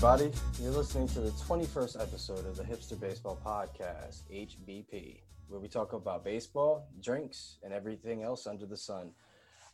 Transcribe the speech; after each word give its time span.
everybody. 0.00 0.30
You're 0.62 0.70
listening 0.70 1.08
to 1.08 1.20
the 1.20 1.30
21st 1.30 2.00
episode 2.00 2.46
of 2.46 2.56
the 2.56 2.62
Hipster 2.62 3.00
Baseball 3.00 3.36
Podcast, 3.44 4.20
HBP, 4.32 5.22
where 5.48 5.58
we 5.58 5.66
talk 5.66 5.92
about 5.92 6.24
baseball, 6.24 6.86
drinks, 7.02 7.56
and 7.64 7.72
everything 7.72 8.22
else 8.22 8.46
under 8.46 8.64
the 8.64 8.76
sun. 8.76 9.10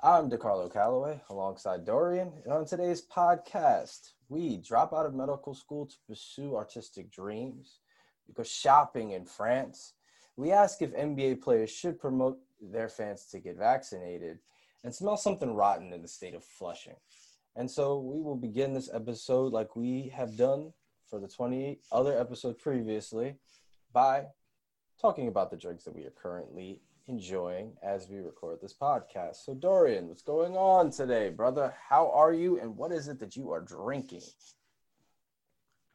I'm 0.02 0.30
DeCarlo 0.30 0.72
Calloway 0.72 1.20
alongside 1.28 1.84
Dorian, 1.84 2.32
and 2.42 2.54
on 2.54 2.64
today's 2.64 3.02
podcast, 3.06 4.12
we 4.30 4.56
drop 4.56 4.94
out 4.94 5.04
of 5.04 5.14
medical 5.14 5.52
school 5.52 5.84
to 5.84 5.96
pursue 6.08 6.56
artistic 6.56 7.10
dreams. 7.12 7.80
We 8.26 8.32
go 8.32 8.44
shopping 8.44 9.10
in 9.10 9.26
France. 9.26 9.92
We 10.36 10.52
ask 10.52 10.80
if 10.80 10.96
NBA 10.96 11.42
players 11.42 11.68
should 11.68 12.00
promote 12.00 12.38
their 12.62 12.88
fans 12.88 13.26
to 13.26 13.40
get 13.40 13.58
vaccinated 13.58 14.38
and 14.84 14.94
smell 14.94 15.18
something 15.18 15.54
rotten 15.54 15.92
in 15.92 16.00
the 16.00 16.08
state 16.08 16.34
of 16.34 16.42
Flushing. 16.42 16.96
And 17.56 17.70
so 17.70 17.98
we 17.98 18.20
will 18.20 18.36
begin 18.36 18.74
this 18.74 18.90
episode 18.92 19.52
like 19.52 19.76
we 19.76 20.12
have 20.14 20.36
done 20.36 20.72
for 21.08 21.20
the 21.20 21.28
20 21.28 21.78
other 21.92 22.18
episodes 22.18 22.60
previously 22.60 23.36
by 23.92 24.24
talking 25.00 25.28
about 25.28 25.50
the 25.50 25.56
drinks 25.56 25.84
that 25.84 25.94
we 25.94 26.04
are 26.04 26.12
currently 26.20 26.80
enjoying 27.06 27.72
as 27.82 28.08
we 28.08 28.18
record 28.18 28.58
this 28.60 28.74
podcast. 28.74 29.36
So, 29.44 29.54
Dorian, 29.54 30.08
what's 30.08 30.22
going 30.22 30.56
on 30.56 30.90
today, 30.90 31.30
brother? 31.30 31.74
How 31.88 32.10
are 32.10 32.32
you, 32.32 32.58
and 32.58 32.76
what 32.76 32.90
is 32.90 33.06
it 33.08 33.20
that 33.20 33.36
you 33.36 33.52
are 33.52 33.60
drinking? 33.60 34.22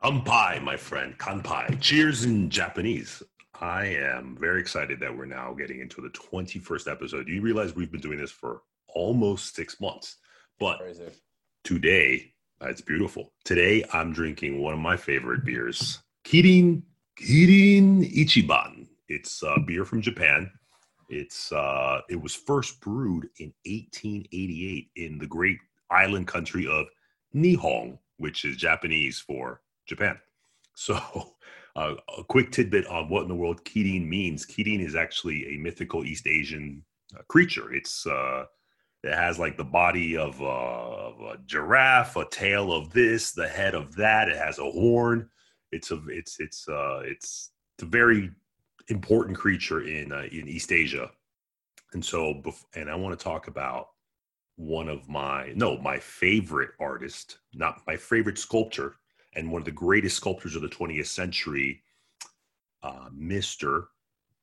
Kanpai, 0.01 0.63
my 0.63 0.77
friend. 0.77 1.17
Kanpai. 1.17 1.81
Cheers 1.81 2.23
in 2.23 2.49
Japanese. 2.49 3.21
I 3.59 3.85
am 3.87 4.37
very 4.39 4.61
excited 4.61 5.01
that 5.01 5.17
we're 5.17 5.25
now 5.25 5.53
getting 5.53 5.81
into 5.81 5.99
the 5.99 6.09
21st 6.09 6.89
episode. 6.89 7.27
You 7.27 7.41
realize 7.41 7.75
we've 7.75 7.91
been 7.91 7.99
doing 7.99 8.19
this 8.19 8.31
for 8.31 8.61
almost 8.87 9.55
six 9.55 9.81
months, 9.81 10.17
but 10.57 10.77
Crazy 10.77 11.11
today, 11.63 12.33
it's 12.61 12.81
beautiful. 12.81 13.33
Today, 13.45 13.83
I'm 13.93 14.11
drinking 14.13 14.61
one 14.61 14.73
of 14.73 14.79
my 14.79 14.97
favorite 14.97 15.45
beers, 15.45 15.99
Kirin 16.25 16.83
Kirin 17.19 18.03
Ichiban. 18.13 18.87
It's 19.07 19.41
a 19.43 19.59
beer 19.59 19.85
from 19.85 20.01
Japan. 20.01 20.51
It's 21.09 21.51
uh, 21.51 22.01
it 22.09 22.21
was 22.21 22.35
first 22.35 22.79
brewed 22.81 23.29
in 23.39 23.51
1888 23.65 24.89
in 24.95 25.17
the 25.17 25.27
great 25.27 25.57
island 25.89 26.27
country 26.27 26.67
of 26.67 26.85
Nihon, 27.35 27.97
which 28.17 28.45
is 28.45 28.57
Japanese 28.57 29.19
for 29.19 29.61
Japan. 29.85 30.19
So, 30.75 30.95
uh, 31.75 31.95
a 32.17 32.23
quick 32.23 32.53
tidbit 32.53 32.87
on 32.87 33.09
what 33.09 33.23
in 33.23 33.27
the 33.27 33.35
world 33.35 33.65
Kirin 33.65 34.07
means. 34.07 34.45
Kirin 34.45 34.79
is 34.79 34.95
actually 34.95 35.45
a 35.53 35.57
mythical 35.57 36.05
East 36.05 36.25
Asian 36.25 36.85
uh, 37.13 37.21
creature. 37.27 37.73
It's 37.73 38.07
uh, 38.07 38.45
it 39.03 39.13
has 39.13 39.39
like 39.39 39.57
the 39.57 39.63
body 39.63 40.17
of, 40.17 40.41
of, 40.41 41.19
a 41.21 41.37
giraffe, 41.45 42.15
a 42.15 42.25
tail 42.25 42.73
of 42.73 42.91
this, 42.91 43.31
the 43.31 43.47
head 43.47 43.75
of 43.75 43.95
that. 43.95 44.29
It 44.29 44.35
has 44.37 44.59
a 44.59 44.69
horn. 44.69 45.29
It's 45.71 45.91
a 45.91 46.01
it's 46.07 46.39
it's 46.39 46.67
uh 46.67 47.01
it's, 47.05 47.51
it's 47.75 47.83
a 47.83 47.85
very 47.85 48.31
important 48.89 49.37
creature 49.37 49.81
in 49.81 50.11
uh, 50.11 50.23
in 50.31 50.47
East 50.47 50.71
Asia. 50.71 51.09
And 51.93 52.03
so, 52.03 52.41
and 52.75 52.89
I 52.89 52.95
want 52.95 53.17
to 53.17 53.23
talk 53.23 53.47
about 53.47 53.89
one 54.55 54.89
of 54.89 55.07
my 55.07 55.53
no 55.55 55.77
my 55.77 55.99
favorite 55.99 56.71
artist, 56.79 57.39
not 57.53 57.81
my 57.87 57.95
favorite 57.95 58.37
sculptor, 58.37 58.95
and 59.35 59.51
one 59.51 59.61
of 59.61 59.65
the 59.65 59.71
greatest 59.71 60.17
sculptors 60.17 60.55
of 60.55 60.61
the 60.61 60.67
20th 60.67 61.07
century, 61.07 61.81
uh, 62.83 63.09
Mr. 63.17 63.85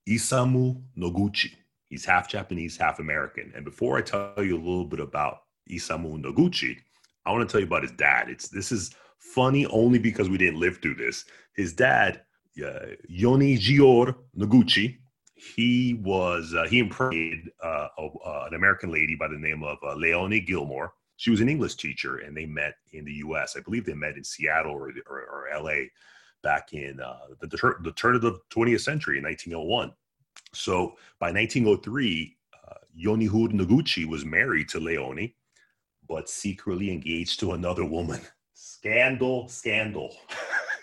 Isamu 0.09 0.83
Noguchi. 0.97 1.53
He's 1.89 2.05
half 2.05 2.29
Japanese, 2.29 2.77
half 2.77 2.99
American. 2.99 3.53
And 3.55 3.65
before 3.65 3.97
I 3.97 4.03
tell 4.03 4.33
you 4.39 4.57
a 4.57 4.59
little 4.59 4.85
bit 4.85 5.01
about 5.01 5.43
Isamu 5.71 6.23
Noguchi, 6.23 6.77
I 7.25 7.33
want 7.33 7.49
to 7.49 7.53
tell 7.53 7.61
you 7.61 7.67
about 7.67 7.83
his 7.83 7.93
dad. 7.93 8.29
It's 8.29 8.49
this 8.49 8.73
is 8.73 8.95
funny 9.19 9.67
only 9.67 9.99
because 9.99 10.29
we 10.29 10.39
didn't 10.39 10.61
live 10.61 10.79
through 10.79 10.97
this. 10.97 11.25
His 11.55 11.73
dad, 11.73 12.23
uh, 12.65 12.95
Yonejiro 13.11 14.15
Noguchi, 14.37 14.99
he 15.35 15.95
was 16.03 16.55
uh, 16.57 16.65
he 16.65 16.79
impregnated 16.79 17.51
uh, 17.63 17.89
uh, 17.99 18.45
an 18.47 18.55
American 18.55 18.91
lady 18.91 19.15
by 19.15 19.29
the 19.29 19.39
name 19.39 19.63
of 19.63 19.79
uh, 19.83 19.95
Leonie 19.95 20.41
Gilmore. 20.41 20.95
She 21.19 21.31
was 21.31 21.41
an 21.41 21.49
English 21.49 21.77
teacher, 21.77 22.19
and 22.19 22.37
they 22.37 22.47
met 22.47 22.75
in 22.93 23.05
the 23.05 23.13
U.S. 23.15 23.57
I 23.57 23.61
believe 23.61 23.87
they 23.87 23.95
met 23.95 24.17
in 24.17 24.25
Seattle 24.25 24.73
or, 24.73 24.93
or, 25.09 25.21
or 25.21 25.49
L.A. 25.49 25.91
back 26.43 26.75
in 26.75 27.01
uh, 27.01 27.19
the, 27.41 27.47
the, 27.47 27.75
the 27.83 27.93
turn 27.93 28.15
of 28.15 28.21
the 28.21 28.39
20th 28.51 28.81
century 28.81 29.19
in 29.19 29.25
1901. 29.25 29.93
So 30.53 30.97
by 31.19 31.33
1903, 31.33 32.37
uh, 32.69 32.75
Noguchi 33.53 34.07
was 34.07 34.25
married 34.25 34.69
to 34.71 34.81
Leonie, 34.81 35.35
but 36.09 36.29
secretly 36.29 36.91
engaged 36.91 37.41
to 37.41 37.53
another 37.53 37.85
woman. 37.85 38.21
Scandal, 38.55 39.49
scandal. 39.49 40.17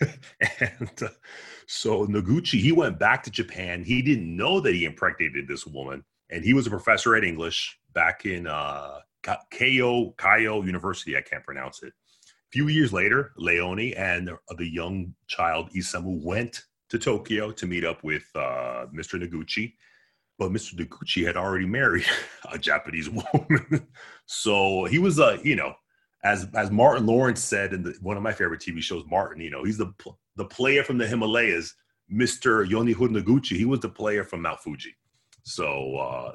and 0.60 1.02
uh, 1.02 1.08
so 1.66 2.06
Noguchi, 2.06 2.60
he 2.60 2.72
went 2.72 2.98
back 2.98 3.22
to 3.24 3.30
Japan. 3.30 3.82
He 3.82 4.02
didn't 4.02 4.36
know 4.36 4.60
that 4.60 4.74
he 4.74 4.84
impregnated 4.84 5.48
this 5.48 5.66
woman, 5.66 6.04
and 6.30 6.44
he 6.44 6.54
was 6.54 6.66
a 6.66 6.70
professor 6.70 7.16
at 7.16 7.24
English 7.24 7.78
back 7.92 8.26
in 8.26 8.46
uh, 8.46 9.00
Keio 9.24 10.66
University. 10.66 11.16
I 11.16 11.22
can't 11.22 11.44
pronounce 11.44 11.82
it. 11.82 11.92
A 11.92 12.50
few 12.50 12.68
years 12.68 12.92
later, 12.92 13.32
Leonie 13.36 13.96
and 13.96 14.30
the 14.56 14.68
young 14.68 15.14
child 15.26 15.70
Isamu 15.72 16.22
went 16.22 16.62
to 16.90 16.98
Tokyo 16.98 17.50
to 17.52 17.66
meet 17.66 17.84
up 17.84 18.02
with 18.04 18.24
uh, 18.34 18.86
Mr. 18.94 19.20
Noguchi. 19.20 19.74
But 20.38 20.50
Mr. 20.50 20.74
Noguchi 20.74 21.24
had 21.24 21.36
already 21.36 21.66
married 21.66 22.06
a 22.52 22.58
Japanese 22.58 23.08
woman. 23.34 23.86
so 24.26 24.84
he 24.84 24.98
was, 24.98 25.20
uh, 25.20 25.38
you 25.42 25.56
know, 25.56 25.74
as 26.24 26.46
as 26.54 26.70
Martin 26.70 27.06
Lawrence 27.06 27.42
said 27.42 27.72
in 27.72 27.82
the, 27.82 27.94
one 28.00 28.16
of 28.16 28.22
my 28.22 28.32
favorite 28.32 28.60
TV 28.60 28.80
shows, 28.80 29.04
Martin, 29.08 29.42
you 29.42 29.50
know, 29.50 29.62
he's 29.62 29.78
the 29.78 29.92
the 30.36 30.44
player 30.44 30.82
from 30.82 30.98
the 30.98 31.06
Himalayas, 31.06 31.74
Mr. 32.12 32.68
Yonihud 32.68 33.10
Noguchi. 33.10 33.56
He 33.56 33.66
was 33.66 33.80
the 33.80 33.88
player 33.88 34.24
from 34.24 34.42
Mount 34.42 34.60
Fuji. 34.60 34.94
So 35.44 35.96
uh, 35.96 36.32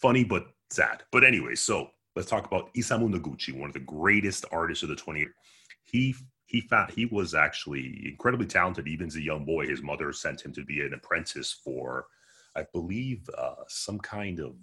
funny 0.00 0.24
but 0.24 0.48
sad. 0.70 1.02
But 1.12 1.24
anyway, 1.24 1.54
so 1.54 1.88
let's 2.16 2.28
talk 2.28 2.46
about 2.46 2.74
Isamu 2.74 3.08
Noguchi, 3.08 3.58
one 3.58 3.70
of 3.70 3.74
the 3.74 3.80
greatest 3.80 4.44
artists 4.50 4.82
of 4.82 4.88
the 4.88 4.96
20th. 4.96 5.30
He 5.84 6.14
he 6.54 6.60
found 6.60 6.92
he 6.92 7.06
was 7.06 7.34
actually 7.34 8.00
incredibly 8.06 8.46
talented. 8.46 8.86
Even 8.86 9.08
as 9.08 9.16
a 9.16 9.22
young 9.22 9.44
boy 9.44 9.66
his 9.66 9.82
mother 9.82 10.12
sent 10.12 10.44
him 10.44 10.52
to 10.52 10.64
be 10.64 10.80
an 10.82 10.94
apprentice 10.94 11.52
for 11.52 12.06
i 12.54 12.62
believe 12.72 13.28
uh, 13.36 13.64
some 13.66 13.98
kind 13.98 14.38
of 14.38 14.54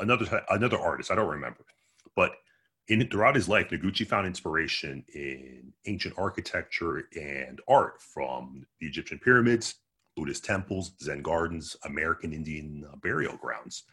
another 0.00 0.42
another 0.50 0.78
artist 0.78 1.10
i 1.10 1.14
don't 1.14 1.36
remember. 1.38 1.64
But 2.14 2.32
in 2.88 3.08
throughout 3.08 3.36
his 3.36 3.48
life 3.48 3.70
noguchi 3.70 4.06
found 4.06 4.26
inspiration 4.26 5.02
in 5.14 5.72
ancient 5.86 6.14
architecture 6.18 7.08
and 7.16 7.58
art 7.68 8.02
from 8.02 8.66
the 8.78 8.86
egyptian 8.86 9.18
pyramids 9.18 9.76
buddhist 10.16 10.44
temples 10.44 10.92
zen 11.02 11.22
gardens 11.22 11.76
american 11.84 12.32
indian 12.34 12.84
uh, 12.90 12.96
burial 12.96 13.36
grounds. 13.38 13.84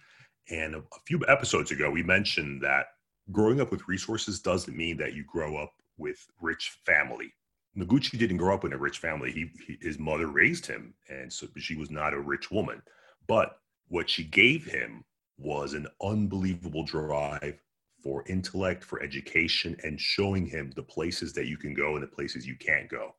And 0.50 0.76
a, 0.76 0.80
a 0.80 1.02
few 1.06 1.20
episodes 1.30 1.72
ago 1.72 1.90
we 1.90 2.04
mentioned 2.04 2.62
that 2.64 2.88
growing 3.32 3.62
up 3.62 3.72
with 3.72 3.88
resources 3.88 4.42
doesn't 4.42 4.76
mean 4.76 4.98
that 4.98 5.14
you 5.14 5.24
grow 5.24 5.56
up 5.56 5.74
with 5.98 6.26
rich 6.42 6.78
family. 6.86 7.34
Noguchi 7.78 8.18
didn't 8.18 8.38
grow 8.38 8.56
up 8.56 8.66
in 8.66 8.74
a 8.74 8.78
rich 8.78 9.00
family. 9.00 9.32
He, 9.32 9.52
he, 9.66 9.78
his 9.82 10.00
mother 10.00 10.28
raised 10.28 10.66
him, 10.66 10.94
and 11.10 11.32
so 11.32 11.48
she 11.58 11.76
was 11.76 11.92
not 11.92 12.14
a 12.14 12.20
rich 12.20 12.50
woman. 12.50 12.82
But 13.28 13.60
what 13.88 14.10
she 14.10 14.24
gave 14.24 14.66
him 14.66 15.04
was 15.38 15.74
an 15.74 15.88
unbelievable 16.02 16.84
drive 16.84 17.60
for 18.02 18.24
intellect, 18.28 18.84
for 18.84 19.02
education, 19.02 19.78
and 19.84 20.00
showing 20.00 20.46
him 20.46 20.72
the 20.76 20.84
places 20.84 21.34
that 21.34 21.48
you 21.48 21.58
can 21.58 21.74
go 21.74 21.96
and 21.96 22.04
the 22.04 22.08
places 22.08 22.48
you 22.48 22.56
can't 22.56 22.90
go. 22.90 23.16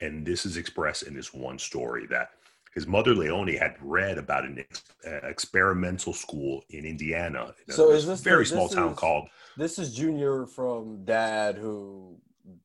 And 0.00 0.26
this 0.26 0.46
is 0.46 0.56
expressed 0.56 1.04
in 1.04 1.14
this 1.14 1.34
one 1.34 1.58
story 1.58 2.06
that 2.06 2.30
his 2.78 2.86
mother 2.86 3.12
Leonie 3.12 3.56
had 3.56 3.74
read 3.80 4.18
about 4.18 4.44
an 4.44 4.60
ex- 4.60 4.84
uh, 5.04 5.26
experimental 5.26 6.12
school 6.12 6.62
in 6.70 6.84
Indiana. 6.84 7.52
In 7.66 7.74
so 7.74 7.90
is 7.90 8.06
this 8.06 8.20
very 8.20 8.44
the, 8.44 8.50
small 8.50 8.68
town 8.68 8.92
is, 8.92 8.98
called? 8.98 9.28
This 9.56 9.80
is 9.80 9.92
Junior 9.92 10.46
from 10.46 11.04
Dad, 11.04 11.56
who. 11.56 12.18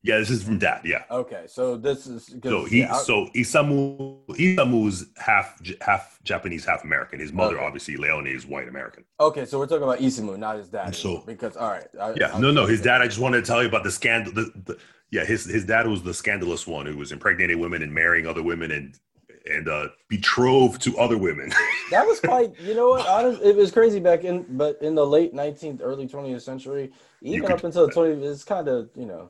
Yeah, 0.04 0.20
this 0.20 0.30
is 0.30 0.44
from 0.44 0.60
Dad. 0.60 0.82
Yeah. 0.86 1.04
Okay, 1.10 1.46
so 1.48 1.76
this 1.76 2.06
is 2.06 2.36
so 2.44 2.64
he 2.66 2.82
yeah, 2.82 2.94
so 2.94 3.28
Isamu 3.36 4.24
Isamu's 4.28 5.08
half 5.18 5.60
half 5.82 6.20
Japanese, 6.24 6.64
half 6.64 6.84
American. 6.84 7.20
His 7.20 7.34
mother, 7.34 7.58
okay. 7.58 7.66
obviously, 7.66 7.98
Leonie 7.98 8.30
is 8.30 8.46
white 8.46 8.68
American. 8.68 9.04
Okay, 9.20 9.46
so 9.46 9.58
we're 9.58 9.66
talking 9.66 9.84
about 9.84 10.00
Isamu, 10.00 10.38
not 10.38 10.58
his 10.58 10.70
dad. 10.70 10.96
So 10.96 11.24
because 11.26 11.58
all 11.58 11.72
right, 11.72 11.88
I, 12.00 12.14
yeah, 12.16 12.34
I, 12.34 12.40
no, 12.40 12.52
no, 12.52 12.68
his 12.68 12.82
dad. 12.82 13.02
I 13.02 13.08
just 13.08 13.20
wanted 13.20 13.42
to 13.42 13.48
tell 13.48 13.64
you 13.64 13.68
about 13.68 13.84
the 13.84 13.92
scandal. 13.92 14.32
The, 14.32 14.52
the, 14.66 14.78
yeah, 15.12 15.26
his 15.26 15.44
his 15.44 15.66
dad 15.66 15.88
was 15.88 16.04
the 16.04 16.14
scandalous 16.14 16.66
one 16.66 16.86
who 16.86 16.98
was 16.98 17.12
impregnating 17.12 17.60
women 17.60 17.82
and 17.82 17.94
marrying 17.94 18.26
other 18.28 18.44
women 18.44 18.72
and 18.72 18.98
and 19.46 19.68
uh, 19.68 19.88
betrothed 20.08 20.82
to 20.82 20.98
other 20.98 21.18
women. 21.18 21.50
that 21.92 22.06
was 22.06 22.20
quite, 22.20 22.58
you 22.60 22.74
know 22.74 22.90
what? 22.90 23.08
Honest, 23.08 23.42
it 23.42 23.56
was 23.56 23.72
crazy 23.72 24.00
back 24.00 24.24
in, 24.24 24.46
but 24.58 24.82
in 24.82 24.96
the 24.96 25.06
late 25.06 25.34
19th, 25.34 25.80
early 25.84 26.08
20th 26.08 26.42
century, 26.42 26.92
even 27.22 27.52
up 27.52 27.64
until 27.64 27.88
the 27.88 27.94
20th, 27.94 28.24
it's 28.24 28.44
kind 28.44 28.68
of, 28.68 28.90
you 28.96 29.06
know, 29.06 29.30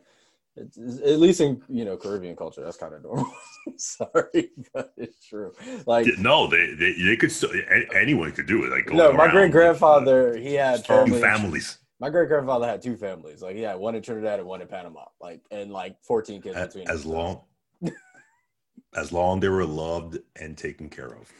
it's, 0.56 0.78
it's, 0.78 1.00
at 1.00 1.20
least 1.20 1.42
in 1.42 1.64
you 1.68 1.84
know 1.84 1.98
Caribbean 1.98 2.36
culture, 2.36 2.64
that's 2.64 2.78
kind 2.78 2.94
of 2.94 3.02
normal. 3.02 3.34
Sorry, 3.78 4.52
but 4.72 4.94
it's 4.98 5.26
true. 5.26 5.52
Like 5.88 6.06
no, 6.20 6.46
they 6.46 6.76
they, 6.76 6.94
they 6.94 7.18
could 7.18 7.32
still 7.32 7.50
anyone 7.96 8.32
could 8.34 8.46
do 8.46 8.64
it. 8.64 8.70
Like 8.70 8.88
no, 8.94 9.12
my 9.14 9.32
great 9.32 9.52
grandfather, 9.52 10.38
he 10.38 10.54
had 10.54 10.86
family, 10.86 11.20
families. 11.20 11.80
My 12.00 12.10
great 12.10 12.28
grandfather 12.28 12.68
had 12.68 12.82
two 12.82 12.98
families. 12.98 13.42
Like, 13.42 13.56
yeah, 13.56 13.74
one 13.76 13.96
in 13.96 14.02
Trinidad 14.02 14.40
and 14.40 14.48
one 14.48 14.62
in 14.62 14.68
Panama. 14.68 15.06
Like, 15.22 15.40
and 15.52 15.72
like 15.72 15.96
14 16.04 16.42
kids 16.42 16.56
as, 16.56 16.68
between. 16.68 16.90
As 16.90 17.06
long, 17.06 17.42
as 18.96 19.12
long 19.12 19.38
as 19.38 19.42
they 19.42 19.50
were 19.50 19.66
loved 19.66 20.20
and 20.40 20.58
taken 20.58 20.90
care 20.90 21.14
of. 21.14 21.32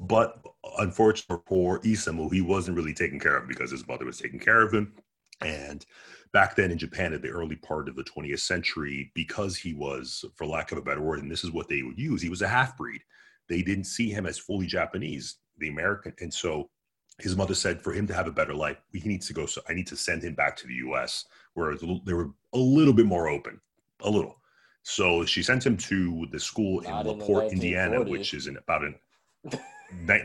But 0.00 0.42
unfortunately 0.78 1.42
for 1.46 1.80
Isamu, 1.80 2.32
he 2.32 2.40
wasn't 2.40 2.76
really 2.76 2.94
taken 2.94 3.20
care 3.20 3.36
of 3.36 3.48
because 3.48 3.70
his 3.70 3.86
mother 3.86 4.06
was 4.06 4.18
taking 4.18 4.40
care 4.40 4.62
of 4.62 4.72
him. 4.72 4.94
And 5.42 5.84
back 6.32 6.56
then 6.56 6.70
in 6.70 6.78
Japan, 6.78 7.12
at 7.12 7.22
the 7.22 7.28
early 7.28 7.56
part 7.56 7.88
of 7.88 7.96
the 7.96 8.04
20th 8.04 8.40
century, 8.40 9.10
because 9.14 9.56
he 9.56 9.74
was, 9.74 10.24
for 10.36 10.46
lack 10.46 10.72
of 10.72 10.78
a 10.78 10.82
better 10.82 11.02
word, 11.02 11.20
and 11.20 11.30
this 11.30 11.44
is 11.44 11.50
what 11.50 11.68
they 11.68 11.82
would 11.82 11.98
use, 11.98 12.22
he 12.22 12.28
was 12.28 12.42
a 12.42 12.48
half 12.48 12.76
breed. 12.76 13.02
They 13.48 13.62
didn't 13.62 13.84
see 13.84 14.10
him 14.10 14.26
as 14.26 14.38
fully 14.38 14.66
Japanese, 14.66 15.36
the 15.58 15.68
American. 15.68 16.14
And 16.20 16.32
so 16.32 16.70
his 17.18 17.36
mother 17.36 17.54
said 17.54 17.82
for 17.82 17.92
him 17.92 18.06
to 18.06 18.14
have 18.14 18.26
a 18.26 18.32
better 18.32 18.54
life, 18.54 18.78
he 18.92 19.06
needs 19.06 19.26
to 19.26 19.34
go. 19.34 19.46
So 19.46 19.60
I 19.68 19.74
need 19.74 19.86
to 19.88 19.96
send 19.96 20.22
him 20.22 20.34
back 20.34 20.56
to 20.56 20.66
the 20.66 20.74
US 20.74 21.26
where 21.54 21.76
they 21.76 22.14
were 22.14 22.30
a 22.54 22.58
little 22.58 22.94
bit 22.94 23.06
more 23.06 23.28
open, 23.28 23.60
a 24.02 24.10
little. 24.10 24.39
So 24.82 25.24
she 25.24 25.42
sent 25.42 25.64
him 25.64 25.76
to 25.76 26.26
the 26.32 26.40
school 26.40 26.82
Not 26.82 27.06
in 27.06 27.18
LaPorte, 27.18 27.52
Indiana, 27.52 28.02
which 28.02 28.34
is 28.34 28.46
in 28.46 28.56
about 28.56 28.82
an 28.82 28.94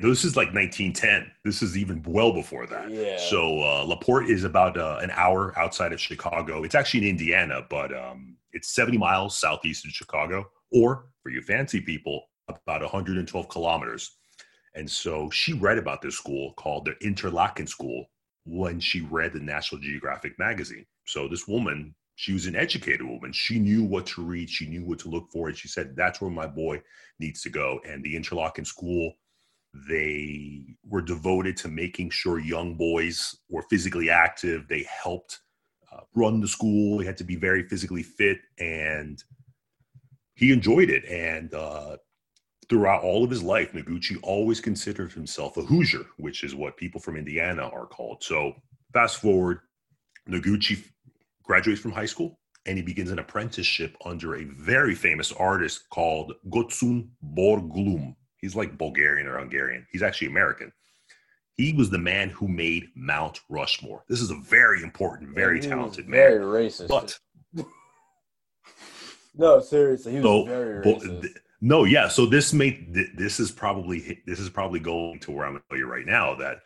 this 0.01 0.23
is 0.23 0.35
like 0.35 0.53
1910. 0.53 1.31
This 1.43 1.61
is 1.61 1.77
even 1.77 2.03
well 2.05 2.31
before 2.31 2.67
that. 2.67 2.89
Yeah. 2.89 3.17
So 3.17 3.61
uh, 3.61 3.83
Laporte 3.83 4.29
is 4.29 4.43
about 4.43 4.77
uh, 4.77 4.99
an 5.01 5.11
hour 5.11 5.57
outside 5.57 5.91
of 5.91 5.99
Chicago. 5.99 6.63
It's 6.63 6.75
actually 6.75 7.01
in 7.01 7.09
Indiana, 7.09 7.65
but 7.69 7.95
um, 7.95 8.37
it's 8.53 8.73
70 8.75 8.97
miles 8.97 9.37
southeast 9.37 9.85
of 9.85 9.91
Chicago, 9.91 10.45
or 10.71 11.07
for 11.21 11.29
you 11.29 11.41
fancy 11.41 11.81
people, 11.81 12.25
about 12.47 12.81
112 12.81 13.49
kilometers. 13.49 14.17
And 14.75 14.89
so 14.89 15.29
she 15.29 15.53
read 15.53 15.77
about 15.77 16.01
this 16.01 16.15
school 16.15 16.53
called 16.57 16.85
the 16.85 17.05
Interlaken 17.05 17.65
School 17.65 18.05
when 18.45 18.79
she 18.79 19.01
read 19.01 19.33
the 19.33 19.39
National 19.39 19.81
Geographic 19.81 20.37
magazine. 20.37 20.85
So 21.05 21.27
this 21.27 21.47
woman, 21.47 21.95
she 22.15 22.33
was 22.33 22.45
an 22.45 22.55
educated 22.55 23.03
woman. 23.03 23.31
She 23.31 23.59
knew 23.59 23.83
what 23.83 24.05
to 24.07 24.23
read. 24.23 24.49
She 24.49 24.67
knew 24.67 24.85
what 24.85 24.99
to 24.99 25.09
look 25.09 25.29
for. 25.31 25.49
And 25.49 25.57
she 25.57 25.67
said, 25.67 25.95
that's 25.95 26.21
where 26.21 26.31
my 26.31 26.47
boy 26.47 26.81
needs 27.19 27.41
to 27.43 27.49
go. 27.49 27.79
And 27.85 28.03
the 28.03 28.15
Interlaken 28.15 28.65
School 28.65 29.13
they 29.89 30.77
were 30.87 31.01
devoted 31.01 31.57
to 31.57 31.67
making 31.67 32.09
sure 32.09 32.39
young 32.39 32.75
boys 32.75 33.35
were 33.49 33.63
physically 33.63 34.09
active. 34.09 34.67
They 34.67 34.85
helped 35.03 35.41
uh, 35.91 36.01
run 36.15 36.39
the 36.39 36.47
school. 36.47 36.97
They 36.97 37.05
had 37.05 37.17
to 37.17 37.23
be 37.23 37.35
very 37.35 37.67
physically 37.67 38.03
fit, 38.03 38.37
and 38.57 39.21
he 40.35 40.51
enjoyed 40.51 40.89
it. 40.89 41.05
And 41.05 41.53
uh, 41.53 41.97
throughout 42.69 43.03
all 43.03 43.23
of 43.23 43.29
his 43.29 43.43
life, 43.43 43.73
Noguchi 43.73 44.17
always 44.23 44.61
considered 44.61 45.11
himself 45.11 45.57
a 45.57 45.61
Hoosier, 45.61 46.05
which 46.17 46.43
is 46.43 46.55
what 46.55 46.77
people 46.77 47.01
from 47.01 47.17
Indiana 47.17 47.63
are 47.63 47.85
called. 47.85 48.23
So, 48.23 48.53
fast 48.93 49.17
forward, 49.17 49.59
Noguchi 50.29 50.83
graduates 51.45 51.81
from 51.81 51.91
high 51.91 52.05
school 52.05 52.39
and 52.65 52.77
he 52.77 52.83
begins 52.83 53.11
an 53.11 53.19
apprenticeship 53.19 53.95
under 54.05 54.35
a 54.35 54.43
very 54.45 54.95
famous 54.95 55.31
artist 55.31 55.89
called 55.89 56.33
Gutzon 56.49 57.09
Borglum. 57.35 58.15
He's 58.37 58.55
like 58.55 58.77
Bulgarian 58.77 59.27
or 59.27 59.37
Hungarian. 59.37 59.85
He's 59.91 60.03
actually 60.03 60.27
American. 60.27 60.71
He 61.57 61.73
was 61.73 61.89
the 61.89 61.97
man 61.97 62.29
who 62.29 62.47
made 62.47 62.87
Mount 62.95 63.39
Rushmore. 63.49 64.03
This 64.09 64.21
is 64.21 64.29
a 64.29 64.35
very 64.35 64.83
important, 64.83 65.33
very 65.33 65.61
yeah, 65.61 65.69
talented 65.69 66.09
man. 66.09 66.19
Very 66.19 66.67
racist. 66.67 66.87
But 66.87 67.17
no, 69.35 69.61
seriously, 69.61 70.13
he 70.13 70.17
was 70.19 70.25
so, 70.25 70.45
very 70.45 70.83
racist. 70.83 71.27
no, 71.61 71.85
yeah. 71.85 72.09
So 72.09 72.25
this 72.25 72.51
made 72.51 72.93
this 73.15 73.39
is 73.39 73.51
probably 73.51 74.21
this 74.25 74.39
is 74.39 74.49
probably 74.49 74.81
going 74.81 75.19
to 75.21 75.31
where 75.31 75.45
I'm 75.45 75.53
going 75.53 75.61
to 75.61 75.69
tell 75.69 75.77
you 75.77 75.87
right 75.87 76.05
now 76.05 76.35
that 76.35 76.57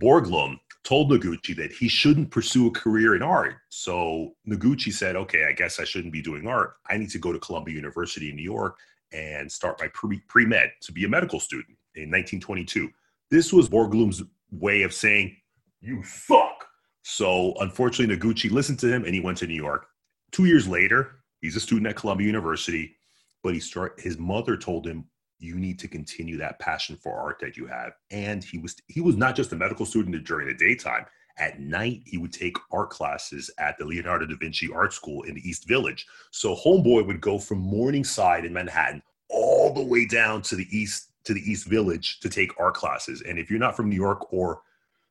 Borglum 0.00 0.58
told 0.86 1.10
Noguchi 1.10 1.54
that 1.56 1.72
he 1.72 1.88
shouldn't 1.88 2.30
pursue 2.30 2.68
a 2.68 2.70
career 2.70 3.16
in 3.16 3.22
art. 3.22 3.56
So 3.70 4.36
Noguchi 4.48 4.92
said, 4.92 5.16
"Okay, 5.16 5.44
I 5.44 5.52
guess 5.52 5.80
I 5.80 5.84
shouldn't 5.84 6.12
be 6.12 6.22
doing 6.22 6.46
art. 6.46 6.74
I 6.88 6.96
need 6.96 7.10
to 7.10 7.18
go 7.18 7.32
to 7.32 7.40
Columbia 7.40 7.74
University 7.74 8.30
in 8.30 8.36
New 8.36 8.42
York 8.42 8.78
and 9.12 9.50
start 9.50 9.80
my 9.80 9.88
pre 9.88 10.46
med 10.46 10.70
to 10.82 10.92
be 10.92 11.04
a 11.04 11.08
medical 11.08 11.40
student 11.40 11.76
in 11.94 12.10
1922. 12.10 12.90
This 13.30 13.52
was 13.52 13.68
Borglum's 13.68 14.22
way 14.52 14.82
of 14.82 14.92
saying, 14.92 15.36
You 15.80 16.02
suck. 16.04 16.66
So 17.02 17.54
unfortunately, 17.60 18.16
Noguchi 18.16 18.50
listened 18.50 18.78
to 18.80 18.92
him 18.92 19.04
and 19.04 19.14
he 19.14 19.20
went 19.20 19.38
to 19.38 19.46
New 19.46 19.54
York. 19.54 19.86
Two 20.30 20.44
years 20.44 20.68
later, 20.68 21.16
he's 21.40 21.56
a 21.56 21.60
student 21.60 21.86
at 21.86 21.96
Columbia 21.96 22.26
University, 22.26 22.96
but 23.42 23.54
he 23.54 23.60
start 23.60 24.00
his 24.00 24.18
mother 24.18 24.56
told 24.56 24.86
him, 24.86 25.04
you 25.38 25.56
need 25.56 25.78
to 25.80 25.88
continue 25.88 26.36
that 26.38 26.58
passion 26.58 26.96
for 26.96 27.14
art 27.18 27.38
that 27.40 27.56
you 27.56 27.66
have. 27.66 27.92
And 28.10 28.42
he 28.42 28.58
was 28.58 28.76
he 28.88 29.00
was 29.00 29.16
not 29.16 29.36
just 29.36 29.52
a 29.52 29.56
medical 29.56 29.86
student 29.86 30.24
during 30.24 30.48
the 30.48 30.54
daytime. 30.54 31.06
At 31.38 31.60
night, 31.60 32.02
he 32.06 32.16
would 32.16 32.32
take 32.32 32.56
art 32.72 32.88
classes 32.88 33.50
at 33.58 33.76
the 33.76 33.84
Leonardo 33.84 34.24
da 34.24 34.36
Vinci 34.36 34.72
Art 34.72 34.94
School 34.94 35.22
in 35.24 35.34
the 35.34 35.46
East 35.46 35.68
Village. 35.68 36.06
So 36.30 36.54
Homeboy 36.54 37.06
would 37.06 37.20
go 37.20 37.38
from 37.38 37.58
Morningside 37.58 38.46
in 38.46 38.54
Manhattan 38.54 39.02
all 39.28 39.72
the 39.74 39.82
way 39.82 40.06
down 40.06 40.40
to 40.42 40.56
the 40.56 40.66
east 40.70 41.12
to 41.24 41.34
the 41.34 41.40
East 41.40 41.66
Village 41.66 42.20
to 42.20 42.30
take 42.30 42.58
art 42.58 42.74
classes. 42.74 43.22
And 43.22 43.38
if 43.38 43.50
you're 43.50 43.58
not 43.58 43.76
from 43.76 43.90
New 43.90 43.96
York 43.96 44.32
or 44.32 44.62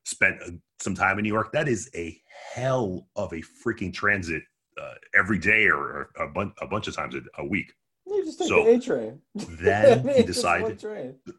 spent 0.05 0.41
uh, 0.41 0.51
some 0.79 0.95
time 0.95 1.19
in 1.19 1.23
New 1.23 1.33
York, 1.33 1.51
that 1.51 1.67
is 1.67 1.89
a 1.95 2.19
hell 2.53 3.07
of 3.15 3.33
a 3.33 3.41
freaking 3.63 3.93
transit 3.93 4.43
uh, 4.81 4.93
every 5.13 5.37
day 5.37 5.67
or 5.67 6.09
a, 6.17 6.27
bun- 6.27 6.53
a 6.61 6.67
bunch 6.67 6.87
of 6.87 6.95
times 6.95 7.15
a, 7.15 7.21
a 7.41 7.45
week. 7.45 7.73
You 8.07 8.23
just 8.23 8.39
take 8.39 8.49
so 8.49 8.63
the 8.63 8.71
A 8.71 8.79
train. 8.79 9.19
Then 9.33 10.07
he 10.15 10.23
decided 10.23 10.79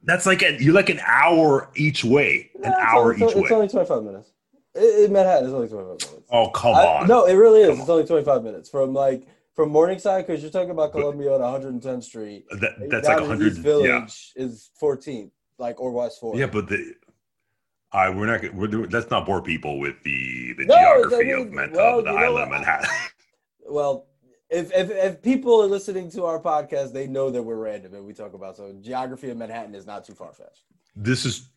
that's 0.02 0.26
like 0.26 0.42
a, 0.42 0.60
you're 0.60 0.74
like 0.74 0.88
an 0.88 1.00
hour 1.06 1.70
each 1.76 2.04
way, 2.04 2.50
no, 2.58 2.68
an 2.68 2.74
hour 2.74 3.14
only, 3.14 3.16
each 3.16 3.22
it's 3.22 3.34
way. 3.34 3.42
It's 3.42 3.52
only 3.52 3.68
25 3.68 4.02
minutes. 4.02 4.32
In 4.74 5.12
Manhattan, 5.12 5.44
it's 5.44 5.54
only 5.54 5.68
25 5.68 5.86
minutes. 5.86 6.26
Oh 6.30 6.50
come 6.50 6.74
I, 6.74 6.84
on! 6.84 7.06
No, 7.06 7.26
it 7.26 7.34
really 7.34 7.62
is. 7.62 7.68
Come 7.68 7.80
it's 7.80 7.88
on. 7.88 7.94
only 7.94 8.06
25 8.06 8.42
minutes 8.42 8.68
from 8.68 8.92
like 8.92 9.26
from 9.54 9.70
Morningside 9.70 10.26
because 10.26 10.42
you're 10.42 10.50
talking 10.50 10.70
about 10.70 10.92
Columbia 10.92 11.32
on 11.32 11.62
110th 11.62 12.04
Street. 12.04 12.44
That, 12.50 12.72
that's 12.90 13.08
like 13.08 13.20
100. 13.20 13.52
East 13.52 13.60
Village 13.60 14.32
yeah. 14.36 14.42
is 14.44 14.70
14th, 14.80 15.30
like 15.58 15.80
or 15.80 15.92
West 15.92 16.20
4. 16.20 16.36
Yeah, 16.36 16.46
but 16.46 16.68
the. 16.68 16.94
I 17.92 18.10
we're 18.10 18.26
not 18.26 18.52
we're 18.52 18.66
doing 18.66 18.90
let's 18.90 19.10
not 19.10 19.24
bore 19.24 19.40
people 19.40 19.78
with 19.78 20.02
the 20.02 20.52
the 20.58 20.66
no, 20.66 20.74
geography 20.74 21.32
I 21.32 21.36
mean, 21.36 21.58
of, 21.58 21.72
well, 21.72 21.98
of 22.00 22.04
the 22.04 22.10
island 22.10 22.42
of 22.42 22.50
Manhattan. 22.50 22.90
well, 23.68 24.06
if, 24.48 24.72
if 24.72 24.90
if 24.90 25.22
people 25.22 25.60
are 25.62 25.66
listening 25.66 26.10
to 26.12 26.24
our 26.24 26.40
podcast, 26.40 26.92
they 26.92 27.06
know 27.06 27.30
that 27.30 27.42
we're 27.42 27.56
random 27.56 27.94
and 27.94 28.04
we 28.04 28.12
talk 28.12 28.34
about 28.34 28.56
so 28.56 28.74
geography 28.80 29.30
of 29.30 29.36
Manhattan 29.36 29.74
is 29.74 29.86
not 29.86 30.04
too 30.04 30.14
far 30.14 30.32
fetched. 30.32 30.64
This 30.94 31.24
is 31.24 31.50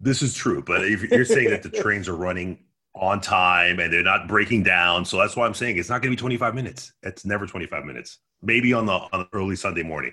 this 0.00 0.22
is 0.22 0.34
true, 0.34 0.62
but 0.62 0.84
if 0.84 1.02
you're 1.02 1.24
saying 1.24 1.50
that 1.50 1.62
the 1.62 1.70
trains 1.82 2.08
are 2.08 2.16
running 2.16 2.58
on 2.94 3.20
time 3.20 3.78
and 3.80 3.92
they're 3.92 4.02
not 4.02 4.28
breaking 4.28 4.62
down, 4.62 5.04
so 5.04 5.18
that's 5.18 5.36
why 5.36 5.46
I'm 5.46 5.54
saying 5.54 5.78
it's 5.78 5.88
not 5.88 6.02
going 6.02 6.10
to 6.10 6.16
be 6.16 6.20
25 6.20 6.54
minutes. 6.54 6.92
It's 7.02 7.24
never 7.24 7.46
25 7.46 7.84
minutes. 7.84 8.18
Maybe 8.42 8.72
on 8.72 8.86
the 8.86 8.92
on 8.92 9.28
early 9.32 9.56
Sunday 9.56 9.82
morning. 9.82 10.12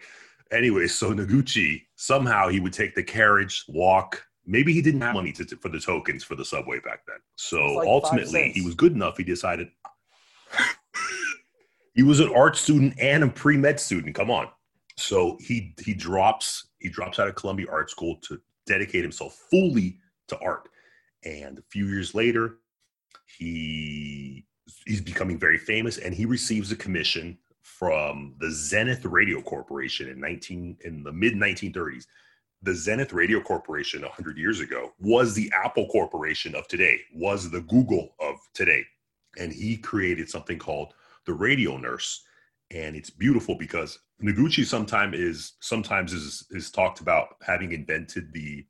Anyway, 0.52 0.88
so 0.88 1.14
Noguchi 1.14 1.84
somehow 1.96 2.50
he 2.50 2.60
would 2.60 2.74
take 2.74 2.94
the 2.94 3.04
carriage, 3.04 3.66
walk. 3.68 4.24
Maybe 4.46 4.74
he 4.74 4.82
didn't 4.82 5.02
have 5.02 5.14
money 5.14 5.32
to, 5.34 5.46
for 5.58 5.70
the 5.70 5.80
tokens 5.80 6.24
for 6.24 6.36
the 6.36 6.46
subway 6.46 6.80
back 6.80 7.06
then. 7.08 7.18
So 7.36 7.76
like 7.76 7.88
ultimately, 7.88 8.52
he 8.52 8.62
was 8.62 8.76
good 8.76 8.92
enough. 8.92 9.18
He 9.18 9.24
decided 9.24 9.70
he 11.94 12.04
was 12.04 12.20
an 12.20 12.32
art 12.36 12.56
student 12.56 12.94
and 13.00 13.24
a 13.24 13.28
pre 13.28 13.58
med 13.58 13.80
student. 13.80 14.16
Come 14.16 14.32
on. 14.32 14.48
So 14.98 15.38
he 15.42 15.74
he 15.84 15.94
drops 15.94 16.68
he 16.80 16.90
drops 16.90 17.20
out 17.20 17.28
of 17.28 17.36
Columbia 17.36 17.68
Art 17.72 17.90
School 17.90 18.18
to 18.24 18.40
dedicate 18.66 19.04
himself 19.04 19.36
fully 19.50 19.98
to 20.28 20.40
art. 20.40 20.70
And 21.24 21.60
a 21.60 21.64
few 21.70 21.88
years 21.88 22.16
later, 22.16 22.58
he 23.38 24.46
he's 24.86 25.02
becoming 25.02 25.38
very 25.38 25.58
famous, 25.58 25.98
and 25.98 26.14
he 26.14 26.26
receives 26.26 26.72
a 26.72 26.76
commission 26.76 27.38
from 27.62 28.36
the 28.40 28.52
Zenith 28.52 29.06
Radio 29.06 29.42
Corporation 29.42 30.08
in 30.10 30.20
19 30.20 30.78
in 30.86 31.04
the 31.04 31.12
mid 31.12 31.34
1930s. 31.34 32.06
The 32.64 32.76
Zenith 32.76 33.12
Radio 33.12 33.42
Corporation 33.42 34.04
100 34.04 34.38
years 34.38 34.60
ago 34.60 34.94
was 35.00 35.34
the 35.34 35.52
Apple 35.52 35.88
Corporation 35.88 36.54
of 36.54 36.68
today, 36.68 37.00
was 37.12 37.50
the 37.50 37.62
Google 37.62 38.14
of 38.20 38.36
today. 38.54 38.86
And 39.40 39.52
he 39.52 39.78
created 39.78 40.30
something 40.30 40.60
called 40.60 40.94
the 41.32 41.38
Radio 41.38 41.78
Nurse. 41.78 42.24
And 42.72 42.96
it's 42.96 43.10
beautiful 43.10 43.56
because 43.56 44.00
Noguchi 44.22 44.66
sometimes 44.66 45.18
is 45.18 45.54
sometimes 45.62 46.14
is 46.14 46.46
is 46.52 46.72
talked 46.72 47.00
about 47.00 47.36
having 47.42 47.72
invented 47.72 48.32
the 48.34 48.66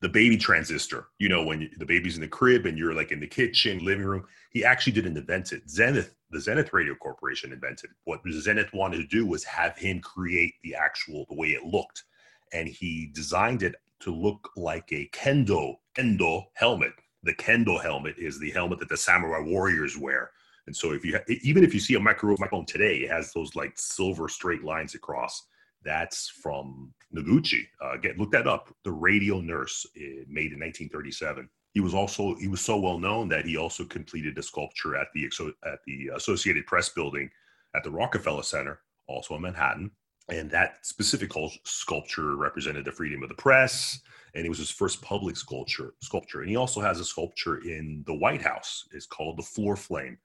the 0.00 0.08
baby 0.08 0.36
transistor. 0.36 1.08
You 1.18 1.28
know, 1.28 1.44
when 1.44 1.70
the 1.78 1.86
baby's 1.86 2.14
in 2.14 2.20
the 2.20 2.28
crib 2.28 2.66
and 2.66 2.78
you're 2.78 2.94
like 2.94 3.10
in 3.10 3.20
the 3.20 3.26
kitchen, 3.26 3.84
living 3.84 4.04
room. 4.04 4.24
He 4.50 4.64
actually 4.64 4.92
didn't 4.92 5.16
invent 5.16 5.52
it. 5.52 5.68
Zenith, 5.68 6.14
the 6.30 6.40
Zenith 6.40 6.72
Radio 6.72 6.94
Corporation 6.94 7.52
invented. 7.52 7.90
What 8.04 8.20
Zenith 8.30 8.72
wanted 8.72 8.98
to 8.98 9.06
do 9.06 9.26
was 9.26 9.42
have 9.44 9.76
him 9.76 10.00
create 10.00 10.54
the 10.62 10.74
actual 10.76 11.26
the 11.28 11.36
way 11.36 11.48
it 11.48 11.64
looked, 11.64 12.04
and 12.52 12.68
he 12.68 13.10
designed 13.12 13.62
it 13.64 13.74
to 14.00 14.14
look 14.14 14.50
like 14.56 14.88
a 14.92 15.10
kendo 15.12 15.74
kendo 15.96 16.44
helmet. 16.54 16.92
The 17.24 17.34
kendo 17.34 17.82
helmet 17.82 18.16
is 18.18 18.38
the 18.38 18.52
helmet 18.52 18.78
that 18.78 18.88
the 18.88 18.96
samurai 18.96 19.40
warriors 19.40 19.98
wear. 19.98 20.30
And 20.68 20.76
so, 20.76 20.92
if 20.92 21.02
you 21.02 21.18
even 21.42 21.64
if 21.64 21.72
you 21.72 21.80
see 21.80 21.94
a 21.94 22.00
microphone 22.00 22.66
today, 22.66 22.96
it 22.98 23.10
has 23.10 23.32
those 23.32 23.56
like 23.56 23.72
silver 23.76 24.28
straight 24.28 24.62
lines 24.62 24.94
across. 24.94 25.46
That's 25.82 26.28
from 26.28 26.92
Noguchi. 27.16 27.62
Uh, 27.80 27.96
get 27.96 28.18
look 28.18 28.30
that 28.32 28.46
up. 28.46 28.68
The 28.84 28.92
Radio 28.92 29.40
Nurse, 29.40 29.86
uh, 29.96 30.26
made 30.28 30.52
in 30.52 30.60
1937. 30.60 31.48
He 31.72 31.80
was 31.80 31.94
also 31.94 32.34
he 32.34 32.48
was 32.48 32.60
so 32.60 32.76
well 32.76 32.98
known 32.98 33.30
that 33.30 33.46
he 33.46 33.56
also 33.56 33.82
completed 33.86 34.36
a 34.36 34.42
sculpture 34.42 34.94
at 34.94 35.08
the 35.14 35.30
at 35.64 35.78
the 35.86 36.10
Associated 36.14 36.66
Press 36.66 36.90
building 36.90 37.30
at 37.74 37.82
the 37.82 37.90
Rockefeller 37.90 38.42
Center, 38.42 38.80
also 39.06 39.36
in 39.36 39.40
Manhattan. 39.40 39.90
And 40.28 40.50
that 40.50 40.84
specific 40.84 41.32
sculpture 41.64 42.36
represented 42.36 42.84
the 42.84 42.92
freedom 42.92 43.22
of 43.22 43.30
the 43.30 43.34
press, 43.36 44.02
and 44.34 44.44
it 44.44 44.50
was 44.50 44.58
his 44.58 44.70
first 44.70 45.00
public 45.00 45.38
sculpture. 45.38 45.94
Sculpture, 46.02 46.42
and 46.42 46.50
he 46.50 46.56
also 46.56 46.82
has 46.82 47.00
a 47.00 47.06
sculpture 47.06 47.66
in 47.66 48.04
the 48.06 48.14
White 48.14 48.42
House. 48.42 48.86
It's 48.92 49.06
called 49.06 49.38
the 49.38 49.42
Floor 49.42 49.74
Flame, 49.74 50.18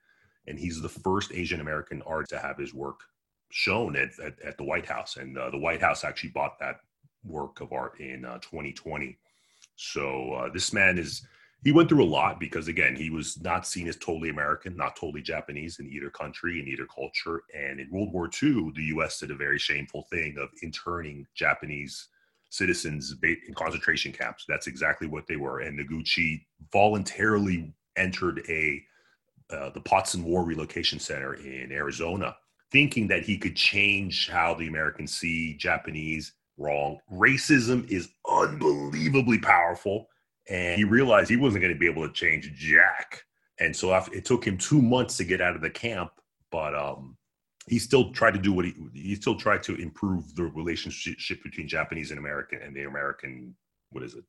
and 0.48 0.60
he's 0.60 0.82
the 0.82 0.90
first 0.90 1.32
Asian 1.34 1.62
American 1.62 2.02
artist 2.04 2.32
to 2.32 2.40
have 2.40 2.58
his 2.58 2.74
work 2.74 3.00
shown 3.50 3.96
at, 3.96 4.10
at, 4.20 4.40
at 4.42 4.58
the 4.58 4.64
White 4.64 4.86
House. 4.86 5.18
And 5.18 5.38
uh, 5.38 5.50
the 5.50 5.58
White 5.58 5.82
House 5.82 6.04
actually 6.04 6.32
bought 6.32 6.60
that 6.60 6.80
work 7.24 7.62
of 7.62 7.72
art 7.72 8.00
in 8.00 8.26
uh, 8.26 8.40
2020. 8.40 9.18
So 9.76 10.34
uh, 10.34 10.50
this 10.52 10.74
man 10.74 10.98
is 10.98 11.26
he 11.64 11.72
went 11.72 11.88
through 11.88 12.04
a 12.04 12.06
lot 12.06 12.40
because 12.40 12.68
again 12.68 12.96
he 12.96 13.10
was 13.10 13.40
not 13.42 13.66
seen 13.66 13.88
as 13.88 13.96
totally 13.96 14.30
American, 14.30 14.76
not 14.76 14.96
totally 14.96 15.22
Japanese 15.22 15.80
in 15.80 15.88
either 15.88 16.10
country 16.10 16.60
in 16.60 16.68
either 16.68 16.86
culture. 16.86 17.44
And 17.54 17.80
in 17.80 17.90
World 17.90 18.12
War 18.12 18.26
II, 18.26 18.72
the 18.76 18.84
U.S. 18.96 19.20
did 19.20 19.32
a 19.32 19.36
very 19.36 19.60
shameful 19.60 20.04
thing 20.12 20.38
of 20.38 20.50
interning 20.62 21.26
Japanese 21.36 22.10
citizens 22.50 23.16
in 23.24 23.54
concentration 23.56 24.12
camps. 24.12 24.46
That's 24.48 24.68
exactly 24.68 25.08
what 25.08 25.26
they 25.28 25.38
were. 25.38 25.62
And 25.62 25.80
Noguchi 25.80 26.46
voluntarily 26.72 27.74
entered 27.96 28.44
a 28.50 28.84
the 29.74 29.82
Poston 29.82 30.24
War 30.24 30.44
Relocation 30.44 31.00
Center 31.00 31.36
in 31.36 31.72
Arizona, 31.72 32.36
thinking 32.72 33.08
that 33.08 33.24
he 33.24 33.38
could 33.38 33.56
change 33.56 34.30
how 34.30 34.54
the 34.54 34.68
Americans 34.68 35.16
see 35.16 35.56
Japanese. 35.56 36.34
Wrong. 36.58 37.00
Racism 37.12 37.90
is 37.90 38.10
unbelievably 38.30 39.40
powerful, 39.40 40.08
and 40.50 40.78
he 40.78 40.84
realized 40.84 41.30
he 41.30 41.36
wasn't 41.36 41.64
going 41.64 41.74
to 41.74 41.80
be 41.80 41.90
able 41.90 42.08
to 42.08 42.14
change 42.14 42.54
Jack. 42.54 43.24
And 43.60 43.76
so 43.76 43.96
it 44.12 44.26
took 44.26 44.46
him 44.46 44.58
two 44.58 44.82
months 44.82 45.18
to 45.18 45.24
get 45.24 45.42
out 45.42 45.56
of 45.56 45.62
the 45.62 45.70
camp, 45.70 46.12
but 46.52 46.76
um, 46.76 47.18
he 47.68 47.80
still 47.80 48.12
tried 48.12 48.34
to 48.34 48.40
do 48.40 48.52
what 48.52 48.66
he 48.66 48.74
he 48.94 49.16
still 49.16 49.36
tried 49.36 49.64
to 49.64 49.76
improve 49.76 50.36
the 50.36 50.44
relationship 50.44 51.44
between 51.44 51.68
Japanese 51.68 52.12
and 52.12 52.20
American 52.20 52.62
and 52.62 52.76
the 52.76 52.84
American 52.84 53.56
what 53.92 54.04
is 54.04 54.16
it 54.16 54.24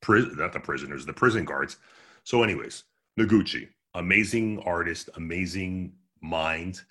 prison 0.00 0.36
not 0.36 0.52
the 0.52 0.60
prisoners 0.60 1.04
the 1.04 1.12
prison 1.12 1.44
guards. 1.44 1.76
So, 2.24 2.42
anyways, 2.42 2.84
Noguchi, 3.18 3.68
amazing 3.96 4.60
artist, 4.60 5.10
amazing 5.16 5.92
mind. 6.20 6.82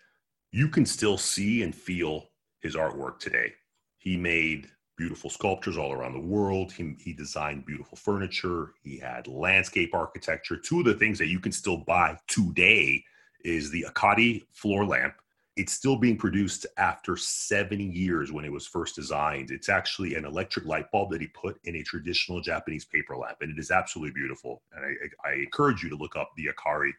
You 0.51 0.67
can 0.67 0.85
still 0.85 1.17
see 1.17 1.63
and 1.63 1.73
feel 1.73 2.29
his 2.61 2.75
artwork 2.75 3.19
today. 3.19 3.53
He 3.97 4.17
made 4.17 4.67
beautiful 4.97 5.29
sculptures 5.29 5.77
all 5.77 5.91
around 5.91 6.13
the 6.13 6.19
world. 6.19 6.71
He, 6.71 6.95
he 6.99 7.13
designed 7.13 7.65
beautiful 7.65 7.97
furniture. 7.97 8.73
He 8.83 8.97
had 8.97 9.27
landscape 9.27 9.93
architecture. 9.93 10.57
Two 10.57 10.79
of 10.79 10.85
the 10.85 10.93
things 10.93 11.19
that 11.19 11.27
you 11.27 11.39
can 11.39 11.51
still 11.51 11.77
buy 11.77 12.17
today 12.27 13.03
is 13.43 13.69
the 13.69 13.85
Akari 13.89 14.43
floor 14.53 14.85
lamp 14.85 15.15
it's 15.55 15.71
still 15.71 15.95
being 15.95 16.17
produced 16.17 16.65
after 16.77 17.15
70 17.15 17.83
years 17.83 18.31
when 18.31 18.43
it 18.43 18.51
was 18.51 18.67
first 18.67 18.95
designed. 18.95 19.51
It's 19.51 19.69
actually 19.69 20.15
an 20.15 20.25
electric 20.25 20.65
light 20.65 20.91
bulb 20.91 21.11
that 21.11 21.21
he 21.21 21.27
put 21.27 21.57
in 21.63 21.77
a 21.77 21.83
traditional 21.83 22.41
Japanese 22.41 22.83
paper 22.83 23.15
lamp, 23.15 23.37
and 23.41 23.51
it 23.51 23.59
is 23.59 23.71
absolutely 23.71 24.13
beautiful. 24.13 24.61
And 24.73 24.83
I, 25.23 25.29
I 25.29 25.33
encourage 25.35 25.81
you 25.81 25.89
to 25.89 25.95
look 25.95 26.17
up 26.17 26.31
the 26.35 26.47
Akari 26.47 26.91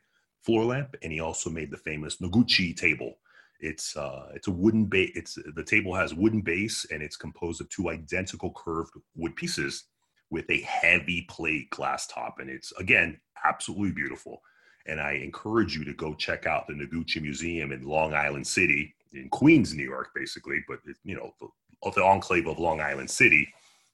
floor 0.47 0.65
lamp. 0.65 0.97
And 1.03 1.13
he 1.13 1.21
also 1.21 1.51
made 1.51 1.71
the 1.71 1.77
famous 1.77 2.17
Noguchi 2.17 2.75
table. 2.75 3.19
It's 3.61 3.97
uh, 3.97 4.29
it's 4.35 4.49
a 4.49 4.53
wooden 4.53 4.85
base. 4.87 5.13
It's 5.15 5.39
the 5.55 5.65
table 5.65 5.95
has 5.95 6.15
wooden 6.15 6.43
base, 6.43 6.87
and 6.91 7.03
it's 7.03 7.17
composed 7.17 7.61
of 7.61 7.69
two 7.69 7.89
identical 7.89 8.53
curved 8.55 8.93
wood 9.15 9.35
pieces 9.35 9.85
with 10.31 10.49
a 10.51 10.61
heavy 10.61 11.27
plate 11.31 11.71
glass 11.71 12.07
top, 12.07 12.37
and 12.39 12.51
it's 12.51 12.73
again 12.73 13.19
absolutely 13.45 13.93
beautiful. 13.93 14.43
And 14.87 15.01
I 15.01 15.13
encourage 15.13 15.77
you 15.77 15.85
to 15.85 15.93
go 15.95 16.15
check 16.15 16.47
out 16.47 16.67
the 16.67 16.75
Noguchi 16.75 17.21
Museum 17.21 17.73
in 17.73 17.83
Long 17.83 18.15
Island 18.15 18.47
City, 18.47 18.95
in 19.13 19.29
Queens, 19.29 19.75
New 19.75 19.85
York, 19.85 20.11
basically, 20.15 20.65
but 20.69 20.79
you 21.05 21.17
know, 21.17 21.35
the, 21.41 21.91
the 21.93 22.05
enclave 22.05 22.47
of 22.47 22.59
Long 22.59 22.81
Island 22.81 23.11
City. 23.11 23.49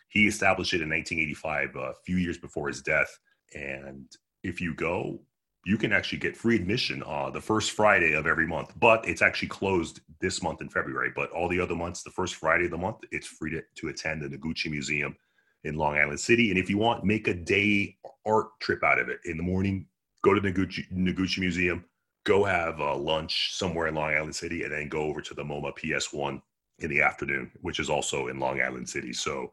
He 0.09 0.27
established 0.27 0.75
it 0.75 0.83
in 0.83 0.91
1985, 0.91 1.77
a 1.77 1.95
few 2.05 2.17
years 2.17 2.37
before 2.37 2.69
his 2.69 2.83
death. 2.83 3.19
And 3.55 4.07
if 4.43 4.61
you 4.61 4.75
go, 4.75 5.21
you 5.65 5.79
can 5.79 5.93
actually 5.93 6.19
get 6.19 6.37
free 6.37 6.57
admission 6.57 7.03
uh, 7.07 7.31
the 7.31 7.41
first 7.41 7.71
Friday 7.71 8.15
of 8.15 8.27
every 8.27 8.47
month, 8.47 8.73
but 8.79 9.07
it's 9.07 9.23
actually 9.23 9.49
closed 9.49 10.01
this 10.21 10.43
month 10.43 10.61
in 10.61 10.69
February. 10.69 11.13
But 11.15 11.31
all 11.31 11.49
the 11.49 11.61
other 11.61 11.77
months, 11.77 12.03
the 12.03 12.11
first 12.11 12.35
Friday 12.35 12.65
of 12.65 12.73
the 12.73 12.79
month, 12.79 12.99
it's 13.13 13.27
free 13.27 13.53
to, 13.53 13.63
to 13.77 13.89
attend 13.89 14.23
the 14.23 14.29
Noguchi 14.29 14.71
Museum 14.71 15.17
in 15.65 15.77
Long 15.77 15.97
Island 15.97 16.19
City. 16.19 16.51
And 16.51 16.59
if 16.59 16.69
you 16.69 16.79
want, 16.79 17.05
make 17.05 17.29
a 17.29 17.35
day 17.35 17.97
art 18.27 18.49
trip 18.61 18.83
out 18.83 18.99
of 18.99 19.09
it. 19.09 19.21
In 19.25 19.37
the 19.37 19.43
morning, 19.43 19.87
go 20.23 20.35
to 20.35 20.41
the 20.41 20.53
Noguchi, 20.53 20.91
Noguchi 20.93 21.39
Museum, 21.39 21.85
go 22.25 22.45
have 22.45 22.81
uh, 22.81 22.97
lunch 22.97 23.55
somewhere 23.55 23.89
in 23.89 23.95
Long 23.95 24.15
Island 24.15 24.35
City, 24.35 24.63
and 24.63 24.73
then 24.73 24.89
go 24.89 25.03
over 25.03 25.21
to 25.21 25.35
the 25.35 25.43
MoMA 25.43 25.77
PS1 25.77 26.41
in 26.79 26.91
the 26.91 27.03
afternoon, 27.03 27.51
which 27.61 27.79
is 27.79 27.91
also 27.91 28.29
in 28.29 28.39
Long 28.39 28.61
Island 28.61 28.89
City. 28.89 29.13
So, 29.13 29.53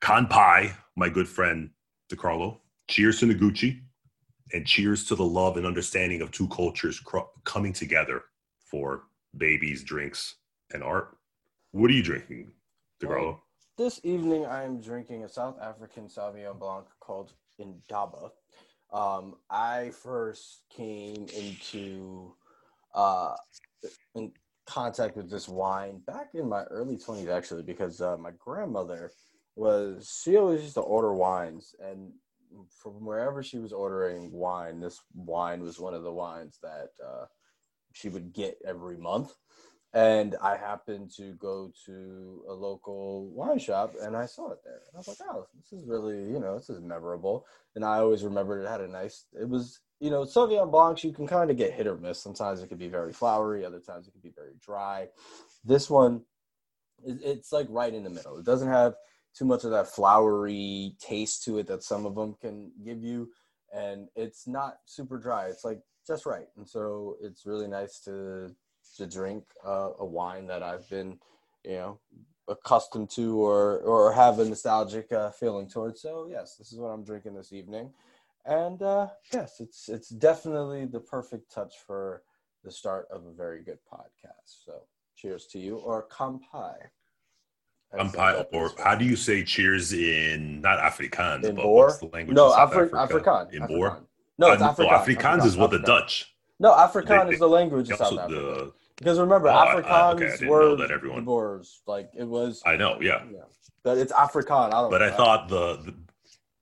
Kanpai, 0.00 0.72
my 0.96 1.08
good 1.08 1.28
friend 1.28 1.70
DeCarlo, 2.10 2.58
cheers 2.88 3.20
to 3.20 3.26
Noguchi, 3.26 3.80
and 4.52 4.66
cheers 4.66 5.04
to 5.04 5.14
the 5.14 5.24
love 5.24 5.56
and 5.56 5.66
understanding 5.66 6.20
of 6.20 6.30
two 6.30 6.48
cultures 6.48 7.00
cr- 7.00 7.20
coming 7.44 7.72
together 7.72 8.24
for 8.58 9.04
babies, 9.36 9.82
drinks, 9.82 10.36
and 10.74 10.82
art. 10.82 11.16
What 11.70 11.90
are 11.90 11.94
you 11.94 12.02
drinking, 12.02 12.52
DeCarlo? 13.02 13.24
Well, 13.24 13.42
this 13.78 14.00
evening, 14.02 14.44
I 14.44 14.64
am 14.64 14.80
drinking 14.80 15.24
a 15.24 15.28
South 15.28 15.58
African 15.60 16.06
Sauvignon 16.08 16.58
Blanc 16.58 16.84
called 17.00 17.32
Indaba. 17.58 18.30
Um, 18.92 19.36
I 19.50 19.90
first 19.90 20.64
came 20.70 21.26
into 21.34 22.34
uh, 22.94 23.34
in 24.14 24.32
contact 24.66 25.16
with 25.16 25.30
this 25.30 25.48
wine 25.48 26.00
back 26.06 26.30
in 26.34 26.48
my 26.48 26.64
early 26.64 26.96
20s, 26.96 27.28
actually, 27.28 27.62
because 27.62 28.00
uh, 28.00 28.16
my 28.18 28.32
grandmother 28.38 29.10
was, 29.56 30.20
she 30.22 30.36
always 30.36 30.62
used 30.62 30.74
to 30.74 30.80
order 30.80 31.14
wines. 31.14 31.74
And 31.82 32.12
from 32.68 33.04
wherever 33.04 33.42
she 33.42 33.58
was 33.58 33.72
ordering 33.72 34.30
wine, 34.30 34.80
this 34.80 35.00
wine 35.14 35.62
was 35.62 35.80
one 35.80 35.94
of 35.94 36.02
the 36.02 36.12
wines 36.12 36.58
that 36.62 36.90
uh, 37.04 37.24
she 37.92 38.08
would 38.10 38.32
get 38.32 38.58
every 38.66 38.98
month 38.98 39.32
and 39.94 40.36
I 40.42 40.56
happened 40.56 41.10
to 41.16 41.34
go 41.34 41.70
to 41.86 42.44
a 42.48 42.52
local 42.52 43.28
wine 43.28 43.58
shop 43.58 43.94
and 44.00 44.16
I 44.16 44.24
saw 44.24 44.50
it 44.52 44.58
there. 44.64 44.80
And 44.88 44.94
I 44.94 44.98
was 44.98 45.08
like, 45.08 45.18
oh, 45.30 45.46
this 45.54 45.78
is 45.78 45.86
really, 45.86 46.16
you 46.16 46.40
know, 46.40 46.56
this 46.56 46.70
is 46.70 46.80
memorable. 46.80 47.46
And 47.74 47.84
I 47.84 47.98
always 47.98 48.22
remembered 48.22 48.64
it 48.64 48.68
had 48.68 48.80
a 48.80 48.88
nice, 48.88 49.26
it 49.38 49.48
was, 49.48 49.80
you 50.00 50.10
know, 50.10 50.22
Sauvignon 50.22 50.70
Blancs, 50.70 51.04
you 51.04 51.12
can 51.12 51.26
kind 51.26 51.50
of 51.50 51.58
get 51.58 51.74
hit 51.74 51.86
or 51.86 51.96
miss. 51.96 52.18
Sometimes 52.18 52.62
it 52.62 52.68
can 52.68 52.78
be 52.78 52.88
very 52.88 53.12
flowery, 53.12 53.66
other 53.66 53.80
times 53.80 54.08
it 54.08 54.12
can 54.12 54.22
be 54.22 54.32
very 54.34 54.54
dry. 54.64 55.08
This 55.62 55.90
one, 55.90 56.22
it's 57.04 57.52
like 57.52 57.66
right 57.68 57.92
in 57.92 58.04
the 58.04 58.10
middle. 58.10 58.38
It 58.38 58.46
doesn't 58.46 58.68
have 58.68 58.94
too 59.36 59.44
much 59.44 59.64
of 59.64 59.72
that 59.72 59.88
flowery 59.88 60.96
taste 61.00 61.44
to 61.44 61.58
it 61.58 61.66
that 61.66 61.82
some 61.82 62.06
of 62.06 62.14
them 62.14 62.34
can 62.40 62.72
give 62.84 63.02
you. 63.02 63.28
And 63.74 64.08
it's 64.16 64.46
not 64.46 64.76
super 64.86 65.18
dry. 65.18 65.46
It's 65.46 65.64
like 65.64 65.80
just 66.06 66.24
right. 66.26 66.46
And 66.56 66.68
so 66.68 67.16
it's 67.20 67.46
really 67.46 67.68
nice 67.68 68.00
to 68.00 68.54
to 68.96 69.06
drink 69.06 69.44
uh, 69.66 69.90
a 69.98 70.04
wine 70.04 70.46
that 70.46 70.62
I've 70.62 70.88
been, 70.88 71.18
you 71.64 71.72
know, 71.72 71.98
accustomed 72.48 73.10
to 73.10 73.40
or 73.40 73.78
or 73.78 74.12
have 74.12 74.38
a 74.38 74.44
nostalgic 74.44 75.12
uh, 75.12 75.30
feeling 75.30 75.68
towards. 75.68 76.02
So 76.02 76.28
yes, 76.30 76.56
this 76.56 76.72
is 76.72 76.78
what 76.78 76.88
I'm 76.88 77.04
drinking 77.04 77.34
this 77.34 77.52
evening, 77.52 77.92
and 78.44 78.82
uh, 78.82 79.08
yes, 79.32 79.60
it's 79.60 79.88
it's 79.88 80.08
definitely 80.08 80.86
the 80.86 81.00
perfect 81.00 81.52
touch 81.52 81.74
for 81.86 82.22
the 82.64 82.70
start 82.70 83.08
of 83.10 83.26
a 83.26 83.32
very 83.32 83.62
good 83.62 83.78
podcast. 83.92 84.64
So 84.64 84.82
cheers 85.16 85.46
to 85.48 85.58
you, 85.58 85.76
or 85.76 86.06
kampai. 86.08 86.74
Kampai, 87.94 88.46
or 88.52 88.70
how 88.82 88.94
do 88.94 89.04
you 89.04 89.16
say 89.16 89.44
cheers 89.44 89.92
in 89.92 90.60
not 90.62 90.78
Afrikaans, 90.78 91.44
in 91.44 91.56
but 91.56 91.64
Boer? 91.64 91.86
what's 91.86 91.98
the 91.98 92.06
language? 92.06 92.34
No, 92.34 92.50
Afri- 92.50 92.90
Afrikaans. 92.90 93.52
In 93.52 93.66
Boer. 93.66 94.00
No, 94.38 94.52
it's 94.52 94.62
uh, 94.62 94.72
Afrikaans. 94.72 94.78
No, 94.78 94.88
Afrikaans 94.88 95.44
is 95.44 95.56
what 95.56 95.70
the 95.70 95.78
Dutch. 95.78 96.34
No, 96.58 96.72
Afrikaans 96.72 97.32
is 97.32 97.38
the 97.38 97.48
language 97.48 97.90
of 97.90 97.98
South 97.98 98.18
Africa. 98.18 98.34
The, 98.34 98.72
because 99.02 99.18
remember, 99.18 99.48
oh, 99.48 99.52
Afrikaans 99.52 100.22
okay, 100.22 100.46
were 100.46 100.76
that 100.76 100.92
everyone 100.92 101.24
Boers. 101.24 101.80
Like 101.86 102.10
it 102.16 102.24
was. 102.24 102.62
I 102.64 102.76
know, 102.76 103.00
yeah. 103.00 103.24
yeah. 103.30 103.40
But 103.82 103.98
it's 103.98 104.12
Afrikaan. 104.12 104.68
I 104.68 104.82
don't. 104.82 104.90
But 104.90 104.98
know. 104.98 105.08
I 105.08 105.10
thought 105.10 105.48
the, 105.48 105.76
the, 105.84 105.94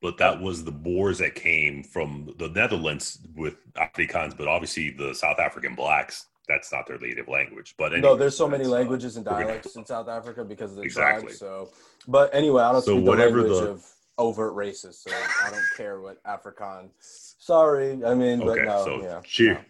but 0.00 0.16
that 0.18 0.40
was 0.40 0.64
the 0.64 0.72
Boers 0.72 1.18
that 1.18 1.34
came 1.34 1.82
from 1.82 2.32
the 2.38 2.48
Netherlands 2.48 3.18
with 3.36 3.56
Afrikaans. 3.74 4.36
But 4.36 4.48
obviously, 4.48 4.90
the 4.90 5.14
South 5.14 5.38
African 5.38 5.74
blacks. 5.74 6.26
That's 6.48 6.72
not 6.72 6.86
their 6.86 6.98
native 6.98 7.28
language. 7.28 7.74
But 7.78 7.92
anyway, 7.92 8.08
no, 8.08 8.16
there's 8.16 8.36
so 8.36 8.48
many 8.48 8.64
uh, 8.64 8.68
languages 8.68 9.16
and 9.16 9.24
dialects 9.24 9.76
in 9.76 9.86
South 9.86 10.08
Africa 10.08 10.44
because 10.44 10.72
of 10.72 10.78
the 10.78 10.82
exactly. 10.82 11.26
tribes. 11.26 11.38
So, 11.38 11.68
but 12.08 12.34
anyway, 12.34 12.62
I 12.62 12.72
don't 12.72 12.82
so 12.82 12.96
speak 12.96 13.04
the 13.04 13.10
language 13.10 13.52
the, 13.52 13.70
of 13.70 13.86
overt 14.18 14.56
racist, 14.56 14.94
so 14.94 15.12
I 15.44 15.50
don't 15.50 15.62
care 15.76 16.00
what 16.00 16.20
Afrikaan. 16.24 16.88
Sorry, 16.98 18.04
I 18.04 18.14
mean, 18.14 18.42
okay, 18.42 18.62
but 18.62 18.64
no, 18.64 18.84
so 18.84 19.02
yeah. 19.02 19.20
Cheer. 19.22 19.54
No. 19.54 19.60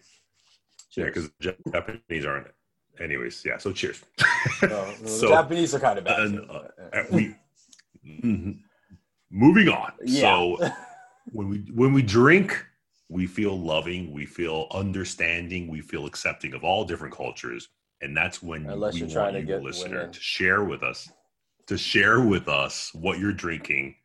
Yeah, 0.97 1.05
because 1.05 1.29
Japanese 1.39 2.25
aren't. 2.25 2.47
Anyways, 3.01 3.43
yeah. 3.45 3.57
So 3.57 3.71
cheers. 3.71 4.01
So 5.05 5.29
Japanese 5.29 5.73
are 5.73 5.79
kind 5.79 5.97
of 5.97 6.05
bad. 6.05 6.35
Uh, 6.49 7.03
we 7.11 7.35
mm-hmm. 8.05 8.51
moving 9.31 9.69
on. 9.69 9.91
Yeah. 10.03 10.21
So 10.21 10.57
when 11.31 11.49
we 11.49 11.57
when 11.73 11.93
we 11.93 12.01
drink, 12.03 12.63
we 13.09 13.25
feel 13.25 13.59
loving, 13.59 14.11
we 14.11 14.25
feel 14.25 14.67
understanding, 14.71 15.67
we 15.67 15.81
feel 15.81 16.05
accepting 16.05 16.53
of 16.53 16.63
all 16.63 16.85
different 16.85 17.13
cultures, 17.13 17.69
and 18.01 18.15
that's 18.15 18.43
when 18.43 18.67
Unless 18.67 18.93
we 18.93 18.99
you're 18.99 19.07
want 19.07 19.15
trying 19.15 19.33
to 19.33 19.39
you, 19.39 19.45
get 19.47 19.63
listener, 19.63 20.07
to 20.07 20.19
share 20.19 20.63
with 20.63 20.83
us, 20.83 21.09
to 21.67 21.77
share 21.77 22.21
with 22.21 22.47
us 22.47 22.91
what 22.93 23.17
you're 23.17 23.33
drinking 23.33 23.95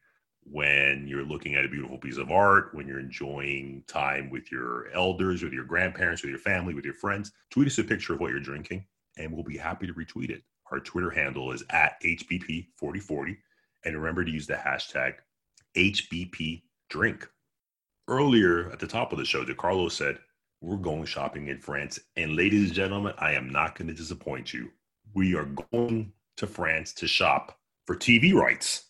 when 0.51 1.07
you're 1.09 1.25
looking 1.25 1.55
at 1.55 1.65
a 1.65 1.69
beautiful 1.69 1.99
piece 1.99 2.19
of 2.19 2.31
art, 2.31 2.71
when 2.73 2.87
you're 2.87 3.01
enjoying 3.01 3.83
time 3.89 4.31
with 4.31 4.51
your 4.53 4.89
elders, 4.93 5.43
with 5.43 5.53
your 5.53 5.65
grandparents, 5.65 6.23
with 6.23 6.31
your 6.31 6.39
family, 6.39 6.75
with 6.75 6.85
your 6.85 6.95
friends. 6.95 7.33
Tweet 7.51 7.67
us 7.67 7.79
a 7.79 7.85
picture 7.85 8.15
of 8.15 8.21
what 8.21 8.31
you're 8.31 8.41
drinking, 8.41 8.85
and 9.19 9.33
we'll 9.33 9.43
be 9.43 9.57
happy 9.57 9.87
to 9.87 9.95
retweet 9.95 10.31
it. 10.31 10.43
Our 10.71 10.81
Twitter 10.81 11.11
handle 11.11 11.53
is 11.53 11.65
at 11.71 12.01
HBP4040. 12.03 13.37
And 13.85 13.97
remember 13.97 14.25
to 14.25 14.31
use 14.31 14.47
the 14.47 14.55
hashtag 14.55 15.15
HBP 15.77 16.63
drink. 16.91 17.29
Earlier 18.09 18.71
at 18.71 18.79
the 18.79 18.87
top 18.87 19.13
of 19.13 19.19
the 19.19 19.25
show, 19.25 19.45
DeCarlo 19.45 19.91
said, 19.91 20.19
We're 20.61 20.77
going 20.77 21.05
shopping 21.05 21.49
in 21.49 21.61
France. 21.61 21.99
And 22.17 22.37
ladies 22.37 22.67
and 22.67 22.73
gentlemen, 22.73 23.15
I 23.19 23.33
am 23.33 23.51
not 23.51 23.77
going 23.77 23.89
to 23.89 23.95
disappoint 23.95 24.53
you. 24.53 24.71
We 25.15 25.35
are 25.35 25.49
going 25.73 26.13
to 26.37 26.47
France 26.47 26.93
to 26.95 27.09
shop 27.09 27.59
for 27.87 27.97
TV 27.97 28.33
rights. 28.33 28.86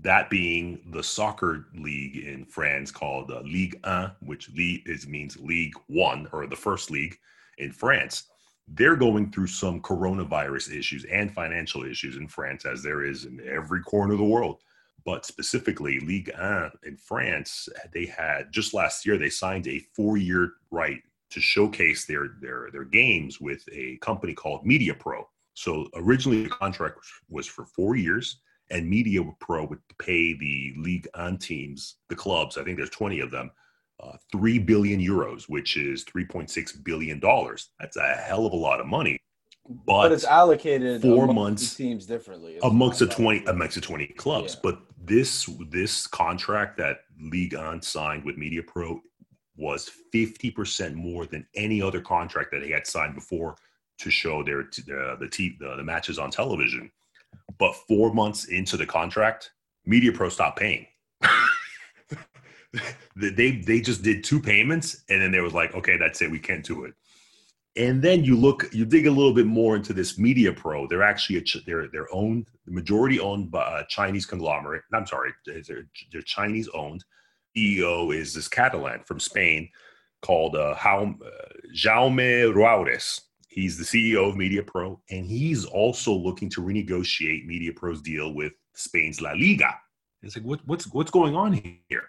That 0.00 0.30
being 0.30 0.80
the 0.90 1.02
soccer 1.02 1.66
league 1.74 2.16
in 2.16 2.44
France 2.44 2.90
called 2.90 3.30
uh, 3.30 3.40
Ligue 3.42 3.78
1, 3.84 4.12
which 4.22 4.50
league 4.50 4.82
is, 4.86 5.06
means 5.06 5.38
League 5.38 5.74
One 5.86 6.28
or 6.32 6.46
the 6.46 6.56
first 6.56 6.90
league 6.90 7.16
in 7.58 7.72
France. 7.72 8.24
They're 8.68 8.96
going 8.96 9.30
through 9.30 9.48
some 9.48 9.80
coronavirus 9.80 10.76
issues 10.76 11.04
and 11.04 11.32
financial 11.32 11.84
issues 11.84 12.16
in 12.16 12.26
France, 12.26 12.64
as 12.64 12.82
there 12.82 13.04
is 13.04 13.26
in 13.26 13.40
every 13.46 13.82
corner 13.82 14.14
of 14.14 14.18
the 14.18 14.24
world 14.24 14.58
but 15.04 15.26
specifically 15.26 16.00
Ligue 16.00 16.32
1 16.38 16.70
in 16.84 16.96
France, 16.96 17.68
they 17.92 18.06
had 18.06 18.52
just 18.52 18.74
last 18.74 19.04
year 19.04 19.18
they 19.18 19.30
signed 19.30 19.66
a 19.66 19.80
four-year 19.94 20.52
right 20.70 21.02
to 21.30 21.40
showcase 21.40 22.04
their 22.04 22.36
their 22.40 22.68
their 22.72 22.84
games 22.84 23.40
with 23.40 23.64
a 23.72 23.96
company 23.98 24.34
called 24.34 24.66
Media 24.66 24.94
Pro. 24.94 25.26
So 25.54 25.88
originally 25.94 26.44
the 26.44 26.50
contract 26.50 26.98
was 27.28 27.46
for 27.46 27.64
four 27.64 27.96
years, 27.96 28.40
and 28.72 28.88
Media 28.88 29.22
Pro 29.38 29.66
would 29.66 29.78
pay 29.98 30.32
the 30.32 30.72
Ligue 30.78 31.06
1 31.14 31.38
teams, 31.38 31.96
the 32.08 32.16
clubs, 32.16 32.56
I 32.58 32.64
think 32.64 32.78
there's 32.78 32.90
20 32.90 33.20
of 33.20 33.30
them, 33.30 33.50
uh, 34.02 34.16
three 34.32 34.58
billion 34.58 34.98
euros, 34.98 35.44
which 35.48 35.76
is 35.76 36.04
3.6 36.04 36.82
billion 36.82 37.20
dollars. 37.20 37.68
That's 37.78 37.96
a 37.96 38.14
hell 38.14 38.46
of 38.46 38.52
a 38.52 38.56
lot 38.56 38.80
of 38.80 38.86
money. 38.86 39.20
But, 39.68 40.02
But 40.02 40.12
it's 40.12 40.24
allocated 40.24 41.02
four 41.02 41.32
months 41.32 41.74
the 41.76 41.84
teams 41.84 42.06
differently. 42.06 42.54
It's 42.54 42.64
amongst 42.64 42.98
the 42.98 43.06
20 43.06 43.40
like- 43.40 43.48
amongst 43.48 43.76
the 43.76 43.80
20 43.80 44.06
clubs 44.08 44.54
Yeah. 44.54 44.60
but 44.64 44.80
this 45.04 45.48
this 45.70 46.06
contract 46.08 46.76
that 46.78 47.00
Ligue 47.20 47.54
1 47.54 47.80
signed 47.82 48.24
with 48.24 48.36
media 48.36 48.62
pro 48.62 49.00
was 49.56 49.88
50% 50.12 50.94
more 50.94 51.26
than 51.26 51.46
any 51.54 51.80
other 51.82 52.00
contract 52.00 52.50
that 52.52 52.60
they 52.62 52.70
had 52.70 52.86
signed 52.86 53.14
before 53.14 53.54
to 53.98 54.10
show 54.10 54.42
their 54.42 54.60
uh, 54.62 55.16
the, 55.16 55.28
the 55.60 55.76
the 55.76 55.84
matches 55.84 56.18
on 56.18 56.30
television 56.30 56.90
but 57.58 57.74
4 57.88 58.12
months 58.14 58.46
into 58.46 58.76
the 58.76 58.86
contract 58.86 59.52
media 59.84 60.12
pro 60.12 60.28
stopped 60.28 60.58
paying. 60.58 60.86
They 63.14 63.58
they 63.58 63.80
just 63.82 64.02
did 64.02 64.24
two 64.24 64.40
payments 64.40 65.04
and 65.10 65.20
then 65.20 65.30
they 65.30 65.40
was 65.40 65.52
like 65.52 65.74
okay 65.74 65.98
that's 65.98 66.22
it. 66.22 66.30
We 66.30 66.38
can't 66.38 66.64
do 66.64 66.84
it. 66.84 66.94
And 67.76 68.00
then 68.00 68.24
you 68.24 68.34
look 68.34 68.72
you 68.72 68.86
dig 68.86 69.06
a 69.06 69.10
little 69.10 69.34
bit 69.34 69.46
more 69.46 69.76
into 69.76 69.92
this 69.92 70.18
media 70.18 70.52
pro. 70.52 70.86
They're 70.86 71.02
actually 71.02 71.38
a, 71.38 71.42
they're 71.66 71.88
they're 71.88 72.14
owned 72.14 72.48
majority 72.66 73.20
owned 73.20 73.50
by 73.50 73.80
a 73.80 73.86
chinese 73.88 74.24
conglomerate. 74.24 74.84
I'm 74.94 75.06
sorry 75.06 75.32
they're, 75.44 75.84
they're 76.10 76.22
chinese 76.22 76.68
owned. 76.72 77.04
Ceo 77.54 78.16
is 78.16 78.32
this 78.32 78.48
catalan 78.48 79.00
from 79.04 79.20
spain 79.20 79.68
called 80.22 80.56
uh, 80.56 80.74
Jaume, 80.76 81.20
uh, 81.20 81.52
Jaume 81.74 82.54
Roures. 82.54 83.20
He's 83.52 83.76
the 83.76 83.84
CEO 83.84 84.30
of 84.30 84.34
Media 84.34 84.62
Pro, 84.62 84.98
and 85.10 85.26
he's 85.26 85.66
also 85.66 86.14
looking 86.14 86.48
to 86.50 86.62
renegotiate 86.62 87.44
Media 87.44 87.70
Pro's 87.70 88.00
deal 88.00 88.32
with 88.32 88.54
Spain's 88.72 89.20
La 89.20 89.32
Liga. 89.32 89.74
It's 90.22 90.34
like, 90.34 90.46
what, 90.46 90.60
what's 90.64 90.86
what's 90.86 91.10
going 91.10 91.36
on 91.36 91.52
here? 91.88 92.08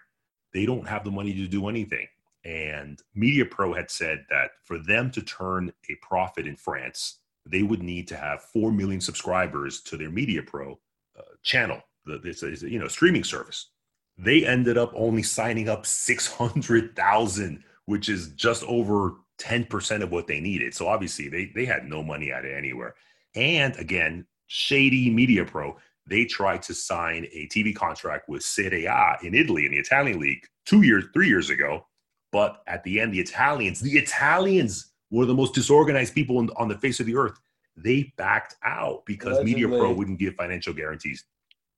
They 0.54 0.64
don't 0.64 0.88
have 0.88 1.04
the 1.04 1.10
money 1.10 1.34
to 1.34 1.46
do 1.46 1.68
anything. 1.68 2.06
And 2.46 2.98
Media 3.14 3.44
Pro 3.44 3.74
had 3.74 3.90
said 3.90 4.24
that 4.30 4.52
for 4.64 4.78
them 4.78 5.10
to 5.10 5.20
turn 5.20 5.70
a 5.90 5.96
profit 5.96 6.46
in 6.46 6.56
France, 6.56 7.20
they 7.44 7.62
would 7.62 7.82
need 7.82 8.08
to 8.08 8.16
have 8.16 8.44
four 8.44 8.72
million 8.72 9.02
subscribers 9.02 9.82
to 9.82 9.98
their 9.98 10.10
Media 10.10 10.42
Pro 10.42 10.78
uh, 11.18 11.22
channel. 11.42 11.82
It's 12.06 12.42
a, 12.42 12.70
you 12.70 12.78
know 12.78 12.88
streaming 12.88 13.24
service. 13.24 13.68
They 14.16 14.46
ended 14.46 14.78
up 14.78 14.92
only 14.94 15.22
signing 15.22 15.68
up 15.68 15.84
six 15.84 16.26
hundred 16.26 16.96
thousand, 16.96 17.64
which 17.84 18.08
is 18.08 18.28
just 18.28 18.64
over 18.64 19.16
ten 19.38 19.64
percent 19.64 20.02
of 20.02 20.10
what 20.10 20.26
they 20.26 20.40
needed. 20.40 20.74
So 20.74 20.88
obviously 20.88 21.28
they 21.28 21.52
they 21.54 21.64
had 21.64 21.88
no 21.88 22.02
money 22.02 22.32
out 22.32 22.44
of 22.44 22.52
anywhere. 22.52 22.94
And 23.34 23.76
again, 23.76 24.26
shady 24.46 25.10
Media 25.10 25.44
Pro 25.44 25.76
they 26.06 26.24
tried 26.24 26.62
to 26.62 26.74
sign 26.74 27.26
a 27.32 27.48
TV 27.48 27.74
contract 27.74 28.28
with 28.28 28.42
Serie 28.42 28.86
A 28.86 29.16
in 29.22 29.34
Italy 29.34 29.64
in 29.64 29.72
the 29.72 29.78
Italian 29.78 30.20
league 30.20 30.46
two 30.66 30.82
years, 30.82 31.04
three 31.14 31.28
years 31.28 31.50
ago. 31.50 31.86
But 32.32 32.62
at 32.66 32.82
the 32.84 33.00
end, 33.00 33.14
the 33.14 33.20
Italians, 33.20 33.80
the 33.80 33.96
Italians 33.96 34.92
were 35.10 35.24
the 35.24 35.34
most 35.34 35.54
disorganized 35.54 36.14
people 36.14 36.38
on, 36.38 36.50
on 36.56 36.68
the 36.68 36.76
face 36.78 37.00
of 37.00 37.06
the 37.06 37.16
earth. 37.16 37.38
They 37.76 38.12
backed 38.16 38.56
out 38.64 39.04
because 39.06 39.42
Media 39.44 39.68
Pro 39.68 39.92
wouldn't 39.92 40.18
give 40.18 40.34
financial 40.34 40.74
guarantees. 40.74 41.24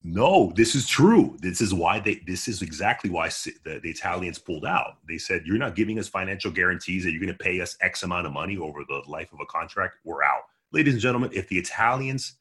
No, 0.02 0.52
this 0.54 0.74
is 0.74 0.87
true. 0.87 1.37
This 1.40 1.61
is 1.61 1.74
why 1.74 1.98
they. 1.98 2.22
This 2.26 2.46
is 2.46 2.62
exactly 2.62 3.11
why 3.11 3.28
the, 3.28 3.80
the 3.82 3.90
Italians 3.90 4.38
pulled 4.38 4.64
out. 4.64 4.98
They 5.09 5.18
said, 5.18 5.42
"You're 5.44 5.59
not 5.59 5.74
giving 5.74 5.98
us 5.98 6.06
financial 6.06 6.50
guarantees 6.50 7.02
that 7.04 7.11
you're 7.11 7.20
going 7.20 7.37
to 7.37 7.44
pay 7.44 7.61
us 7.61 7.76
X 7.80 8.04
amount 8.04 8.26
of 8.26 8.32
money 8.32 8.56
over 8.56 8.85
the 8.88 9.02
life 9.09 9.32
of 9.32 9.40
a 9.40 9.46
contract. 9.46 9.96
We're 10.04 10.22
out." 10.22 10.42
Ladies 10.72 10.94
and 10.94 11.02
gentlemen, 11.02 11.30
if 11.32 11.48
the 11.48 11.59
Italians 11.59 12.35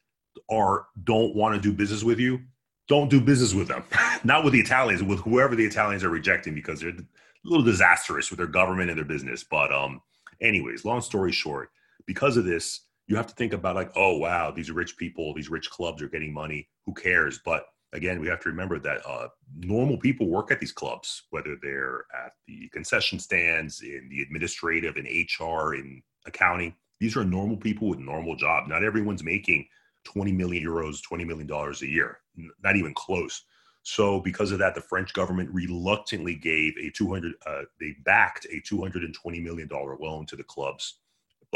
are 0.49 0.87
don't 1.03 1.35
want 1.35 1.55
to 1.55 1.61
do 1.61 1.73
business 1.75 2.03
with 2.03 2.19
you, 2.19 2.39
don't 2.87 3.09
do 3.09 3.19
business 3.19 3.53
with 3.53 3.67
them. 3.67 3.83
Not 4.23 4.43
with 4.43 4.53
the 4.53 4.59
Italians, 4.59 5.01
with 5.01 5.19
whoever 5.19 5.55
the 5.55 5.65
Italians 5.65 6.03
are 6.03 6.09
rejecting 6.09 6.53
because 6.53 6.81
they're 6.81 6.89
a 6.89 7.03
little 7.43 7.65
disastrous 7.65 8.29
with 8.29 8.37
their 8.37 8.47
government 8.47 8.89
and 8.89 8.97
their 8.97 9.05
business. 9.05 9.43
But 9.43 9.73
um, 9.73 10.01
anyways, 10.41 10.85
long 10.85 11.01
story 11.01 11.31
short, 11.31 11.71
because 12.05 12.37
of 12.37 12.45
this, 12.45 12.81
you 13.07 13.15
have 13.15 13.27
to 13.27 13.35
think 13.35 13.53
about 13.53 13.75
like, 13.75 13.91
oh 13.95 14.17
wow, 14.17 14.51
these 14.51 14.71
rich 14.71 14.97
people, 14.97 15.33
these 15.33 15.49
rich 15.49 15.69
clubs 15.69 16.01
are 16.01 16.09
getting 16.09 16.33
money. 16.33 16.67
Who 16.85 16.93
cares? 16.93 17.39
But 17.43 17.65
again, 17.93 18.19
we 18.19 18.27
have 18.27 18.39
to 18.41 18.49
remember 18.49 18.79
that 18.79 19.05
uh, 19.05 19.27
normal 19.57 19.97
people 19.97 20.27
work 20.27 20.51
at 20.51 20.59
these 20.59 20.71
clubs, 20.71 21.23
whether 21.29 21.55
they're 21.61 22.05
at 22.13 22.33
the 22.47 22.67
concession 22.69 23.19
stands, 23.19 23.81
in 23.81 24.07
the 24.09 24.21
administrative, 24.21 24.97
in 24.97 25.05
HR, 25.05 25.75
in 25.75 26.01
accounting. 26.25 26.75
These 26.99 27.15
are 27.17 27.25
normal 27.25 27.57
people 27.57 27.89
with 27.89 27.99
normal 27.99 28.35
jobs. 28.35 28.69
Not 28.69 28.83
everyone's 28.83 29.23
making 29.23 29.67
20 30.05 30.31
million 30.31 30.63
euros, 30.63 31.03
20 31.03 31.25
million 31.25 31.47
dollars 31.47 31.81
a 31.81 31.87
year. 31.87 32.19
Not 32.63 32.75
even 32.75 32.93
close. 32.93 33.43
So 33.83 34.19
because 34.19 34.51
of 34.51 34.57
that, 34.59 34.73
the 34.73 34.81
French 34.81 35.13
government 35.13 35.49
reluctantly 35.53 36.33
gave 36.33 36.73
a 36.81 36.89
200, 36.89 37.33
uh, 37.45 37.61
they 37.79 37.95
backed 38.03 38.47
a 38.51 38.59
220 38.61 39.39
million 39.39 39.67
dollar 39.67 39.95
loan 39.99 40.25
to 40.27 40.35
the 40.35 40.43
clubs. 40.43 40.99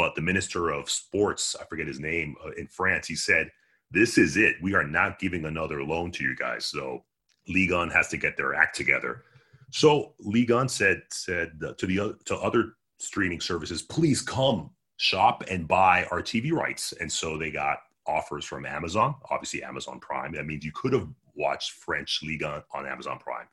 But 0.00 0.14
the 0.14 0.22
minister 0.22 0.70
of 0.70 0.88
sports, 0.88 1.54
I 1.60 1.66
forget 1.66 1.86
his 1.86 2.00
name, 2.00 2.34
uh, 2.42 2.52
in 2.52 2.68
France, 2.68 3.06
he 3.06 3.14
said, 3.14 3.52
"This 3.90 4.16
is 4.16 4.38
it. 4.38 4.56
We 4.62 4.72
are 4.72 4.82
not 4.82 5.18
giving 5.18 5.44
another 5.44 5.84
loan 5.84 6.10
to 6.12 6.24
you 6.24 6.34
guys." 6.34 6.64
So 6.64 7.04
Ligue 7.46 7.72
1 7.72 7.90
has 7.90 8.08
to 8.08 8.16
get 8.16 8.34
their 8.34 8.54
act 8.54 8.74
together. 8.74 9.24
So 9.70 10.14
Ligue 10.18 10.52
1 10.52 10.70
said 10.70 11.02
said 11.10 11.60
to 11.76 11.86
the 11.86 12.18
to 12.24 12.36
other 12.38 12.76
streaming 12.98 13.42
services, 13.42 13.82
"Please 13.82 14.22
come 14.22 14.70
shop 14.96 15.44
and 15.50 15.68
buy 15.68 16.04
our 16.10 16.22
TV 16.22 16.50
rights." 16.50 16.92
And 16.92 17.12
so 17.12 17.36
they 17.36 17.50
got 17.50 17.80
offers 18.06 18.46
from 18.46 18.64
Amazon, 18.64 19.16
obviously 19.28 19.62
Amazon 19.62 20.00
Prime. 20.00 20.32
That 20.32 20.46
means 20.46 20.64
you 20.64 20.72
could 20.72 20.94
have 20.94 21.08
watched 21.34 21.72
French 21.72 22.22
Ligue 22.22 22.44
1 22.44 22.62
on 22.72 22.86
Amazon 22.86 23.18
Prime. 23.18 23.48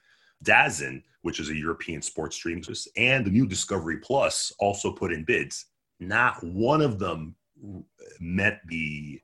DAZN, 0.46 1.04
which 1.24 1.42
is 1.42 1.50
a 1.50 1.58
European 1.58 2.02
sports 2.02 2.38
streaming 2.38 2.64
service, 2.64 2.88
and 2.96 3.26
the 3.26 3.32
new 3.32 3.46
Discovery 3.46 3.98
Plus 3.98 4.54
also 4.60 4.94
put 4.94 5.12
in 5.12 5.26
bids. 5.26 5.66
Not 6.00 6.44
one 6.44 6.82
of 6.82 7.00
them 7.00 7.36
met 8.20 8.62
the 8.68 9.22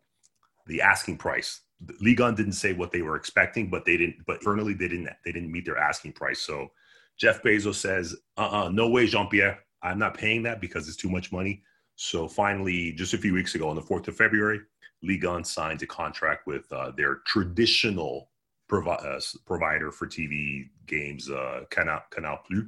the 0.67 0.81
asking 0.81 1.17
price. 1.17 1.61
1 2.01 2.35
didn't 2.35 2.53
say 2.53 2.73
what 2.73 2.91
they 2.91 3.01
were 3.01 3.17
expecting, 3.17 3.69
but 3.69 3.85
they 3.85 3.97
didn't. 3.97 4.25
But 4.25 4.37
internally, 4.37 4.73
they 4.73 4.87
didn't. 4.87 5.09
They 5.25 5.31
didn't 5.31 5.51
meet 5.51 5.65
their 5.65 5.77
asking 5.77 6.13
price. 6.13 6.39
So 6.39 6.71
Jeff 7.17 7.43
Bezos 7.43 7.75
says, 7.75 8.15
"Uh, 8.37 8.65
uh 8.65 8.69
no 8.69 8.89
way, 8.89 9.05
Jean 9.07 9.27
Pierre. 9.27 9.59
I'm 9.81 9.99
not 9.99 10.17
paying 10.17 10.43
that 10.43 10.61
because 10.61 10.87
it's 10.87 10.97
too 10.97 11.09
much 11.09 11.31
money." 11.31 11.63
So 11.95 12.27
finally, 12.27 12.93
just 12.93 13.13
a 13.13 13.17
few 13.17 13.33
weeks 13.33 13.55
ago, 13.55 13.69
on 13.69 13.75
the 13.75 13.81
fourth 13.81 14.07
of 14.07 14.15
February, 14.15 14.61
1 15.01 15.43
signs 15.43 15.83
a 15.83 15.87
contract 15.87 16.47
with 16.47 16.71
uh, 16.71 16.91
their 16.91 17.17
traditional 17.27 18.29
provi- 18.67 18.89
uh, 18.89 19.19
provider 19.45 19.91
for 19.91 20.07
TV 20.07 20.69
games, 20.87 21.29
uh, 21.29 21.61
Canal 21.69 22.03
Canal 22.09 22.39
Plus, 22.47 22.63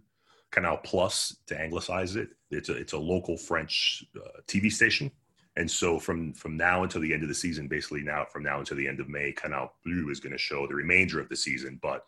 Canal 0.55 0.77
Plus 0.77 1.35
to 1.47 1.59
anglicize 1.59 2.15
it. 2.15 2.29
It's 2.49 2.69
a 2.69 2.77
it's 2.77 2.93
a 2.93 2.97
local 2.97 3.35
French 3.35 4.05
uh, 4.15 4.39
TV 4.47 4.71
station, 4.71 5.11
and 5.57 5.69
so 5.69 5.99
from 5.99 6.33
from 6.33 6.55
now 6.55 6.83
until 6.83 7.01
the 7.01 7.13
end 7.13 7.23
of 7.23 7.29
the 7.29 7.35
season, 7.35 7.67
basically 7.67 8.03
now 8.03 8.25
from 8.31 8.43
now 8.43 8.59
until 8.59 8.77
the 8.77 8.87
end 8.87 9.01
of 9.01 9.09
May, 9.09 9.33
Canal 9.33 9.73
Plus 9.83 10.09
is 10.09 10.19
going 10.21 10.31
to 10.31 10.37
show 10.37 10.65
the 10.65 10.73
remainder 10.73 11.19
of 11.19 11.27
the 11.27 11.35
season. 11.35 11.77
But 11.81 12.05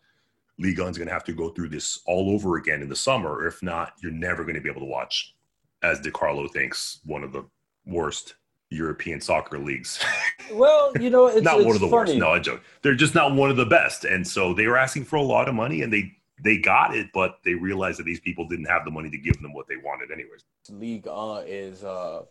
Ligue 0.60 0.78
1's 0.78 0.98
going 0.98 1.10
to 1.10 1.14
have 1.14 1.26
to 1.26 1.34
go 1.34 1.50
through 1.50 1.70
this 1.70 2.00
all 2.08 2.32
over 2.34 2.56
again 2.56 2.82
in 2.82 2.88
the 2.88 2.96
summer. 2.96 3.46
If 3.46 3.62
not, 3.62 3.94
you're 4.02 4.14
never 4.14 4.44
going 4.44 4.56
to 4.56 4.62
be 4.62 4.70
able 4.70 4.82
to 4.82 4.88
watch, 4.88 5.36
as 5.84 6.00
DeCarlo 6.00 6.50
thinks, 6.50 7.02
one 7.04 7.26
of 7.26 7.34
the 7.34 7.44
worst 7.86 8.36
European 8.70 9.20
soccer 9.20 9.60
leagues. 9.60 10.00
Well, 10.54 10.94
you 10.98 11.10
know, 11.10 11.28
it's 11.28 11.42
not 11.42 11.58
it's 11.58 11.66
one 11.66 11.76
of 11.76 11.82
the 11.82 11.90
funny. 11.90 12.12
worst. 12.12 12.20
No, 12.20 12.30
I 12.30 12.40
joke. 12.40 12.62
They're 12.82 12.96
just 12.96 13.14
not 13.14 13.36
one 13.36 13.50
of 13.50 13.58
the 13.58 13.66
best, 13.66 14.06
and 14.06 14.26
so 14.26 14.54
they 14.54 14.66
were 14.66 14.78
asking 14.78 15.04
for 15.04 15.18
a 15.18 15.22
lot 15.22 15.50
of 15.50 15.56
money, 15.56 15.82
and 15.82 15.92
they 15.92 16.17
they 16.44 16.58
got 16.58 16.96
it, 16.96 17.08
but 17.14 17.40
they 17.44 17.54
realized 17.54 18.00
that 18.00 18.04
these 18.04 18.20
people 18.20 18.48
didn't 18.48 18.66
have 18.66 18.86
the 18.86 18.92
money 18.92 19.10
to 19.10 19.18
give 19.18 19.42
them 19.42 19.54
what 19.54 19.68
they 19.68 19.78
wanted, 19.78 20.12
anyways. 20.12 20.44
League 20.70 21.08
uh, 21.08 21.44
is 21.46 21.84
uh, 21.84 22.24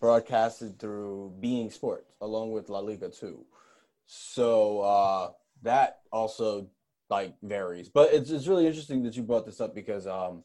broadcasted 0.00 0.78
through 0.78 1.32
beIN 1.40 1.72
Sports 1.72 2.12
along 2.20 2.52
with 2.52 2.68
La 2.68 2.80
Liga 2.80 3.08
too, 3.08 3.44
so 4.06 4.80
uh, 4.80 5.30
that 5.62 6.00
also 6.10 6.66
like 7.08 7.34
varies. 7.42 7.88
But 7.88 8.12
it's 8.12 8.30
it's 8.30 8.46
really 8.46 8.66
interesting 8.66 9.02
that 9.04 9.16
you 9.16 9.22
brought 9.22 9.46
this 9.46 9.60
up 9.60 9.74
because 9.74 10.06
um, 10.06 10.42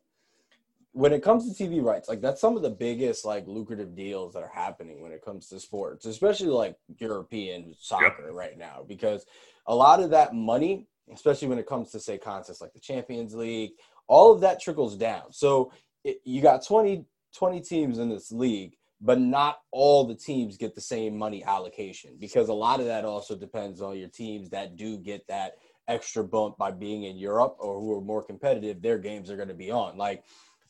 when 0.98 1.14
it 1.14 1.22
comes 1.22 1.56
to 1.56 1.64
TV 1.64 1.84
rights, 1.84 2.10
like 2.10 2.22
that's 2.22 2.42
some 2.42 2.56
of 2.56 2.64
the 2.64 2.70
biggest 2.72 3.24
like 3.24 3.48
lucrative 3.48 3.96
deals 3.96 4.34
that 4.34 4.42
are 4.42 4.52
happening 4.54 5.02
when 5.02 5.12
it 5.12 5.24
comes 5.24 5.48
to 5.50 5.60
sports, 5.60 6.06
especially 6.06 6.48
like 6.48 6.76
European 6.98 7.76
soccer 7.80 8.26
yep. 8.26 8.34
right 8.34 8.58
now, 8.58 8.84
because 8.88 9.26
a 9.68 9.76
lot 9.76 10.02
of 10.02 10.10
that 10.10 10.34
money, 10.34 10.88
especially 11.14 11.48
when 11.48 11.60
it 11.60 11.68
comes 11.68 11.92
to 11.92 12.00
say 12.00 12.18
contests 12.18 12.62
like 12.62 12.74
the 12.74 12.80
Champions 12.80 13.34
League, 13.34 13.72
all 14.08 14.34
of 14.34 14.42
that 14.42 14.62
trickles 14.62 14.96
down. 14.96 15.32
So 15.32 15.72
it, 16.04 16.22
you 16.24 16.42
got 16.42 16.66
20, 16.66 17.06
20 17.36 17.62
teams 17.62 18.00
in 18.00 18.10
this 18.10 18.32
league, 18.32 18.78
but 19.02 19.20
not 19.20 19.60
all 19.72 20.06
the 20.06 20.16
teams 20.16 20.58
get 20.58 20.76
the 20.76 20.82
same 20.82 21.18
money 21.18 21.44
allocation 21.44 22.16
because 22.20 22.50
a 22.50 22.54
lot 22.54 22.80
of 22.80 22.88
that 22.88 23.06
also 23.06 23.36
depends 23.36 23.82
on 23.82 23.98
your 23.98 24.10
teams 24.10 24.50
that 24.50 24.76
do 24.76 24.98
get 24.98 25.28
that 25.28 25.58
extra 25.88 26.24
bump 26.24 26.58
by 26.58 26.72
being 26.72 27.04
in 27.04 27.18
Europe 27.18 27.56
or 27.60 27.80
who 27.80 27.94
are 27.94 28.02
more 28.02 28.24
competitive, 28.24 28.82
their 28.82 28.98
games 28.98 29.30
are 29.30 29.38
going 29.38 29.48
to 29.48 29.54
be 29.54 29.72
on. 29.72 29.98
Like 29.98 30.24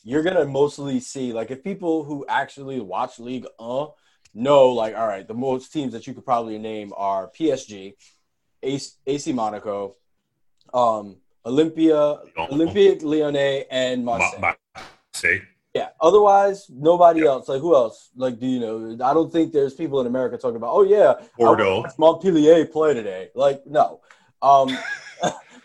you're 0.04 0.24
gonna 0.24 0.46
mostly 0.46 1.00
see 1.00 1.34
like 1.34 1.52
if 1.52 1.64
people 1.64 2.04
who 2.04 2.26
actually 2.30 2.80
watch 2.80 3.20
league 3.20 3.46
uh 3.60 3.88
know 4.34 4.70
like 4.70 4.96
all 4.96 5.08
right 5.08 5.28
the 5.28 5.34
most 5.34 5.74
teams 5.74 5.92
that 5.92 6.08
you 6.08 6.14
could 6.14 6.24
probably 6.24 6.58
name 6.58 6.94
are 6.96 7.30
PSG, 7.30 7.94
AC, 8.64 9.34
Monaco, 9.34 9.96
um, 10.74 11.18
Olympia, 11.46 12.20
Olympique 12.38 13.04
Lyonnais, 13.04 13.66
and 13.70 14.04
Marseille. 14.04 14.56
Say. 15.14 15.42
Yeah. 15.74 15.90
Otherwise, 16.02 16.70
nobody 16.70 17.26
else. 17.26 17.48
Like 17.48 17.62
who 17.62 17.76
else? 17.76 18.10
Like, 18.16 18.40
do 18.40 18.48
you 18.48 18.60
know? 18.60 18.98
I 19.04 19.14
don't 19.14 19.32
think 19.32 19.54
there's 19.54 19.74
people 19.74 20.02
in 20.02 20.08
America 20.08 20.38
talking 20.38 20.58
about. 20.58 20.74
Oh 20.74 20.84
yeah, 20.84 21.14
Bordeaux, 21.38 21.86
Montpellier 21.98 22.66
play 22.66 22.94
today. 22.94 23.30
Like 23.36 23.66
no. 23.66 24.02
Um, 24.42 24.78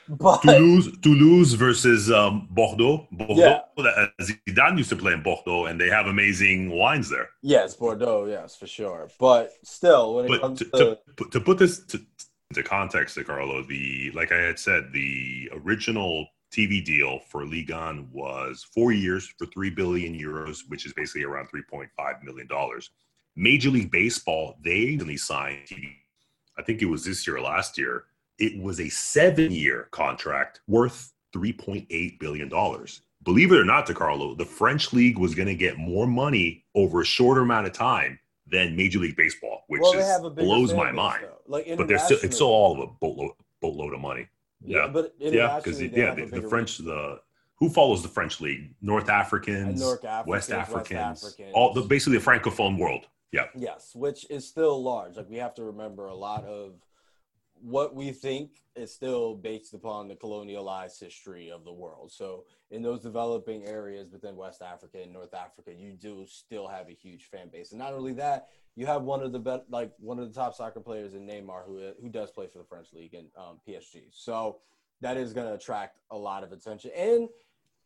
But 0.08 0.42
Toulouse, 0.42 0.88
Toulouse 1.00 1.54
versus 1.54 2.10
um, 2.10 2.48
Bordeaux. 2.50 3.06
Bordeaux. 3.12 3.34
Yeah. 3.34 3.60
Uh, 3.78 4.06
Zidane 4.20 4.76
used 4.76 4.90
to 4.90 4.96
play 4.96 5.12
in 5.12 5.22
Bordeaux, 5.22 5.66
and 5.66 5.80
they 5.80 5.88
have 5.88 6.06
amazing 6.06 6.70
wines 6.70 7.08
there. 7.08 7.30
Yes, 7.40 7.74
Bordeaux. 7.74 8.26
Yes, 8.26 8.56
for 8.56 8.66
sure. 8.66 9.08
But 9.18 9.52
still, 9.62 10.16
when 10.16 10.24
it 10.26 10.28
but 10.28 10.40
comes 10.40 10.58
to, 10.58 10.64
to, 10.66 10.98
to, 11.16 11.24
to 11.30 11.40
put 11.40 11.58
this 11.58 11.84
to, 11.86 12.04
into 12.56 12.68
context, 12.68 13.14
De 13.14 13.24
Carlo, 13.24 13.62
the 13.62 14.10
like 14.14 14.32
I 14.32 14.38
had 14.38 14.58
said, 14.58 14.92
the 14.92 15.50
original 15.52 16.26
TV 16.52 16.84
deal 16.84 17.20
for 17.28 17.46
Ligue 17.46 17.70
1 17.70 18.08
was 18.12 18.66
four 18.74 18.92
years 18.92 19.32
for 19.38 19.46
three 19.46 19.70
billion 19.70 20.12
euros, 20.18 20.60
which 20.68 20.84
is 20.84 20.92
basically 20.92 21.24
around 21.24 21.46
three 21.48 21.62
point 21.70 21.90
five 21.96 22.16
million 22.22 22.46
dollars. 22.46 22.90
Major 23.34 23.70
League 23.70 23.90
Baseball, 23.90 24.58
they 24.62 24.98
only 25.00 25.16
signed 25.16 25.66
I 26.58 26.62
think 26.62 26.82
it 26.82 26.86
was 26.86 27.04
this 27.04 27.26
year 27.26 27.38
or 27.38 27.40
last 27.40 27.78
year 27.78 28.04
it 28.38 28.60
was 28.60 28.80
a 28.80 28.88
seven 28.88 29.52
year 29.52 29.88
contract 29.90 30.60
worth 30.66 31.12
$3.8 31.34 32.18
billion. 32.18 32.48
Believe 33.22 33.52
it 33.52 33.58
or 33.58 33.64
not, 33.64 33.86
DeCarlo, 33.86 34.36
the 34.36 34.44
French 34.44 34.92
league 34.92 35.16
was 35.16 35.34
going 35.34 35.48
to 35.48 35.54
get 35.54 35.78
more 35.78 36.06
money 36.06 36.64
over 36.74 37.00
a 37.00 37.04
shorter 37.04 37.42
amount 37.42 37.66
of 37.66 37.72
time 37.72 38.18
than 38.46 38.76
Major 38.76 38.98
League 38.98 39.16
Baseball, 39.16 39.64
which 39.68 39.80
well, 39.80 39.94
is, 39.94 40.34
blows 40.34 40.74
my 40.74 40.90
mind. 40.90 41.24
Like 41.46 41.66
but 41.76 41.88
they're 41.88 41.98
still 41.98 42.18
it's 42.22 42.36
still 42.36 42.48
all 42.48 42.72
of 42.72 42.88
a 42.88 42.92
boatload, 42.92 43.32
boatload 43.60 43.94
of 43.94 44.00
money. 44.00 44.28
Yeah, 44.64 44.86
yeah. 44.86 44.88
but 44.88 45.14
yeah, 45.18 45.56
because 45.56 45.80
yeah, 45.82 46.14
the, 46.14 46.26
the 46.26 46.42
French 46.42 46.78
the 46.78 47.20
who 47.56 47.68
follows 47.68 48.02
the 48.02 48.08
French 48.08 48.40
league? 48.40 48.74
North 48.82 49.08
Africans, 49.08 49.80
North 49.80 50.04
Africans 50.04 50.28
West 50.28 50.50
Africans, 50.50 51.22
West 51.22 51.40
Africans, 51.40 51.52
all 51.54 51.72
the 51.72 51.82
basically 51.82 52.18
the 52.18 52.24
francophone 52.24 52.78
world. 52.78 53.06
Yeah. 53.32 53.46
Yes, 53.56 53.92
which 53.94 54.30
is 54.30 54.46
still 54.46 54.82
large. 54.82 55.16
Like 55.16 55.30
we 55.30 55.38
have 55.38 55.54
to 55.54 55.64
remember 55.64 56.06
a 56.06 56.14
lot 56.14 56.44
of 56.44 56.74
what 57.62 57.94
we 57.94 58.10
think 58.10 58.50
is 58.74 58.92
still 58.92 59.36
based 59.36 59.72
upon 59.72 60.08
the 60.08 60.16
colonialized 60.16 60.98
history 60.98 61.50
of 61.50 61.64
the 61.64 61.72
world. 61.72 62.10
So 62.10 62.44
in 62.70 62.82
those 62.82 63.00
developing 63.00 63.64
areas 63.64 64.10
within 64.10 64.36
West 64.36 64.62
Africa 64.62 64.98
and 65.00 65.12
North 65.12 65.32
Africa, 65.32 65.72
you 65.72 65.92
do 65.92 66.26
still 66.28 66.66
have 66.66 66.88
a 66.88 66.92
huge 66.92 67.26
fan 67.26 67.50
base. 67.52 67.70
And 67.70 67.78
not 67.78 67.92
only 67.92 68.14
that, 68.14 68.48
you 68.74 68.86
have 68.86 69.02
one 69.02 69.22
of 69.22 69.32
the 69.32 69.38
best, 69.38 69.62
like 69.70 69.92
one 69.98 70.18
of 70.18 70.26
the 70.26 70.34
top 70.34 70.54
soccer 70.54 70.80
players 70.80 71.14
in 71.14 71.26
Neymar, 71.26 71.64
who 71.64 71.92
who 72.00 72.08
does 72.08 72.30
play 72.32 72.48
for 72.48 72.58
the 72.58 72.64
French 72.64 72.88
league 72.92 73.14
and 73.14 73.28
um, 73.36 73.60
PSG. 73.68 74.06
So 74.10 74.58
that 75.00 75.16
is 75.16 75.32
going 75.32 75.46
to 75.46 75.54
attract 75.54 75.98
a 76.10 76.16
lot 76.16 76.42
of 76.42 76.52
attention. 76.52 76.90
And 76.96 77.28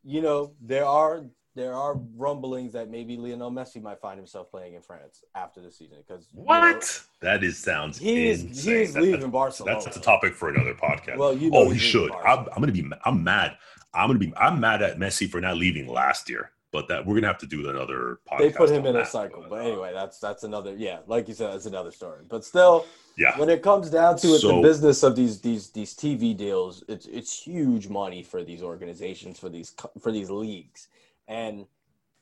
you 0.05 0.23
know 0.23 0.55
there 0.61 0.87
are 0.87 1.25
there 1.57 1.75
are 1.75 1.99
rumblings 2.17 2.75
that 2.75 2.91
maybe 2.91 3.17
Lionel 3.17 3.51
Messi 3.51 3.83
might 3.83 3.99
find 3.99 4.19
himself 4.19 4.51
playing 4.51 4.75
in 4.75 4.83
France 4.83 5.25
after 5.35 5.61
the 5.61 5.73
season 5.73 5.97
because 6.07 6.29
what 6.33 6.63
you 6.63 6.73
know, 6.73 6.81
that 7.23 7.43
is 7.43 7.59
sounds 7.59 7.99
he's 7.99 8.43
he's 8.65 8.95
leaving 8.95 9.21
that, 9.21 9.33
Barcelona. 9.33 9.81
That's, 9.83 9.97
a 9.97 10.01
topic 10.01 10.35
for 10.35 10.51
another 10.51 10.75
podcast. 10.75 11.17
Well, 11.17 11.35
you 11.35 11.51
know 11.51 11.61
oh, 11.61 11.71
he 11.71 11.79
should. 11.79 12.13
I'm, 12.13 12.41
I'm, 12.55 12.61
gonna 12.61 12.73
be. 12.73 12.89
I'm 13.05 13.25
mad. 13.25 13.57
I'm 13.95 14.09
gonna 14.09 14.19
be. 14.19 14.33
I'm 14.37 14.61
mad 14.61 14.83
at 14.83 14.99
Messi 14.99 15.29
for 15.29 15.41
not 15.41 15.57
leaving 15.57 15.89
last 15.89 16.29
year. 16.29 16.53
But 16.73 16.89
that 16.89 17.07
we're 17.07 17.15
gonna 17.15 17.29
have 17.29 17.39
to 17.39 17.47
do 17.47 17.71
another 17.71 18.19
podcast. 18.31 18.39
They 18.39 18.51
put 18.51 18.69
him 18.69 18.85
in 18.85 18.95
that. 18.95 19.03
a 19.05 19.07
cycle, 19.07 19.47
but 19.49 19.65
anyway, 19.65 19.93
that's 19.95 20.19
that's 20.19 20.43
another. 20.43 20.75
Yeah, 20.77 20.99
like 21.07 21.27
you 21.27 21.33
said, 21.33 21.55
that's 21.55 21.65
another 21.65 21.91
story. 21.91 22.23
But 22.29 22.45
still, 22.45 22.85
yeah. 23.17 23.39
When 23.39 23.49
it 23.49 23.63
comes 23.63 23.89
down 23.89 24.19
to 24.19 24.29
it, 24.29 24.41
so, 24.41 24.57
the 24.57 24.63
business 24.63 25.03
of 25.03 25.17
these 25.17 25.41
these 25.41 25.71
these 25.71 25.95
TV 25.95 26.37
deals, 26.37 26.85
it's 26.87 27.07
it's 27.07 27.43
huge 27.43 27.89
money 27.89 28.23
for 28.23 28.45
these 28.45 28.63
organizations, 28.63 29.39
for 29.39 29.49
these 29.49 29.75
for 30.01 30.13
these 30.13 30.29
leagues, 30.29 30.89
and 31.29 31.67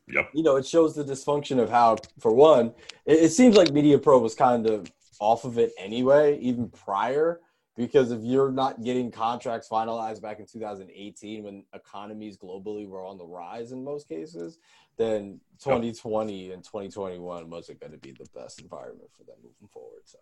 Yep. 0.09 0.31
You 0.35 0.43
know, 0.43 0.57
it 0.57 0.67
shows 0.67 0.95
the 0.95 1.05
dysfunction 1.05 1.59
of 1.59 1.71
how, 1.71 1.97
for 2.19 2.35
one, 2.35 2.75
it, 3.07 3.25
it 3.25 3.29
seems 3.31 3.57
like 3.57 3.73
Media 3.73 3.99
Pro 3.99 4.19
was 4.19 4.35
kind 4.35 4.67
of 4.67 4.91
off 5.19 5.45
of 5.45 5.59
it 5.59 5.73
anyway, 5.79 6.39
even 6.41 6.69
prior. 6.69 7.41
Because 7.77 8.13
if 8.13 8.23
you're 8.23 8.53
not 8.53 8.85
getting 8.85 9.11
contracts 9.11 9.69
finalized 9.69 10.23
back 10.23 10.39
in 10.39 10.47
2018 10.47 11.43
when 11.43 11.65
economies 11.75 12.37
globally 12.39 12.87
were 12.87 13.05
on 13.05 13.19
the 13.19 13.27
rise 13.27 13.73
in 13.73 13.83
most 13.83 14.09
cases, 14.09 14.59
then 14.97 15.41
2020 15.61 16.53
and 16.53 16.63
2021 16.63 17.51
wasn't 17.51 17.81
going 17.81 17.91
to 17.91 17.99
be 17.99 18.13
the 18.13 18.27
best 18.33 18.61
environment 18.61 19.11
for 19.17 19.25
them 19.25 19.35
moving 19.43 19.69
forward. 19.73 20.03
So, 20.05 20.19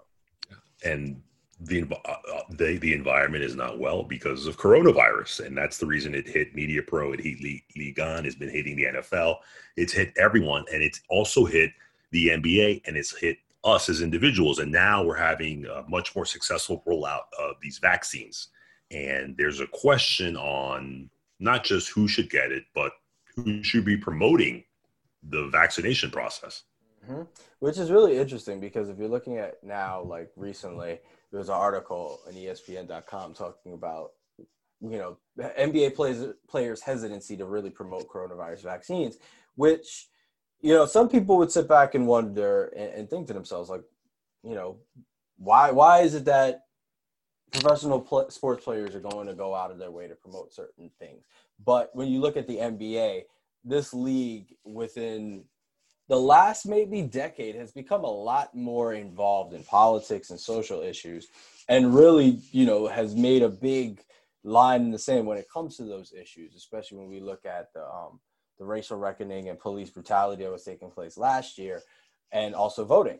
and 0.82 1.20
the, 1.64 1.82
uh, 2.04 2.10
uh, 2.10 2.42
the 2.50 2.78
the 2.78 2.92
environment 2.92 3.44
is 3.44 3.54
not 3.54 3.78
well 3.78 4.02
because 4.02 4.46
of 4.46 4.56
coronavirus, 4.56 5.46
and 5.46 5.56
that's 5.56 5.78
the 5.78 5.86
reason 5.86 6.14
it 6.14 6.26
hit 6.26 6.54
Media 6.54 6.82
Pro, 6.82 7.12
it 7.12 7.20
hit 7.20 7.40
League, 7.40 8.00
On, 8.00 8.26
it's 8.26 8.34
been 8.34 8.50
hitting 8.50 8.76
the 8.76 8.84
NFL, 8.84 9.36
it's 9.76 9.92
hit 9.92 10.12
everyone, 10.16 10.64
and 10.72 10.82
it's 10.82 11.00
also 11.08 11.44
hit 11.44 11.70
the 12.10 12.28
NBA, 12.28 12.82
and 12.86 12.96
it's 12.96 13.16
hit 13.16 13.38
us 13.64 13.88
as 13.88 14.02
individuals. 14.02 14.58
And 14.58 14.72
now 14.72 15.04
we're 15.04 15.16
having 15.16 15.66
a 15.66 15.84
much 15.88 16.16
more 16.16 16.26
successful 16.26 16.82
rollout 16.86 17.24
of 17.38 17.56
these 17.62 17.78
vaccines, 17.78 18.48
and 18.90 19.36
there's 19.36 19.60
a 19.60 19.66
question 19.68 20.36
on 20.36 21.10
not 21.38 21.64
just 21.64 21.88
who 21.90 22.08
should 22.08 22.30
get 22.30 22.50
it, 22.50 22.64
but 22.74 22.92
who 23.36 23.62
should 23.62 23.84
be 23.84 23.96
promoting 23.96 24.64
the 25.22 25.48
vaccination 25.48 26.10
process. 26.10 26.64
Mm-hmm. 27.04 27.22
Which 27.58 27.78
is 27.78 27.90
really 27.90 28.16
interesting 28.16 28.60
because 28.60 28.88
if 28.88 28.98
you're 28.98 29.08
looking 29.08 29.38
at 29.38 29.62
now, 29.64 30.02
like 30.02 30.30
recently 30.36 31.00
there 31.30 31.38
was 31.38 31.48
an 31.48 31.54
article 31.54 32.20
on 32.26 32.34
ESPN.com 32.34 33.34
talking 33.34 33.72
about 33.72 34.12
you 34.80 34.98
know 34.98 35.16
NBA 35.38 35.94
players 35.94 36.34
players 36.48 36.80
hesitancy 36.80 37.36
to 37.36 37.44
really 37.44 37.70
promote 37.70 38.08
coronavirus 38.08 38.62
vaccines, 38.62 39.16
which 39.56 40.06
you 40.60 40.72
know 40.72 40.86
some 40.86 41.08
people 41.08 41.36
would 41.38 41.50
sit 41.50 41.68
back 41.68 41.94
and 41.94 42.06
wonder 42.06 42.66
and, 42.76 42.94
and 42.94 43.10
think 43.10 43.26
to 43.26 43.32
themselves 43.32 43.68
like, 43.68 43.82
you 44.44 44.54
know, 44.54 44.76
why 45.38 45.72
why 45.72 46.00
is 46.00 46.14
it 46.14 46.24
that 46.26 46.66
professional 47.50 48.00
pl- 48.00 48.30
sports 48.30 48.64
players 48.64 48.94
are 48.94 49.00
going 49.00 49.26
to 49.26 49.34
go 49.34 49.54
out 49.54 49.70
of 49.70 49.78
their 49.78 49.90
way 49.90 50.06
to 50.06 50.14
promote 50.14 50.52
certain 50.52 50.90
things? 51.00 51.24
But 51.64 51.90
when 51.94 52.08
you 52.08 52.20
look 52.20 52.36
at 52.36 52.46
the 52.46 52.56
NBA, 52.56 53.22
this 53.64 53.92
league 53.92 54.54
within 54.64 55.44
the 56.08 56.18
last 56.18 56.66
maybe 56.66 57.02
decade 57.02 57.54
has 57.54 57.72
become 57.72 58.04
a 58.04 58.10
lot 58.10 58.54
more 58.54 58.94
involved 58.94 59.54
in 59.54 59.62
politics 59.64 60.30
and 60.30 60.38
social 60.38 60.80
issues 60.80 61.28
and 61.68 61.94
really 61.94 62.40
you 62.50 62.66
know 62.66 62.86
has 62.86 63.14
made 63.14 63.42
a 63.42 63.48
big 63.48 64.02
line 64.44 64.82
in 64.82 64.90
the 64.90 64.98
sand 64.98 65.26
when 65.26 65.38
it 65.38 65.46
comes 65.52 65.76
to 65.76 65.84
those 65.84 66.12
issues 66.12 66.54
especially 66.56 66.98
when 66.98 67.08
we 67.08 67.20
look 67.20 67.44
at 67.46 67.72
the 67.74 67.84
um, 67.84 68.20
the 68.58 68.64
racial 68.64 68.96
reckoning 68.96 69.48
and 69.48 69.58
police 69.58 69.90
brutality 69.90 70.44
that 70.44 70.52
was 70.52 70.64
taking 70.64 70.90
place 70.90 71.18
last 71.18 71.58
year 71.58 71.82
and 72.30 72.54
also 72.54 72.84
voting. 72.84 73.18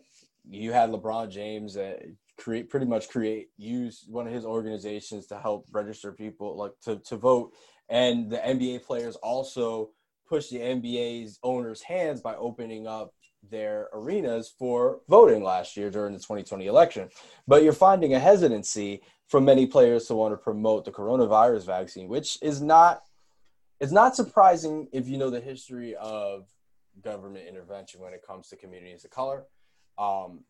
You 0.48 0.72
had 0.72 0.90
lebron 0.90 1.30
james 1.30 1.76
uh, 1.76 1.96
create 2.38 2.70
pretty 2.70 2.86
much 2.86 3.08
create 3.08 3.48
use 3.56 4.04
one 4.08 4.26
of 4.26 4.32
his 4.32 4.44
organizations 4.44 5.26
to 5.26 5.38
help 5.38 5.66
register 5.72 6.12
people 6.12 6.56
like 6.56 6.72
to, 6.84 6.96
to 6.96 7.16
vote. 7.16 7.52
And 7.88 8.30
the 8.30 8.38
nba 8.38 8.84
players 8.84 9.16
also 9.16 9.90
push 10.32 10.48
the 10.48 10.56
nba's 10.56 11.38
owners 11.42 11.82
hands 11.82 12.22
by 12.22 12.34
opening 12.36 12.86
up 12.86 13.12
their 13.50 13.88
arenas 13.92 14.50
for 14.58 15.00
voting 15.06 15.42
last 15.42 15.76
year 15.76 15.90
during 15.90 16.14
the 16.14 16.18
2020 16.18 16.66
election. 16.66 17.10
But 17.46 17.62
you're 17.62 17.74
finding 17.74 18.14
a 18.14 18.18
hesitancy 18.18 19.02
from 19.28 19.44
many 19.44 19.66
players 19.66 20.06
to 20.06 20.14
want 20.14 20.32
to 20.32 20.38
promote 20.38 20.86
the 20.86 20.90
coronavirus 20.90 21.66
vaccine 21.66 22.08
which 22.08 22.38
is 22.40 22.62
not 22.62 23.02
it's 23.78 23.92
not 23.92 24.16
surprising 24.16 24.88
if 24.90 25.06
you 25.06 25.18
know 25.18 25.28
the 25.28 25.40
history 25.40 25.94
of 25.96 26.46
government 27.02 27.46
intervention 27.46 28.00
when 28.00 28.14
it 28.14 28.26
comes 28.26 28.48
to 28.48 28.56
communities 28.56 29.04
of 29.04 29.10
color. 29.10 29.44
Um, 29.98 30.44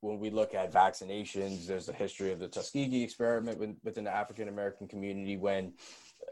when 0.00 0.18
we 0.18 0.30
look 0.30 0.54
at 0.54 0.72
vaccinations, 0.72 1.66
there's 1.66 1.88
a 1.88 1.92
history 1.92 2.30
of 2.32 2.38
the 2.38 2.48
Tuskegee 2.48 3.02
experiment 3.02 3.58
within 3.82 4.04
the 4.04 4.14
African 4.14 4.48
American 4.48 4.86
community 4.86 5.36
when, 5.36 5.72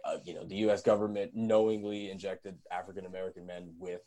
uh, 0.05 0.19
you 0.25 0.35
know, 0.35 0.45
the 0.45 0.57
U.S. 0.57 0.83
government 0.83 1.33
knowingly 1.35 2.11
injected 2.11 2.57
African 2.71 3.07
American 3.07 3.47
men 3.47 3.75
with 3.79 4.03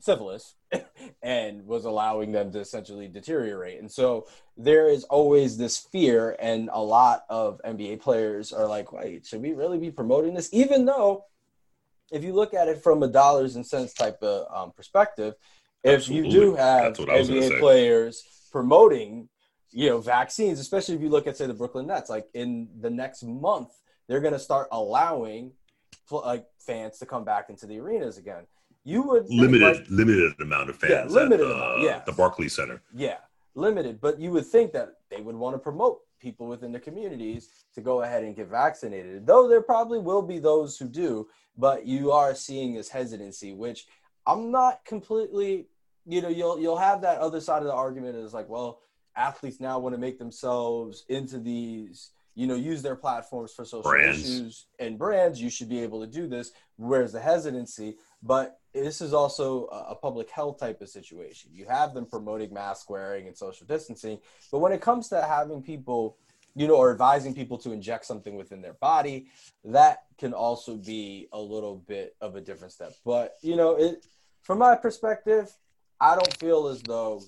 syphilis 0.00 0.54
and 1.22 1.64
was 1.66 1.84
allowing 1.84 2.32
them 2.32 2.52
to 2.52 2.58
essentially 2.58 3.08
deteriorate. 3.08 3.78
And 3.78 3.90
so 3.90 4.26
there 4.56 4.88
is 4.88 5.04
always 5.04 5.56
this 5.56 5.78
fear, 5.78 6.36
and 6.40 6.68
a 6.72 6.82
lot 6.82 7.24
of 7.28 7.60
NBA 7.64 8.00
players 8.00 8.52
are 8.52 8.66
like, 8.66 8.92
wait, 8.92 9.26
should 9.26 9.42
we 9.42 9.52
really 9.52 9.78
be 9.78 9.90
promoting 9.90 10.34
this? 10.34 10.48
Even 10.52 10.84
though, 10.84 11.24
if 12.10 12.24
you 12.24 12.32
look 12.32 12.52
at 12.52 12.68
it 12.68 12.82
from 12.82 13.02
a 13.02 13.08
dollars 13.08 13.56
and 13.56 13.66
cents 13.66 13.94
type 13.94 14.22
of 14.22 14.46
um, 14.54 14.72
perspective, 14.72 15.34
if 15.84 16.00
Absolutely. 16.00 16.30
you 16.30 16.40
do 16.40 16.54
have 16.54 16.96
NBA 16.96 17.58
players 17.58 18.22
promoting, 18.50 19.28
you 19.70 19.88
know, 19.88 20.00
vaccines, 20.00 20.60
especially 20.60 20.94
if 20.94 21.00
you 21.00 21.08
look 21.08 21.26
at 21.26 21.36
say 21.36 21.46
the 21.46 21.54
Brooklyn 21.54 21.86
Nets, 21.86 22.10
like 22.10 22.26
in 22.34 22.68
the 22.80 22.90
next 22.90 23.24
month, 23.24 23.70
they're 24.08 24.20
going 24.20 24.32
to 24.32 24.38
start 24.38 24.68
allowing 24.72 25.52
like 26.10 26.46
fans 26.58 26.98
to 26.98 27.06
come 27.06 27.24
back 27.24 27.48
into 27.48 27.66
the 27.66 27.78
arenas 27.78 28.18
again. 28.18 28.46
You 28.84 29.02
would 29.02 29.28
limited 29.30 29.78
like, 29.78 29.86
limited 29.88 30.32
amount 30.40 30.70
of 30.70 30.76
fans. 30.76 31.12
Yeah, 31.14 31.20
limited 31.20 31.46
at, 31.46 31.52
amount. 31.52 31.80
Uh, 31.80 31.84
yeah, 31.84 32.02
the 32.04 32.12
Barclays 32.12 32.54
Center. 32.54 32.82
Yeah, 32.94 33.18
limited. 33.54 34.00
But 34.00 34.18
you 34.18 34.30
would 34.32 34.46
think 34.46 34.72
that 34.72 34.94
they 35.10 35.20
would 35.20 35.36
want 35.36 35.54
to 35.54 35.58
promote 35.58 36.00
people 36.20 36.46
within 36.46 36.72
the 36.72 36.80
communities 36.80 37.48
to 37.74 37.80
go 37.80 38.02
ahead 38.02 38.24
and 38.24 38.34
get 38.34 38.48
vaccinated. 38.48 39.26
Though 39.26 39.48
there 39.48 39.62
probably 39.62 40.00
will 40.00 40.22
be 40.22 40.38
those 40.38 40.76
who 40.76 40.88
do, 40.88 41.28
but 41.56 41.86
you 41.86 42.10
are 42.10 42.34
seeing 42.34 42.74
this 42.74 42.88
hesitancy, 42.88 43.52
which 43.52 43.86
I'm 44.26 44.50
not 44.50 44.84
completely 44.84 45.66
you 46.06 46.20
know 46.20 46.28
you'll 46.28 46.58
you'll 46.60 46.76
have 46.76 47.00
that 47.02 47.18
other 47.18 47.40
side 47.40 47.58
of 47.58 47.64
the 47.64 47.72
argument 47.72 48.16
is 48.16 48.34
like 48.34 48.48
well 48.48 48.80
athletes 49.16 49.60
now 49.60 49.78
want 49.78 49.94
to 49.94 50.00
make 50.00 50.18
themselves 50.18 51.04
into 51.08 51.38
these 51.38 52.10
you 52.34 52.46
know 52.46 52.54
use 52.54 52.82
their 52.82 52.96
platforms 52.96 53.52
for 53.52 53.64
social 53.64 53.90
brands. 53.90 54.20
issues 54.20 54.66
and 54.78 54.98
brands 54.98 55.40
you 55.40 55.50
should 55.50 55.68
be 55.68 55.80
able 55.80 56.00
to 56.00 56.06
do 56.06 56.26
this. 56.26 56.52
Where's 56.76 57.12
the 57.12 57.20
hesitancy? 57.20 57.96
But 58.22 58.58
this 58.72 59.00
is 59.00 59.12
also 59.12 59.66
a 59.66 59.94
public 59.94 60.30
health 60.30 60.58
type 60.58 60.80
of 60.80 60.88
situation. 60.88 61.50
You 61.52 61.66
have 61.66 61.92
them 61.92 62.06
promoting 62.06 62.54
mask 62.54 62.88
wearing 62.88 63.26
and 63.26 63.36
social 63.36 63.66
distancing 63.66 64.18
but 64.50 64.58
when 64.58 64.72
it 64.72 64.80
comes 64.80 65.08
to 65.08 65.22
having 65.22 65.62
people 65.62 66.16
you 66.54 66.66
know 66.68 66.76
or 66.76 66.90
advising 66.90 67.34
people 67.34 67.56
to 67.58 67.72
inject 67.72 68.04
something 68.04 68.36
within 68.36 68.60
their 68.60 68.74
body 68.74 69.26
that 69.64 70.04
can 70.18 70.32
also 70.32 70.76
be 70.76 71.28
a 71.32 71.40
little 71.40 71.76
bit 71.76 72.14
of 72.20 72.36
a 72.36 72.40
different 72.40 72.72
step. 72.72 72.94
But 73.04 73.36
you 73.42 73.56
know 73.56 73.76
it 73.76 74.04
from 74.42 74.58
my 74.58 74.76
perspective 74.76 75.52
I 76.00 76.14
don't 76.14 76.36
feel 76.38 76.66
as 76.68 76.82
though 76.82 77.22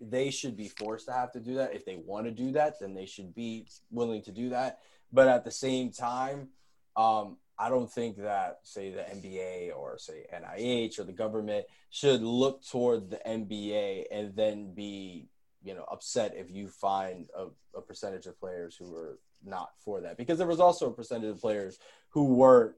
they 0.00 0.30
should 0.30 0.56
be 0.56 0.68
forced 0.68 1.06
to 1.06 1.12
have 1.12 1.32
to 1.32 1.40
do 1.40 1.54
that. 1.54 1.74
If 1.74 1.84
they 1.84 1.96
want 1.96 2.26
to 2.26 2.30
do 2.30 2.52
that, 2.52 2.80
then 2.80 2.94
they 2.94 3.06
should 3.06 3.34
be 3.34 3.66
willing 3.90 4.22
to 4.22 4.32
do 4.32 4.50
that. 4.50 4.78
But 5.12 5.28
at 5.28 5.44
the 5.44 5.50
same 5.50 5.90
time, 5.90 6.48
um, 6.96 7.36
I 7.58 7.68
don't 7.68 7.90
think 7.90 8.18
that, 8.18 8.60
say, 8.62 8.90
the 8.90 9.02
NBA 9.02 9.76
or 9.76 9.98
say 9.98 10.26
NIH 10.32 10.98
or 10.98 11.04
the 11.04 11.12
government 11.12 11.66
should 11.90 12.22
look 12.22 12.64
toward 12.64 13.10
the 13.10 13.20
NBA 13.26 14.04
and 14.12 14.34
then 14.36 14.74
be, 14.74 15.28
you 15.62 15.74
know, 15.74 15.84
upset 15.90 16.34
if 16.36 16.50
you 16.50 16.68
find 16.68 17.28
a, 17.36 17.46
a 17.76 17.82
percentage 17.82 18.26
of 18.26 18.38
players 18.38 18.76
who 18.76 18.94
are 18.94 19.18
not 19.44 19.70
for 19.84 20.00
that. 20.02 20.16
Because 20.16 20.38
there 20.38 20.46
was 20.46 20.60
also 20.60 20.88
a 20.88 20.94
percentage 20.94 21.30
of 21.30 21.40
players 21.40 21.78
who 22.10 22.24
weren't 22.24 22.74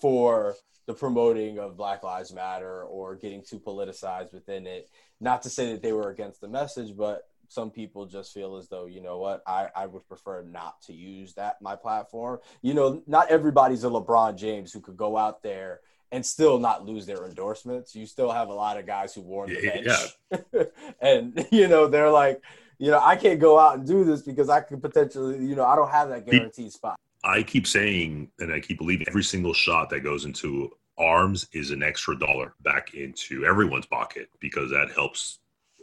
for 0.00 0.56
the 0.86 0.94
promoting 0.94 1.58
of 1.58 1.76
Black 1.76 2.02
Lives 2.02 2.32
Matter 2.32 2.82
or 2.82 3.14
getting 3.14 3.42
too 3.42 3.60
politicized 3.60 4.32
within 4.32 4.66
it. 4.66 4.88
Not 5.20 5.42
to 5.42 5.50
say 5.50 5.72
that 5.72 5.82
they 5.82 5.92
were 5.92 6.10
against 6.10 6.40
the 6.40 6.48
message, 6.48 6.96
but 6.96 7.28
some 7.48 7.70
people 7.70 8.06
just 8.06 8.32
feel 8.32 8.56
as 8.56 8.68
though, 8.68 8.86
you 8.86 9.00
know 9.00 9.18
what, 9.18 9.42
I, 9.46 9.68
I 9.74 9.86
would 9.86 10.06
prefer 10.06 10.42
not 10.42 10.80
to 10.82 10.92
use 10.92 11.34
that, 11.34 11.60
my 11.60 11.76
platform. 11.76 12.38
You 12.62 12.74
know, 12.74 13.02
not 13.06 13.30
everybody's 13.30 13.84
a 13.84 13.88
LeBron 13.88 14.36
James 14.36 14.72
who 14.72 14.80
could 14.80 14.96
go 14.96 15.16
out 15.16 15.42
there 15.42 15.80
and 16.12 16.24
still 16.24 16.58
not 16.58 16.86
lose 16.86 17.06
their 17.06 17.24
endorsements. 17.24 17.94
You 17.94 18.06
still 18.06 18.30
have 18.30 18.48
a 18.48 18.54
lot 18.54 18.78
of 18.78 18.86
guys 18.86 19.14
who 19.14 19.22
warn 19.22 19.50
the 19.50 19.62
bench. 19.62 19.86
Yeah. 20.30 20.62
and, 21.00 21.46
you 21.50 21.68
know, 21.68 21.86
they're 21.86 22.10
like, 22.10 22.42
you 22.78 22.90
know, 22.90 23.00
I 23.02 23.16
can't 23.16 23.40
go 23.40 23.58
out 23.58 23.78
and 23.78 23.86
do 23.86 24.04
this 24.04 24.22
because 24.22 24.48
I 24.48 24.60
could 24.60 24.80
potentially, 24.80 25.44
you 25.44 25.56
know, 25.56 25.64
I 25.64 25.74
don't 25.74 25.90
have 25.90 26.10
that 26.10 26.26
guaranteed 26.26 26.72
spot. 26.72 26.96
I 27.24 27.42
keep 27.42 27.66
saying, 27.66 28.30
and 28.38 28.52
I 28.52 28.60
keep 28.60 28.78
believing, 28.78 29.06
every 29.08 29.24
single 29.24 29.52
shot 29.52 29.90
that 29.90 30.00
goes 30.00 30.24
into 30.24 30.70
arms 30.98 31.46
is 31.52 31.70
an 31.70 31.82
extra 31.82 32.18
dollar 32.18 32.54
back 32.62 32.94
into 32.94 33.44
everyone's 33.44 33.86
pocket 33.86 34.28
because 34.40 34.70
that 34.70 34.90
helps 34.94 35.38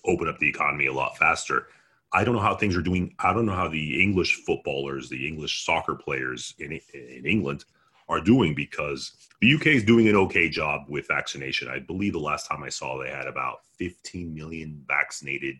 open 0.06 0.28
up 0.28 0.38
the 0.39 0.49
economy 0.49 0.88
a 0.88 0.93
lot 0.93 1.17
faster. 1.17 1.67
I 2.13 2.23
don't 2.23 2.36
know 2.36 2.41
how 2.41 2.56
things 2.56 2.78
are 2.78 2.82
doing. 2.82 3.13
I 3.19 3.34
don't 3.34 3.45
know 3.45 3.56
how 3.56 3.67
the 3.67 4.01
English 4.01 4.43
footballers, 4.45 5.10
the 5.10 5.28
English 5.28 5.65
soccer 5.65 5.95
players 5.95 6.54
in 6.60 6.80
in 6.93 7.25
England 7.25 7.65
are 8.08 8.21
doing 8.21 8.54
because 8.54 9.13
the 9.41 9.54
UK 9.54 9.67
is 9.67 9.84
doing 9.84 10.08
an 10.08 10.15
okay 10.15 10.47
job 10.47 10.82
with 10.88 11.08
vaccination. 11.08 11.67
I 11.67 11.80
believe 11.80 12.13
the 12.13 12.19
last 12.19 12.47
time 12.47 12.63
I 12.63 12.69
saw 12.69 12.97
they 12.97 13.10
had 13.10 13.28
about 13.28 13.60
15 13.78 14.34
million 14.34 14.84
vaccinated 14.88 15.56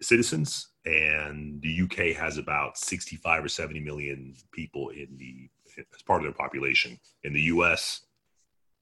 citizens, 0.00 0.68
and 0.84 1.60
the 1.60 1.82
UK 1.82 2.16
has 2.16 2.38
about 2.38 2.78
65 2.78 3.44
or 3.44 3.48
70 3.48 3.80
million 3.80 4.34
people 4.52 4.90
in 4.90 5.08
the 5.18 5.50
as 5.76 6.02
part 6.02 6.20
of 6.20 6.24
their 6.24 6.32
population. 6.32 6.98
In 7.24 7.32
the 7.32 7.42
US, 7.42 8.02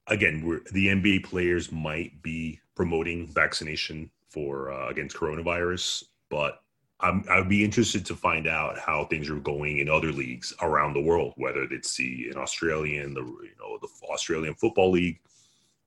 again, 0.07 0.61
the 0.71 0.87
NBA 0.87 1.23
players 1.23 1.71
might 1.71 2.21
be 2.21 2.59
promoting 2.75 3.27
vaccination 3.27 4.09
for 4.29 4.71
uh, 4.71 4.89
against 4.89 5.15
coronavirus, 5.15 6.03
but 6.29 6.63
I'm, 6.99 7.23
I'd 7.29 7.49
be 7.49 7.63
interested 7.63 8.05
to 8.05 8.15
find 8.15 8.47
out 8.47 8.79
how 8.79 9.05
things 9.05 9.29
are 9.29 9.35
going 9.35 9.79
in 9.79 9.89
other 9.89 10.11
leagues 10.11 10.53
around 10.61 10.93
the 10.93 11.01
world, 11.01 11.33
whether 11.37 11.63
it's 11.63 11.95
the 11.97 12.29
in 12.29 12.37
Australian, 12.37 13.13
the 13.13 13.21
you 13.21 13.51
know 13.59 13.77
the 13.81 13.89
Australian 14.07 14.55
Football 14.55 14.91
League, 14.91 15.19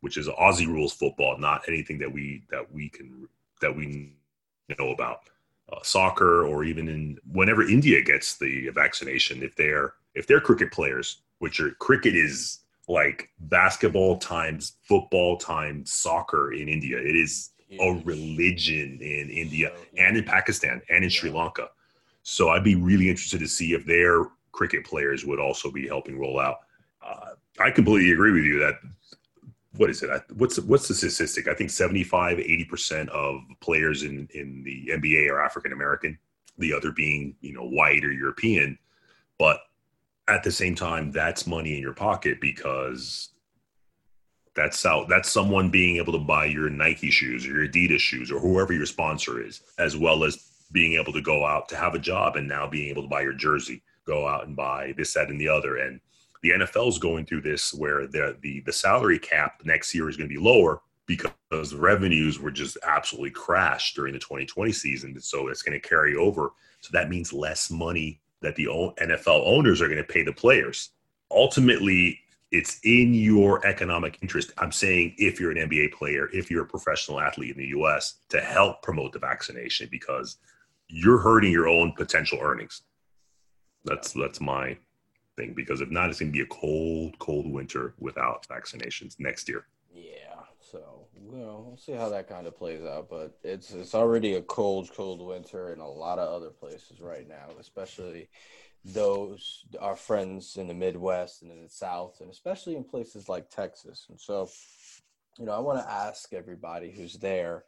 which 0.01 0.17
is 0.17 0.29
Aussie 0.29 0.67
rules 0.67 0.93
football, 0.93 1.39
not 1.39 1.63
anything 1.69 1.99
that 1.99 2.13
we 2.13 2.43
that 2.51 2.71
we 2.73 2.89
can 2.89 3.29
that 3.61 3.75
we 3.75 4.13
know 4.79 4.91
about 4.91 5.21
uh, 5.73 5.79
soccer 5.83 6.47
or 6.47 6.65
even 6.65 6.89
in 6.89 7.19
whenever 7.33 7.63
India 7.63 8.03
gets 8.03 8.37
the 8.37 8.69
vaccination, 8.75 9.43
if 9.43 9.57
they're 9.57 9.95
if 10.15 10.27
they're 10.27 10.41
cricket 10.41 10.71
players, 10.71 11.23
which 11.39 11.61
are 11.61 11.71
cricket 11.73 12.15
is 12.15 12.61
like 12.89 13.31
basketball 13.39 14.19
times 14.19 14.75
football 14.83 15.37
times 15.37 15.93
soccer 15.93 16.53
in 16.53 16.69
India. 16.69 16.99
It 16.99 17.17
is 17.17 17.51
a 17.81 18.01
religion 18.05 18.99
in 19.01 19.29
India 19.29 19.73
and 19.97 20.17
in 20.17 20.25
Pakistan 20.25 20.81
and 20.89 21.03
in 21.03 21.11
Sri 21.11 21.31
Lanka. 21.31 21.69
So 22.23 22.51
I'd 22.51 22.65
be 22.65 22.77
really 22.77 23.09
interested 23.09 23.41
to 23.41 23.49
see 23.49 23.73
if 23.73 23.85
their 23.87 24.27
cricket 24.53 24.85
players 24.85 25.25
would 25.25 25.41
also 25.41 25.71
be 25.71 25.87
helping 25.87 26.19
roll 26.19 26.41
out. 26.41 26.59
Uh, 27.05 27.31
I 27.59 27.71
completely 27.71 28.13
agree 28.13 28.33
with 28.33 28.45
you 28.45 28.59
that 28.61 28.75
what 29.77 29.91
is 29.91 30.03
it? 30.03 30.11
What's 30.35 30.59
what's 30.61 30.89
the 30.89 30.95
statistic? 30.95 31.49
I 31.49 31.55
think 31.55 31.71
75, 31.71 32.39
80% 32.39 33.09
of 33.09 33.41
players 33.61 34.03
in, 34.03 34.29
in 34.33 34.63
the 34.65 34.91
NBA 34.95 35.31
are 35.31 35.43
African 35.43 35.73
American, 35.73 36.19
the 36.59 36.73
other 36.73 36.93
being, 36.93 37.37
you 37.41 37.53
know, 37.53 37.67
white 37.69 38.05
or 38.05 38.13
European. 38.13 38.79
But 39.39 39.61
at 40.29 40.43
the 40.43 40.51
same 40.51 40.75
time, 40.75 41.13
that's 41.13 41.47
money 41.47 41.77
in 41.77 41.83
your 41.83 41.93
pocket 41.93 42.41
because 42.41 43.31
that's 44.55 44.85
out 44.87 45.09
that's 45.09 45.31
someone 45.31 45.71
being 45.71 45.97
able 45.97 46.13
to 46.15 46.19
buy 46.19 46.47
your 46.47 46.71
Nike 46.71 47.11
shoes 47.11 47.47
or 47.47 47.51
your 47.51 47.69
Adidas 47.69 48.01
shoes 48.01 48.33
or 48.33 48.41
whoever 48.41 48.73
your 48.73 48.87
sponsor 48.87 49.45
is, 49.45 49.61
as 49.79 49.97
well 49.97 50.25
as 50.25 50.51
being 50.73 50.95
able 50.95 51.13
to 51.13 51.21
go 51.21 51.45
out 51.45 51.69
to 51.69 51.77
have 51.77 51.95
a 51.95 51.99
job 51.99 52.37
and 52.37 52.49
now 52.49 52.67
being 52.67 52.89
able 52.89 53.03
to 53.03 53.09
buy 53.09 53.21
your 53.21 53.35
jersey, 53.35 53.83
go 54.07 54.27
out 54.27 54.47
and 54.47 54.57
buy 54.57 54.95
this, 54.97 55.13
that, 55.15 55.29
and 55.29 55.41
the 55.41 55.49
other. 55.49 55.77
And 55.77 56.01
the 56.43 56.51
NFL 56.51 56.89
is 56.89 56.99
going 56.99 57.27
through 57.27 57.43
this 57.43 57.73
where 57.75 58.07
the 58.07 58.37
the 58.41 58.61
the 58.61 58.73
salary 58.73 59.19
cap 59.19 59.61
next 59.65 59.95
year 59.95 60.09
is 60.09 60.17
going 60.17 60.29
to 60.29 60.35
be 60.35 60.41
lower 60.41 60.81
because 61.07 61.73
revenues 61.73 62.41
were 62.41 62.51
just 62.51 62.77
absolutely 62.85 63.31
crashed 63.31 63.95
during 63.95 64.13
the 64.13 64.19
2020 64.19 64.73
season. 64.73 65.21
So 65.21 65.49
it's 65.49 65.63
going 65.63 65.81
to 65.81 65.89
carry 65.89 66.17
over. 66.17 66.51
So 66.81 66.91
that 66.93 67.09
means 67.09 67.33
less 67.33 67.71
money 67.71 68.21
that 68.43 68.57
the 68.57 68.67
NFL 68.67 69.43
owners 69.47 69.81
are 69.81 69.89
going 69.89 69.99
to 69.99 70.05
pay 70.05 70.23
the 70.23 70.33
players. 70.33 70.91
Ultimately, 71.31 72.21
it's 72.53 72.79
in 72.85 73.13
your 73.13 73.65
economic 73.67 74.19
interest. 74.23 74.53
I'm 74.59 74.73
saying 74.73 75.15
if 75.19 75.41
you're 75.41 75.51
an 75.51 75.69
NBA 75.69 75.93
player, 75.93 76.29
if 76.33 76.51
you're 76.51 76.65
a 76.65 76.69
professional 76.69 77.21
athlete 77.21 77.51
in 77.51 77.59
the 77.59 77.79
US, 77.79 78.21
to 78.29 78.41
help 78.41 78.83
promote 78.83 79.13
the 79.13 79.19
vaccination 79.19 79.89
because 79.91 80.37
you're 80.89 81.19
hurting 81.19 81.51
your 81.51 81.69
own 81.69 81.93
potential 81.93 82.39
earnings. 82.41 82.83
That's 83.85 84.13
that's 84.13 84.41
my 84.41 84.77
thing 85.37 85.55
because 85.55 85.81
if 85.81 85.91
not, 85.91 86.09
it's 86.09 86.21
going 86.21 86.33
to 86.33 86.37
be 86.37 86.43
a 86.43 86.47
cold, 86.47 87.19
cold 87.19 87.51
winter 87.51 87.95
without 87.99 88.47
vaccinations 88.49 89.17
next 89.19 89.49
year. 89.49 89.67
Yeah, 89.93 90.41
so 90.61 91.06
know, 91.21 91.65
we'll 91.67 91.77
see 91.77 91.93
how 91.93 92.09
that 92.11 92.29
kind 92.29 92.47
of 92.47 92.57
plays 92.57 92.83
out. 92.83 93.09
But 93.09 93.39
it's 93.43 93.73
it's 93.73 93.95
already 93.95 94.35
a 94.35 94.43
cold, 94.43 94.91
cold 94.95 95.25
winter 95.27 95.73
in 95.73 95.81
a 95.81 95.89
lot 95.89 96.19
of 96.19 96.29
other 96.33 96.51
places 96.51 97.01
right 97.01 97.29
now, 97.29 97.49
especially 97.59 98.29
those 98.85 99.65
our 99.81 99.97
friends 99.97 100.57
in 100.57 100.69
the 100.69 100.75
Midwest 100.75 101.43
and 101.43 101.51
in 101.51 101.63
the 101.63 101.69
South, 101.69 102.21
and 102.21 102.31
especially 102.31 102.77
in 102.77 102.85
places 102.85 103.29
like 103.29 103.51
Texas. 103.51 104.07
And 104.09 104.21
so, 104.21 104.49
you 105.39 105.47
know, 105.47 105.53
I 105.53 105.59
want 105.59 105.81
to 105.81 105.91
ask 105.91 106.33
everybody 106.33 106.93
who's 106.93 107.15
there, 107.15 107.65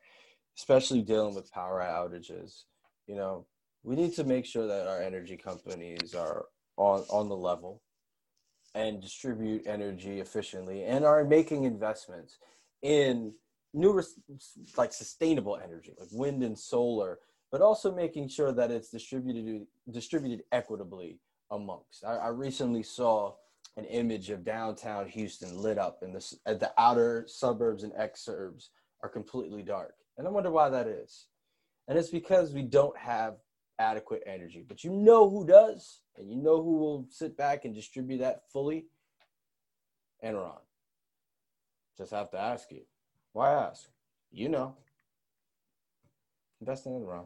especially 0.56 1.02
dealing 1.02 1.34
with 1.34 1.52
power 1.52 1.80
outages. 1.80 2.64
You 3.06 3.16
know, 3.16 3.46
we 3.82 3.96
need 3.96 4.14
to 4.14 4.24
make 4.24 4.46
sure 4.46 4.66
that 4.66 4.87
our 4.87 5.00
energy 5.00 5.37
companies 5.37 6.14
are 6.14 6.46
on 6.76 7.00
on 7.11 7.28
the 7.28 7.37
level 7.37 7.82
and 8.74 9.00
distribute 9.00 9.66
energy 9.66 10.20
efficiently 10.20 10.84
and 10.84 11.04
are 11.04 11.24
making 11.24 11.64
investments 11.64 12.38
in 12.82 13.32
new 13.74 14.02
like 14.76 14.92
sustainable 14.92 15.58
energy 15.62 15.92
like 15.98 16.08
wind 16.12 16.42
and 16.42 16.58
solar 16.58 17.18
but 17.50 17.60
also 17.60 17.94
making 17.94 18.28
sure 18.28 18.52
that 18.52 18.70
it's 18.70 18.90
distributed 18.90 19.66
distributed 19.90 20.42
equitably 20.52 21.18
amongst 21.50 22.04
i, 22.04 22.14
I 22.14 22.28
recently 22.28 22.82
saw 22.82 23.34
an 23.76 23.84
image 23.84 24.30
of 24.30 24.44
downtown 24.44 25.06
houston 25.06 25.56
lit 25.56 25.78
up 25.78 26.02
and 26.02 26.14
the, 26.14 26.54
the 26.54 26.72
outer 26.78 27.24
suburbs 27.26 27.82
and 27.82 27.92
exurbs 27.92 28.68
are 29.02 29.08
completely 29.08 29.62
dark 29.62 29.94
and 30.16 30.26
i 30.26 30.30
wonder 30.30 30.50
why 30.50 30.68
that 30.68 30.86
is 30.86 31.26
and 31.88 31.98
it's 31.98 32.10
because 32.10 32.52
we 32.52 32.62
don't 32.62 32.96
have 32.96 33.36
adequate 33.78 34.22
energy. 34.26 34.64
But 34.66 34.84
you 34.84 34.90
know 34.90 35.28
who 35.28 35.46
does, 35.46 36.02
and 36.16 36.30
you 36.30 36.36
know 36.36 36.62
who 36.62 36.76
will 36.76 37.06
sit 37.10 37.36
back 37.36 37.64
and 37.64 37.74
distribute 37.74 38.18
that 38.18 38.42
fully? 38.52 38.86
Enron. 40.24 40.58
Just 41.98 42.12
have 42.12 42.30
to 42.30 42.38
ask 42.38 42.70
you. 42.70 42.82
Why 43.32 43.52
ask? 43.52 43.88
You 44.30 44.48
know. 44.48 44.76
Invest 46.61 46.87
in 46.87 46.92
Enron. 46.92 47.24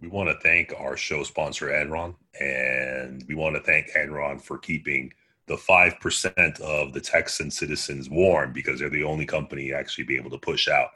We 0.00 0.08
want 0.08 0.28
to 0.30 0.38
thank 0.42 0.72
our 0.76 0.96
show 0.96 1.22
sponsor, 1.22 1.68
Enron, 1.68 2.14
and 2.40 3.24
we 3.28 3.34
want 3.34 3.54
to 3.54 3.62
thank 3.62 3.90
Enron 3.92 4.40
for 4.40 4.58
keeping 4.58 5.12
the 5.46 5.56
5% 5.56 6.60
of 6.60 6.92
the 6.92 7.00
Texan 7.00 7.50
citizens 7.50 8.08
warm 8.08 8.52
because 8.52 8.80
they're 8.80 8.88
the 8.88 9.04
only 9.04 9.26
company 9.26 9.72
actually 9.72 10.04
be 10.04 10.16
able 10.16 10.30
to 10.30 10.38
push 10.38 10.68
out 10.68 10.90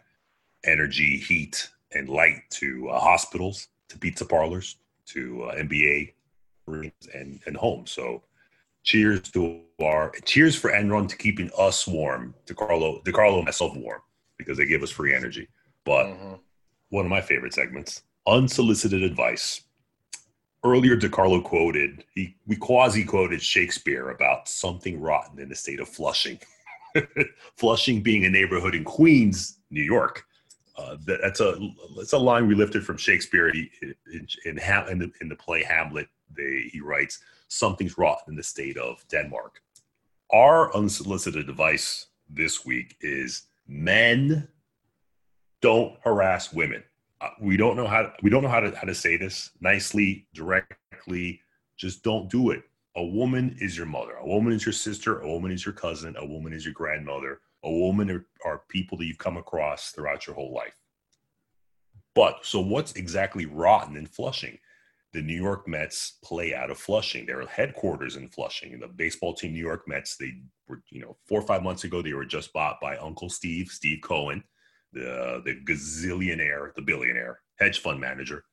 energy, 0.64 1.18
heat, 1.18 1.68
and 1.92 2.08
light 2.08 2.42
to 2.50 2.88
uh, 2.88 2.98
hospitals, 2.98 3.68
to 3.88 3.98
pizza 3.98 4.24
parlors, 4.24 4.78
to 5.06 5.44
uh, 5.44 5.54
NBA 5.56 6.14
rooms 6.66 6.92
and, 7.12 7.40
and 7.46 7.56
homes. 7.56 7.90
So 7.90 8.22
cheers 8.84 9.22
to 9.32 9.62
our 9.82 10.12
cheers 10.24 10.54
for 10.54 10.70
Enron 10.70 11.08
to 11.08 11.16
keeping 11.16 11.50
us 11.58 11.86
warm, 11.86 12.34
DeCarlo, 12.46 13.02
DeCarlo 13.02 13.36
and 13.36 13.46
myself 13.46 13.76
warm 13.76 14.00
because 14.38 14.56
they 14.58 14.66
give 14.66 14.82
us 14.82 14.90
free 14.90 15.14
energy. 15.14 15.48
But 15.84 16.04
mm-hmm. 16.04 16.34
one 16.90 17.04
of 17.04 17.10
my 17.10 17.20
favorite 17.20 17.54
segments, 17.54 18.02
unsolicited 18.26 19.02
advice. 19.02 19.62
Earlier, 20.62 20.96
DeCarlo 20.96 21.42
quoted, 21.42 22.04
he 22.14 22.36
we 22.46 22.56
quasi 22.56 23.04
quoted 23.04 23.42
Shakespeare 23.42 24.10
about 24.10 24.48
something 24.48 25.00
rotten 25.00 25.38
in 25.38 25.48
the 25.48 25.54
state 25.54 25.80
of 25.80 25.88
Flushing. 25.88 26.38
Flushing 27.56 28.02
being 28.02 28.24
a 28.24 28.30
neighborhood 28.30 28.74
in 28.74 28.84
Queens, 28.84 29.58
New 29.70 29.82
York. 29.82 30.24
Uh, 30.76 30.96
that, 31.06 31.20
that's 31.22 31.40
a 31.40 31.54
that's 31.96 32.14
a 32.14 32.18
line 32.18 32.48
we 32.48 32.54
lifted 32.54 32.84
from 32.84 32.96
Shakespeare 32.96 33.48
in 33.48 33.68
in, 33.82 33.94
in, 34.46 34.58
in, 34.58 34.98
the, 34.98 35.10
in 35.20 35.28
the 35.28 35.36
play 35.36 35.62
Hamlet. 35.62 36.08
They, 36.34 36.68
he 36.72 36.80
writes, 36.80 37.20
"Something's 37.54 37.98
rotten 37.98 38.32
in 38.32 38.36
the 38.36 38.42
state 38.42 38.76
of 38.76 39.06
Denmark." 39.08 39.62
Our 40.30 40.74
unsolicited 40.74 41.48
advice 41.48 42.06
this 42.28 42.64
week 42.64 42.96
is: 43.00 43.46
men 43.66 44.48
don't 45.60 45.98
harass 46.02 46.52
women. 46.52 46.82
Uh, 47.20 47.30
we 47.40 47.56
don't 47.56 47.76
know 47.76 47.86
how 47.86 48.12
we 48.22 48.30
don't 48.30 48.42
know 48.42 48.48
how 48.48 48.60
to 48.60 48.74
how 48.76 48.86
to 48.86 48.94
say 48.94 49.16
this 49.16 49.50
nicely, 49.60 50.26
directly. 50.34 51.40
Just 51.76 52.02
don't 52.02 52.30
do 52.30 52.50
it. 52.50 52.62
A 52.96 53.04
woman 53.04 53.56
is 53.60 53.76
your 53.76 53.86
mother. 53.86 54.14
A 54.14 54.26
woman 54.26 54.52
is 54.52 54.64
your 54.64 54.72
sister. 54.72 55.20
A 55.20 55.28
woman 55.28 55.50
is 55.50 55.64
your 55.64 55.74
cousin. 55.74 56.14
A 56.18 56.26
woman 56.26 56.52
is 56.52 56.64
your 56.64 56.74
grandmother 56.74 57.40
a 57.64 57.70
woman 57.70 58.10
are, 58.10 58.26
are 58.44 58.62
people 58.68 58.96
that 58.98 59.06
you've 59.06 59.18
come 59.18 59.36
across 59.36 59.90
throughout 59.90 60.26
your 60.26 60.36
whole 60.36 60.52
life. 60.52 60.76
But 62.14 62.40
so 62.42 62.60
what's 62.60 62.92
exactly 62.92 63.46
rotten 63.46 63.96
in 63.96 64.06
Flushing? 64.06 64.58
The 65.14 65.22
New 65.22 65.40
York 65.40 65.68
Mets 65.68 66.18
play 66.24 66.55
out 66.55 66.70
of 66.70 66.77
Flushing. 66.77 67.24
Their 67.24 67.46
headquarters 67.46 68.16
in 68.16 68.29
Flushing. 68.29 68.81
The 68.81 68.88
baseball 68.88 69.33
team 69.33 69.53
New 69.53 69.64
York 69.64 69.87
Mets, 69.87 70.16
they 70.16 70.33
were, 70.68 70.83
you 70.90 71.00
know, 71.00 71.16
four 71.24 71.40
or 71.40 71.46
five 71.46 71.62
months 71.62 71.85
ago, 71.85 72.03
they 72.03 72.12
were 72.12 72.24
just 72.24 72.53
bought 72.53 72.81
by 72.81 72.96
Uncle 72.96 73.31
Steve, 73.31 73.68
Steve 73.68 74.00
Cohen, 74.03 74.42
the 74.92 75.40
the 75.44 75.61
gazillionaire, 75.64 76.74
the 76.74 76.83
billionaire 76.83 77.38
hedge 77.61 77.79
fund 77.79 78.00
manager. 78.00 78.44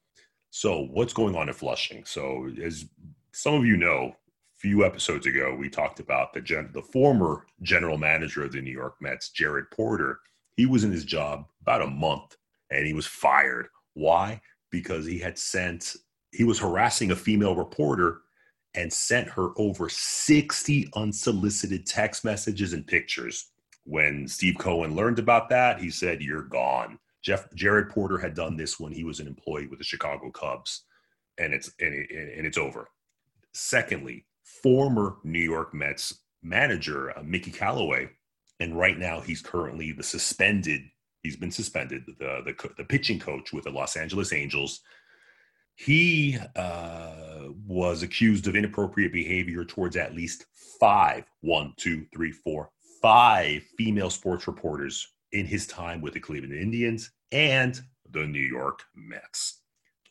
So 0.51 0.87
what's 0.91 1.13
going 1.13 1.35
on 1.35 1.47
in 1.47 1.53
Flushing? 1.55 2.05
So 2.05 2.51
as 2.63 2.85
some 3.33 3.55
of 3.55 3.65
you 3.65 3.75
know, 3.75 4.13
a 4.13 4.59
few 4.59 4.85
episodes 4.85 5.25
ago, 5.25 5.55
we 5.55 5.67
talked 5.67 5.99
about 5.99 6.31
the 6.31 6.41
gen- 6.41 6.69
the 6.73 6.81
former 6.83 7.47
general 7.63 7.97
manager 7.97 8.43
of 8.43 8.51
the 8.51 8.61
New 8.61 8.71
York 8.71 8.95
Mets, 9.01 9.29
Jared 9.29 9.71
Porter. 9.71 10.19
He 10.57 10.67
was 10.67 10.83
in 10.83 10.91
his 10.91 11.05
job 11.05 11.45
about 11.61 11.81
a 11.81 11.87
month 11.87 12.35
and 12.69 12.85
he 12.85 12.93
was 12.93 13.07
fired. 13.07 13.67
Why? 13.95 14.41
Because 14.69 15.07
he 15.07 15.17
had 15.17 15.39
sent 15.39 15.95
he 16.31 16.43
was 16.43 16.59
harassing 16.59 17.11
a 17.11 17.15
female 17.15 17.55
reporter 17.55 18.21
and 18.73 18.91
sent 18.91 19.27
her 19.29 19.49
over 19.57 19.89
60 19.89 20.89
unsolicited 20.95 21.85
text 21.85 22.23
messages 22.23 22.73
and 22.73 22.87
pictures. 22.87 23.51
When 23.83 24.27
Steve 24.27 24.55
Cohen 24.57 24.95
learned 24.95 25.19
about 25.19 25.49
that, 25.49 25.79
he 25.79 25.89
said, 25.89 26.21
"You're 26.21 26.43
gone." 26.43 26.99
Jeff 27.21 27.51
Jared 27.53 27.89
Porter 27.89 28.17
had 28.17 28.33
done 28.33 28.55
this 28.55 28.79
when 28.79 28.91
he 28.91 29.03
was 29.03 29.19
an 29.19 29.27
employee 29.27 29.67
with 29.67 29.79
the 29.79 29.85
Chicago 29.85 30.31
Cubs, 30.31 30.85
and 31.37 31.53
it's 31.53 31.71
and, 31.79 31.93
it, 31.93 32.09
and 32.11 32.45
it's 32.45 32.57
over. 32.57 32.87
Secondly, 33.53 34.25
former 34.43 35.17
New 35.23 35.39
York 35.39 35.73
Mets 35.73 36.19
manager, 36.41 37.17
uh, 37.17 37.23
Mickey 37.23 37.51
Callaway, 37.51 38.09
and 38.59 38.77
right 38.77 38.97
now 38.97 39.19
he's 39.19 39.41
currently 39.41 39.91
the 39.91 40.03
suspended. 40.03 40.81
He's 41.23 41.35
been 41.35 41.51
suspended, 41.51 42.05
the 42.05 42.41
the, 42.45 42.69
the 42.77 42.85
pitching 42.85 43.19
coach 43.19 43.51
with 43.51 43.65
the 43.65 43.71
Los 43.71 43.95
Angeles 43.97 44.33
Angels. 44.33 44.81
He 45.75 46.37
uh, 46.55 47.49
was 47.65 48.03
accused 48.03 48.47
of 48.47 48.55
inappropriate 48.55 49.11
behavior 49.11 49.65
towards 49.65 49.95
at 49.95 50.15
least 50.15 50.45
five, 50.79 51.25
one, 51.41 51.73
two, 51.77 52.05
three, 52.13 52.31
four, 52.31 52.69
five 53.01 53.63
female 53.77 54.09
sports 54.09 54.47
reporters 54.47 55.07
in 55.31 55.45
his 55.45 55.65
time 55.65 56.01
with 56.01 56.13
the 56.13 56.19
Cleveland 56.19 56.53
Indians 56.53 57.11
and 57.31 57.79
the 58.11 58.25
New 58.25 58.39
York 58.39 58.83
Mets. 58.95 59.61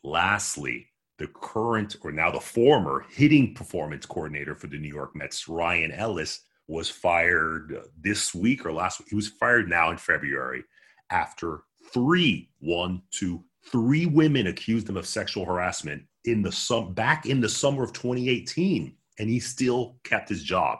Lastly, 0.03 0.87
the 1.19 1.27
current 1.27 1.95
or 2.03 2.11
now 2.11 2.31
the 2.31 2.39
former 2.39 3.05
hitting 3.09 3.53
performance 3.53 4.05
coordinator 4.05 4.55
for 4.55 4.67
the 4.67 4.77
New 4.79 4.87
York 4.87 5.15
Mets, 5.15 5.47
Ryan 5.47 5.91
Ellis, 5.91 6.43
was 6.67 6.89
fired 6.89 7.77
this 7.99 8.33
week 8.33 8.65
or 8.65 8.73
last 8.73 8.99
week. 8.99 9.09
He 9.09 9.15
was 9.15 9.27
fired 9.27 9.69
now 9.69 9.91
in 9.91 9.97
February 9.97 10.63
after 11.11 11.63
three, 11.93 12.49
one, 12.59 13.03
two, 13.11 13.43
three 13.65 14.05
women 14.05 14.47
accused 14.47 14.89
him 14.89 14.97
of 14.97 15.05
sexual 15.05 15.45
harassment 15.45 16.03
in 16.25 16.41
the 16.41 16.51
sum 16.51 16.93
back 16.93 17.25
in 17.25 17.41
the 17.41 17.49
summer 17.49 17.83
of 17.83 17.93
2018, 17.93 18.93
and 19.19 19.29
he 19.29 19.39
still 19.39 19.97
kept 20.03 20.29
his 20.29 20.43
job. 20.43 20.79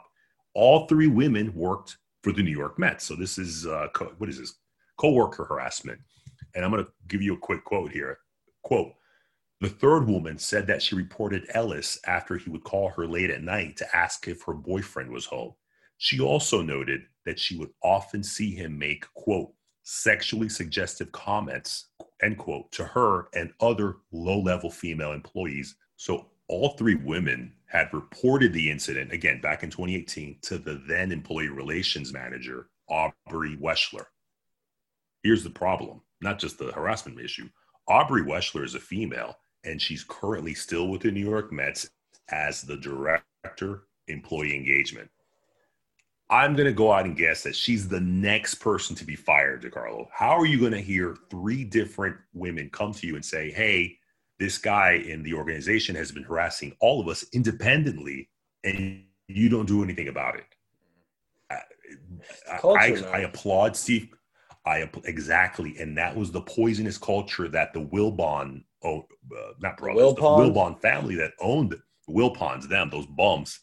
All 0.54 0.86
three 0.86 1.06
women 1.06 1.52
worked 1.54 1.98
for 2.22 2.32
the 2.32 2.42
New 2.42 2.50
York 2.50 2.78
Mets. 2.78 3.04
So 3.04 3.16
this 3.16 3.38
is 3.38 3.66
uh, 3.66 3.88
co- 3.94 4.12
what 4.18 4.28
is 4.28 4.38
this? 4.38 4.54
Co-worker 4.96 5.44
harassment. 5.44 5.98
And 6.54 6.64
I'm 6.64 6.70
going 6.70 6.84
to 6.84 6.90
give 7.08 7.22
you 7.22 7.34
a 7.34 7.38
quick 7.38 7.64
quote 7.64 7.90
here. 7.90 8.18
Quote 8.62 8.92
the 9.62 9.68
third 9.68 10.08
woman 10.08 10.38
said 10.38 10.66
that 10.66 10.82
she 10.82 10.96
reported 10.96 11.46
Ellis 11.54 11.96
after 12.04 12.36
he 12.36 12.50
would 12.50 12.64
call 12.64 12.88
her 12.88 13.06
late 13.06 13.30
at 13.30 13.44
night 13.44 13.76
to 13.76 13.96
ask 13.96 14.26
if 14.26 14.42
her 14.42 14.54
boyfriend 14.54 15.08
was 15.08 15.24
home. 15.24 15.52
She 15.98 16.18
also 16.18 16.62
noted 16.62 17.02
that 17.26 17.38
she 17.38 17.56
would 17.56 17.70
often 17.80 18.24
see 18.24 18.56
him 18.56 18.76
make, 18.76 19.04
quote, 19.14 19.52
sexually 19.84 20.48
suggestive 20.48 21.12
comments, 21.12 21.90
end 22.22 22.38
quote, 22.38 22.70
to 22.72 22.84
her 22.84 23.28
and 23.34 23.52
other 23.60 23.96
low 24.12 24.40
level 24.40 24.70
female 24.70 25.12
employees. 25.12 25.76
So 25.96 26.28
all 26.48 26.70
three 26.70 26.94
women 26.94 27.52
had 27.66 27.92
reported 27.92 28.52
the 28.52 28.70
incident, 28.70 29.12
again, 29.12 29.40
back 29.40 29.62
in 29.62 29.70
2018, 29.70 30.38
to 30.42 30.58
the 30.58 30.82
then 30.86 31.10
employee 31.12 31.48
relations 31.48 32.12
manager, 32.12 32.68
Aubrey 32.88 33.56
Wechsler. 33.56 34.06
Here's 35.22 35.44
the 35.44 35.50
problem 35.50 36.02
not 36.20 36.38
just 36.38 36.58
the 36.58 36.70
harassment 36.70 37.18
issue. 37.18 37.48
Aubrey 37.88 38.22
Wechsler 38.22 38.64
is 38.64 38.76
a 38.76 38.80
female 38.80 39.36
and 39.64 39.80
she's 39.80 40.04
currently 40.04 40.54
still 40.54 40.88
with 40.88 41.02
the 41.02 41.10
New 41.10 41.28
York 41.28 41.52
Mets 41.52 41.90
as 42.30 42.62
the 42.62 42.76
director 42.76 43.84
employee 44.08 44.54
engagement. 44.54 45.10
I'm 46.32 46.56
going 46.56 46.66
to 46.66 46.72
go 46.72 46.90
out 46.90 47.04
and 47.04 47.14
guess 47.14 47.42
that 47.42 47.54
she's 47.54 47.86
the 47.86 48.00
next 48.00 48.54
person 48.54 48.96
to 48.96 49.04
be 49.04 49.14
fired, 49.14 49.62
DeCarlo. 49.62 50.06
How 50.10 50.30
are 50.30 50.46
you 50.46 50.58
going 50.58 50.72
to 50.72 50.80
hear 50.80 51.14
three 51.28 51.62
different 51.62 52.16
women 52.32 52.70
come 52.72 52.94
to 52.94 53.06
you 53.06 53.16
and 53.16 53.24
say, 53.24 53.50
hey, 53.50 53.98
this 54.38 54.56
guy 54.56 54.92
in 54.92 55.22
the 55.22 55.34
organization 55.34 55.94
has 55.94 56.10
been 56.10 56.22
harassing 56.22 56.74
all 56.80 57.02
of 57.02 57.08
us 57.08 57.26
independently, 57.34 58.30
and 58.64 59.04
you 59.28 59.50
don't 59.50 59.66
do 59.66 59.84
anything 59.84 60.08
about 60.08 60.36
it? 60.36 60.46
I, 62.50 62.56
I, 62.64 63.02
I 63.12 63.18
applaud 63.20 63.76
Steve. 63.76 64.08
I 64.64 64.88
exactly, 65.04 65.76
and 65.78 65.98
that 65.98 66.16
was 66.16 66.32
the 66.32 66.40
poisonous 66.40 66.96
culture 66.96 67.48
that 67.48 67.74
the 67.74 67.80
Wilpon, 67.80 68.64
oh, 68.82 69.00
uh, 69.36 69.52
not 69.60 69.76
brothers, 69.76 70.14
the 70.14 70.22
Wilpon 70.22 70.80
family 70.80 71.14
that 71.16 71.32
owned 71.40 71.74
Wilpons, 72.08 72.68
them 72.68 72.88
those 72.88 73.06
bums 73.06 73.60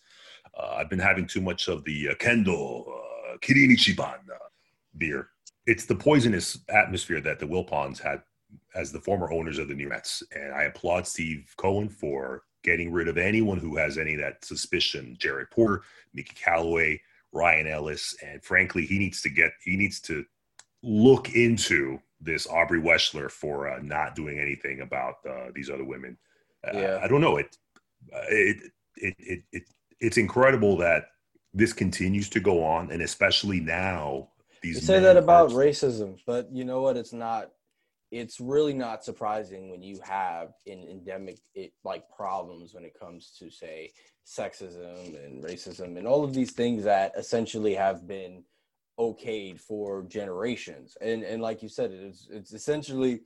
uh, 0.60 0.76
I've 0.78 0.89
been 0.89 0.99
having 0.99 1.26
too 1.26 1.41
much 1.41 1.68
of 1.68 1.84
the 1.84 2.10
uh, 2.10 2.14
Kendo 2.16 2.82
uh, 2.88 3.38
Kirin 3.38 3.72
Ichiban 3.72 4.20
uh, 4.30 4.49
beer. 4.97 5.30
It's 5.66 5.86
the 5.86 5.95
poisonous 5.95 6.60
atmosphere 6.70 7.22
that 7.22 7.39
the 7.39 7.45
Wilpons 7.45 7.99
had 7.99 8.22
as 8.76 8.91
the 8.91 8.99
former 8.99 9.32
owners 9.32 9.60
of 9.60 9.68
the 9.68 9.76
New 9.76 9.89
Mets. 9.89 10.24
And 10.34 10.53
I 10.53 10.64
applaud 10.64 11.07
Steve 11.07 11.53
Cohen 11.57 11.89
for 11.89 12.43
getting 12.64 12.91
rid 12.91 13.07
of 13.07 13.18
anyone 13.18 13.57
who 13.57 13.78
has 13.78 13.97
any 13.97 14.16
of 14.16 14.20
that 14.20 14.43
suspicion. 14.43 15.16
Jared 15.20 15.49
Porter, 15.51 15.84
Mickey 16.14 16.36
Callaway, 16.36 17.01
Ryan 17.32 17.68
Ellis, 17.68 18.16
and 18.26 18.43
frankly, 18.43 18.86
he 18.86 18.97
needs 18.97 19.22
to 19.22 19.30
get 19.30 19.51
he 19.64 19.78
needs 19.78 19.99
to 20.01 20.26
look 20.82 21.36
into 21.36 21.99
this 22.20 22.47
Aubrey 22.47 22.82
Wechsler 22.82 23.30
for 23.32 23.70
uh, 23.70 23.80
not 23.82 24.16
doing 24.16 24.39
anything 24.39 24.82
about 24.82 25.16
uh, 25.30 25.47
these 25.53 25.70
other 25.70 25.86
women. 25.86 26.18
Uh, 26.68 26.78
yeah. 26.78 26.99
I 27.01 27.07
don't 27.07 27.22
know 27.22 27.38
it. 27.38 27.55
Uh, 28.14 28.26
it 28.30 28.72
it 28.95 29.16
it, 29.20 29.43
it 29.51 29.64
it's 30.00 30.18
incredible 30.18 30.78
that 30.78 31.06
this 31.54 31.74
continues 31.74 32.30
to 32.30 32.39
go 32.39 32.64
on, 32.64 32.91
and 32.91 33.02
especially 33.02 33.60
now. 33.60 34.30
These 34.62 34.76
you 34.76 34.82
say 34.82 35.00
that 35.00 35.18
about 35.18 35.52
racism, 35.52 36.20
but 36.26 36.50
you 36.52 36.66
know 36.66 36.82
what? 36.82 36.97
It's 36.97 37.14
not. 37.14 37.52
It's 38.12 38.39
really 38.39 38.74
not 38.74 39.04
surprising 39.04 39.70
when 39.70 39.84
you 39.84 40.00
have 40.04 40.54
an 40.66 40.84
endemic 40.89 41.38
it, 41.54 41.74
like 41.84 42.10
problems 42.10 42.74
when 42.74 42.84
it 42.84 43.00
comes 43.00 43.36
to 43.38 43.52
say 43.52 43.91
sexism 44.26 45.16
and 45.26 45.43
racism 45.43 45.97
and 45.97 46.08
all 46.08 46.24
of 46.24 46.34
these 46.34 46.52
things 46.52 46.84
that 46.84 47.14
essentially 47.16 47.76
have 47.76 48.08
been 48.08 48.43
okayed 49.00 49.60
for 49.60 50.04
generations. 50.04 50.97
And 51.02 51.24
and 51.24 51.41
like 51.41 51.62
you 51.62 51.70
said, 51.70 51.91
it's 51.91 52.28
it's 52.32 52.54
essentially 52.54 53.22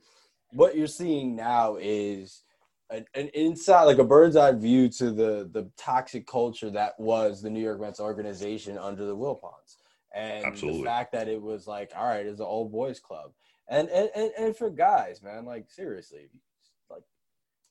what 0.52 0.76
you're 0.76 0.86
seeing 0.86 1.34
now 1.34 1.76
is 1.80 2.42
an, 2.90 3.04
an 3.14 3.28
inside 3.34 3.84
like 3.84 3.98
a 3.98 4.04
bird's 4.04 4.36
eye 4.36 4.52
view 4.52 4.88
to 4.88 5.10
the 5.10 5.48
the 5.52 5.70
toxic 5.76 6.26
culture 6.26 6.70
that 6.70 6.98
was 6.98 7.42
the 7.42 7.50
New 7.50 7.62
York 7.62 7.80
Mets 7.80 8.00
organization 8.00 8.78
under 8.78 9.04
the 9.04 9.16
Wilpons. 9.16 9.76
And 10.14 10.44
Absolutely. 10.44 10.80
the 10.80 10.86
fact 10.86 11.12
that 11.12 11.28
it 11.28 11.42
was 11.42 11.66
like, 11.66 11.90
all 11.96 12.06
right, 12.06 12.24
it's 12.24 12.38
an 12.38 12.46
old 12.46 12.70
boys 12.70 13.00
club. 13.00 13.32
And, 13.68 13.88
and 13.88 14.10
and 14.14 14.30
and 14.38 14.56
for 14.56 14.70
guys, 14.70 15.22
man, 15.22 15.44
like 15.44 15.70
seriously, 15.70 16.28
like 16.90 17.02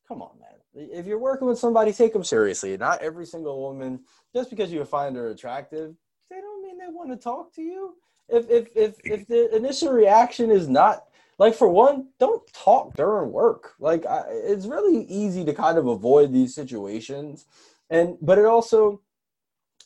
come 0.08 0.22
on, 0.22 0.40
man. 0.40 0.90
If 0.92 1.06
you're 1.06 1.20
working 1.20 1.48
with 1.48 1.60
somebody, 1.60 1.94
take 1.94 2.14
them 2.14 2.24
seriously. 2.24 2.76
Not 2.78 3.02
every 3.02 3.28
single 3.28 3.62
woman, 3.62 4.00
just 4.36 4.50
because 4.50 4.72
you 4.72 4.84
find 4.86 5.16
her 5.16 5.30
attractive, 5.30 5.96
they 6.32 6.42
don't 6.42 6.64
mean 6.64 6.80
they 6.80 6.92
want 6.92 7.12
to 7.12 7.18
talk 7.18 7.54
to 7.56 7.62
you. 7.62 7.94
If 8.28 8.50
if 8.50 8.68
if 8.76 8.96
if 9.04 9.28
the 9.28 9.56
initial 9.56 9.94
reaction 9.94 10.50
is 10.50 10.68
not 10.68 11.06
like 11.44 11.56
for 11.56 11.68
one, 11.68 12.08
don't 12.20 12.42
talk 12.54 12.96
during 12.96 13.30
work. 13.34 13.74
Like 13.78 14.06
I, 14.06 14.24
it's 14.30 14.66
really 14.66 15.04
easy 15.08 15.44
to 15.44 15.54
kind 15.54 15.78
of 15.78 15.88
avoid 15.88 16.32
these 16.32 16.56
situations, 16.56 17.46
and 17.90 18.16
but 18.22 18.38
it 18.38 18.46
also, 18.46 19.02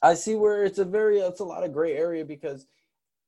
I 0.03 0.13
see 0.13 0.35
where 0.35 0.65
it's 0.65 0.77
a 0.77 0.85
very 0.85 1.17
it's 1.17 1.39
a 1.39 1.43
lot 1.43 1.63
of 1.63 1.73
gray 1.73 1.93
area 1.93 2.23
because, 2.23 2.67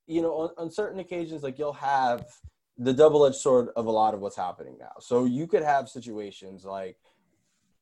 you 0.06 0.22
know, 0.22 0.34
on, 0.34 0.50
on 0.60 0.72
certain 0.72 1.00
occasions, 1.00 1.42
like 1.42 1.58
you'll 1.58 1.74
have 1.74 2.28
the 2.78 2.94
double 2.94 3.26
edged 3.26 3.38
sword 3.38 3.70
of 3.76 3.88
a 3.88 3.92
lot 3.92 4.14
of 4.14 4.20
what's 4.20 4.38
happening 4.38 4.78
now. 4.80 4.94
So 5.00 5.26
you 5.26 5.48
could 5.48 5.64
have 5.64 5.90
situations 5.90 6.64
like 6.64 6.98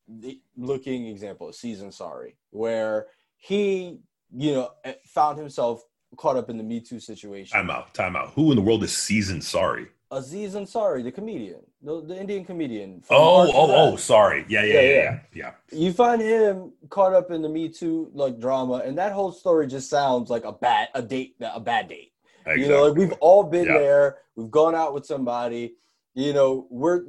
the 0.08 0.40
looking 0.56 1.08
example, 1.08 1.50
of 1.50 1.56
season 1.56 1.92
sorry, 1.92 2.38
where 2.52 3.08
he, 3.36 3.98
you 4.34 4.54
know, 4.54 4.70
eh, 4.84 4.94
found 5.04 5.38
himself 5.38 5.82
caught 6.16 6.38
up 6.38 6.48
in 6.48 6.56
the 6.56 6.64
Me 6.64 6.80
Too 6.80 7.00
situation. 7.00 7.54
Time 7.54 7.68
out, 7.70 7.92
time 7.92 8.16
out. 8.16 8.30
Who 8.30 8.50
in 8.50 8.56
the 8.56 8.62
world 8.62 8.82
is 8.82 8.96
season 8.96 9.42
sorry? 9.42 9.88
Aziz 10.10 10.54
Ansari, 10.54 11.04
the 11.04 11.12
comedian, 11.12 11.60
the, 11.82 12.00
the 12.00 12.18
Indian 12.18 12.44
comedian. 12.44 13.02
Oh, 13.10 13.46
oh, 13.46 13.52
oh, 13.54 13.92
oh, 13.92 13.96
sorry. 13.96 14.44
Yeah 14.48 14.64
yeah, 14.64 14.74
yeah 14.74 14.80
yeah, 14.80 14.92
yeah, 14.92 15.20
yeah, 15.34 15.52
You 15.78 15.92
find 15.92 16.22
him 16.22 16.72
caught 16.88 17.12
up 17.12 17.30
in 17.30 17.42
the 17.42 17.48
Me 17.48 17.68
Too 17.68 18.10
like 18.14 18.40
drama, 18.40 18.82
and 18.84 18.96
that 18.98 19.12
whole 19.12 19.32
story 19.32 19.66
just 19.66 19.90
sounds 19.90 20.30
like 20.30 20.44
a 20.44 20.52
bad 20.52 20.88
a 20.94 21.02
date, 21.02 21.36
a 21.40 21.60
bad 21.60 21.88
date. 21.88 22.12
Exactly. 22.40 22.62
You 22.62 22.68
know, 22.68 22.86
like 22.86 22.96
we've 22.96 23.12
all 23.20 23.44
been 23.44 23.68
there. 23.68 24.18
We've 24.34 24.50
gone 24.50 24.74
out 24.74 24.94
with 24.94 25.04
somebody. 25.04 25.74
You 26.14 26.32
know, 26.32 26.66
we're 26.70 27.02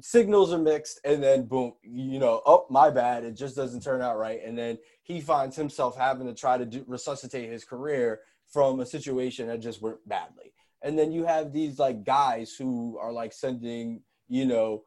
signals 0.00 0.52
are 0.52 0.58
mixed, 0.58 1.00
and 1.04 1.22
then 1.22 1.46
boom, 1.46 1.72
you 1.82 2.18
know, 2.18 2.42
oh 2.46 2.66
my 2.70 2.90
bad, 2.90 3.24
it 3.24 3.32
just 3.32 3.56
doesn't 3.56 3.82
turn 3.82 4.02
out 4.02 4.18
right, 4.18 4.40
and 4.44 4.56
then 4.56 4.78
he 5.02 5.20
finds 5.20 5.56
himself 5.56 5.96
having 5.96 6.26
to 6.26 6.34
try 6.34 6.58
to 6.58 6.64
do, 6.64 6.84
resuscitate 6.86 7.50
his 7.50 7.64
career 7.64 8.20
from 8.48 8.80
a 8.80 8.86
situation 8.86 9.48
that 9.48 9.60
just 9.60 9.82
went 9.82 9.96
badly 10.06 10.53
and 10.84 10.98
then 10.98 11.10
you 11.10 11.24
have 11.24 11.52
these 11.52 11.78
like 11.78 12.04
guys 12.04 12.54
who 12.56 12.96
are 13.00 13.12
like 13.12 13.32
sending 13.32 14.02
you 14.28 14.44
know 14.44 14.84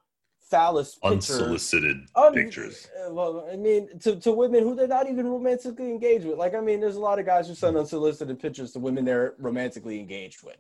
phallus 0.50 0.96
pictures, 0.96 1.30
unsolicited 1.42 1.98
um, 2.16 2.34
pictures. 2.34 2.88
Uh, 2.98 3.14
well, 3.14 3.48
I 3.52 3.58
mean, 3.58 4.00
to, 4.00 4.16
to 4.18 4.32
women 4.32 4.64
who 4.64 4.76
they're 4.76 4.88
not 4.88 5.10
even 5.10 5.28
romantically 5.28 5.92
engaged 5.92 6.26
with. 6.26 6.38
Like, 6.38 6.56
I 6.56 6.62
mean, 6.62 6.80
there's 6.80 6.96
a 6.96 7.02
lot 7.02 7.20
of 7.20 7.26
guys 7.26 7.48
who 7.50 7.56
send 7.56 7.76
unsolicited 7.76 8.40
pictures 8.40 8.72
to 8.72 8.80
women 8.80 9.04
they're 9.04 9.36
romantically 9.40 10.00
engaged 10.00 10.44
with. 10.44 10.56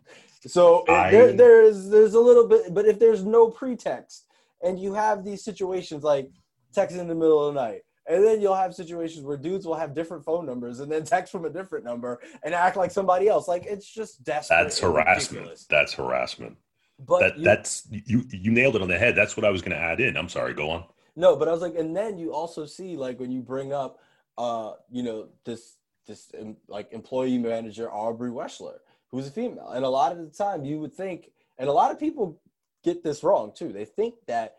So 0.45 0.83
I... 0.89 1.11
there, 1.11 1.31
there's 1.33 1.89
there's 1.89 2.15
a 2.15 2.19
little 2.19 2.47
bit, 2.47 2.73
but 2.73 2.85
if 2.85 2.99
there's 2.99 3.23
no 3.23 3.49
pretext, 3.49 4.25
and 4.61 4.79
you 4.79 4.93
have 4.93 5.23
these 5.23 5.43
situations 5.43 6.03
like 6.03 6.29
texting 6.75 6.99
in 6.99 7.07
the 7.07 7.15
middle 7.15 7.47
of 7.47 7.53
the 7.53 7.61
night, 7.61 7.81
and 8.07 8.23
then 8.23 8.41
you'll 8.41 8.55
have 8.55 8.73
situations 8.73 9.25
where 9.25 9.37
dudes 9.37 9.65
will 9.65 9.75
have 9.75 9.93
different 9.93 10.23
phone 10.23 10.45
numbers 10.45 10.79
and 10.79 10.91
then 10.91 11.03
text 11.03 11.31
from 11.31 11.45
a 11.45 11.49
different 11.49 11.83
number 11.83 12.19
and 12.43 12.53
act 12.53 12.77
like 12.77 12.91
somebody 12.91 13.27
else. 13.27 13.47
Like 13.47 13.65
it's 13.65 13.89
just 13.89 14.23
desperate. 14.23 14.63
That's 14.63 14.79
harassment. 14.79 15.31
Ridiculous. 15.31 15.65
That's 15.69 15.93
harassment. 15.93 16.57
But 16.99 17.19
that, 17.19 17.37
you, 17.37 17.43
that's 17.43 17.87
you 17.91 18.23
you 18.31 18.51
nailed 18.51 18.75
it 18.75 18.81
on 18.81 18.87
the 18.87 18.97
head. 18.97 19.15
That's 19.15 19.37
what 19.37 19.45
I 19.45 19.49
was 19.49 19.61
going 19.61 19.77
to 19.77 19.81
add 19.81 19.99
in. 19.99 20.17
I'm 20.17 20.29
sorry. 20.29 20.53
Go 20.53 20.69
on. 20.69 20.85
No, 21.15 21.35
but 21.35 21.47
I 21.47 21.51
was 21.51 21.61
like, 21.61 21.75
and 21.75 21.95
then 21.95 22.17
you 22.17 22.33
also 22.33 22.65
see 22.65 22.95
like 22.95 23.19
when 23.19 23.31
you 23.31 23.41
bring 23.41 23.73
up, 23.73 23.99
uh, 24.37 24.73
you 24.89 25.03
know, 25.03 25.27
this 25.45 25.75
this 26.07 26.31
um, 26.39 26.55
like 26.67 26.91
employee 26.91 27.37
manager 27.37 27.91
Aubrey 27.91 28.31
Wechsler, 28.31 28.77
who's 29.11 29.27
a 29.27 29.31
female, 29.31 29.69
and 29.69 29.85
a 29.85 29.89
lot 29.89 30.11
of 30.11 30.17
the 30.19 30.35
time 30.35 30.65
you 30.65 30.79
would 30.79 30.93
think, 30.93 31.31
and 31.59 31.69
a 31.69 31.73
lot 31.73 31.91
of 31.91 31.99
people 31.99 32.39
get 32.83 33.03
this 33.03 33.23
wrong 33.23 33.51
too. 33.53 33.71
They 33.71 33.85
think 33.85 34.15
that 34.27 34.57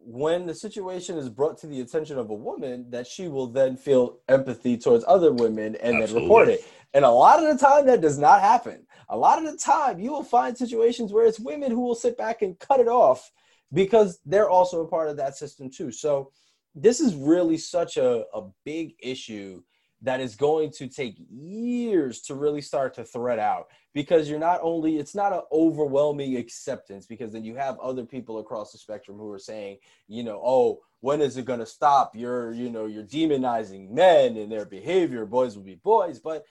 when 0.00 0.46
the 0.46 0.54
situation 0.54 1.18
is 1.18 1.28
brought 1.28 1.58
to 1.58 1.66
the 1.66 1.80
attention 1.80 2.18
of 2.18 2.30
a 2.30 2.34
woman 2.34 2.86
that 2.90 3.06
she 3.06 3.28
will 3.28 3.46
then 3.46 3.76
feel 3.76 4.18
empathy 4.28 4.76
towards 4.76 5.04
other 5.06 5.32
women 5.32 5.76
and 5.76 5.96
Absolutely. 5.96 6.06
then 6.06 6.22
report 6.22 6.48
it. 6.48 6.64
And 6.94 7.04
a 7.04 7.10
lot 7.10 7.42
of 7.42 7.48
the 7.48 7.64
time 7.64 7.86
that 7.86 8.00
does 8.00 8.18
not 8.18 8.40
happen. 8.40 8.86
A 9.10 9.16
lot 9.16 9.38
of 9.38 9.50
the 9.50 9.58
time 9.58 9.98
you 9.98 10.10
will 10.10 10.24
find 10.24 10.56
situations 10.56 11.12
where 11.12 11.26
it's 11.26 11.40
women 11.40 11.70
who 11.70 11.80
will 11.80 11.94
sit 11.94 12.16
back 12.16 12.42
and 12.42 12.58
cut 12.58 12.80
it 12.80 12.88
off 12.88 13.30
because 13.72 14.18
they're 14.24 14.48
also 14.48 14.82
a 14.82 14.88
part 14.88 15.08
of 15.08 15.16
that 15.18 15.36
system 15.36 15.70
too. 15.70 15.92
So 15.92 16.32
this 16.74 17.00
is 17.00 17.14
really 17.14 17.58
such 17.58 17.96
a, 17.96 18.24
a 18.32 18.42
big 18.64 18.94
issue 19.00 19.62
that 20.02 20.20
is 20.20 20.36
going 20.36 20.70
to 20.70 20.86
take 20.86 21.16
years 21.28 22.20
to 22.22 22.34
really 22.34 22.60
start 22.60 22.94
to 22.94 23.04
thread 23.04 23.38
out 23.38 23.66
because 23.94 24.30
you're 24.30 24.38
not 24.38 24.60
only 24.62 24.96
it's 24.96 25.14
not 25.14 25.32
an 25.32 25.40
overwhelming 25.50 26.36
acceptance 26.36 27.06
because 27.06 27.32
then 27.32 27.44
you 27.44 27.56
have 27.56 27.78
other 27.80 28.04
people 28.04 28.38
across 28.38 28.70
the 28.70 28.78
spectrum 28.78 29.16
who 29.16 29.30
are 29.30 29.38
saying 29.38 29.76
you 30.06 30.22
know 30.22 30.40
oh 30.44 30.80
when 31.00 31.20
is 31.20 31.36
it 31.36 31.44
going 31.44 31.60
to 31.60 31.66
stop? 31.66 32.16
You're 32.16 32.52
you 32.52 32.70
know 32.70 32.86
you're 32.86 33.04
demonizing 33.04 33.90
men 33.90 34.36
and 34.36 34.50
their 34.50 34.64
behavior. 34.64 35.24
Boys 35.26 35.56
will 35.56 35.64
be 35.64 35.76
boys. 35.76 36.18
But 36.18 36.44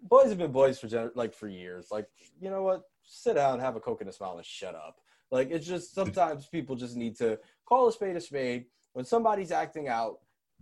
boys 0.00 0.28
have 0.28 0.38
been 0.38 0.52
boys 0.52 0.78
for 0.78 1.12
like 1.14 1.34
for 1.34 1.48
years. 1.48 1.88
Like 1.90 2.06
you 2.40 2.50
know 2.50 2.62
what? 2.62 2.82
Sit 3.04 3.34
down 3.34 3.60
have 3.60 3.76
a 3.76 3.80
coke 3.80 4.00
and 4.00 4.10
a 4.10 4.12
smile 4.12 4.36
and 4.36 4.46
shut 4.46 4.74
up. 4.74 5.00
Like 5.30 5.50
it's 5.50 5.66
just 5.66 5.90
mm-hmm. 5.90 6.06
sometimes 6.06 6.46
people 6.46 6.76
just 6.76 6.96
need 6.96 7.16
to 7.18 7.38
call 7.64 7.88
a 7.88 7.92
spade 7.92 8.16
a 8.16 8.20
spade. 8.20 8.66
When 8.92 9.04
somebody's 9.04 9.52
acting 9.52 9.88
out 9.88 10.18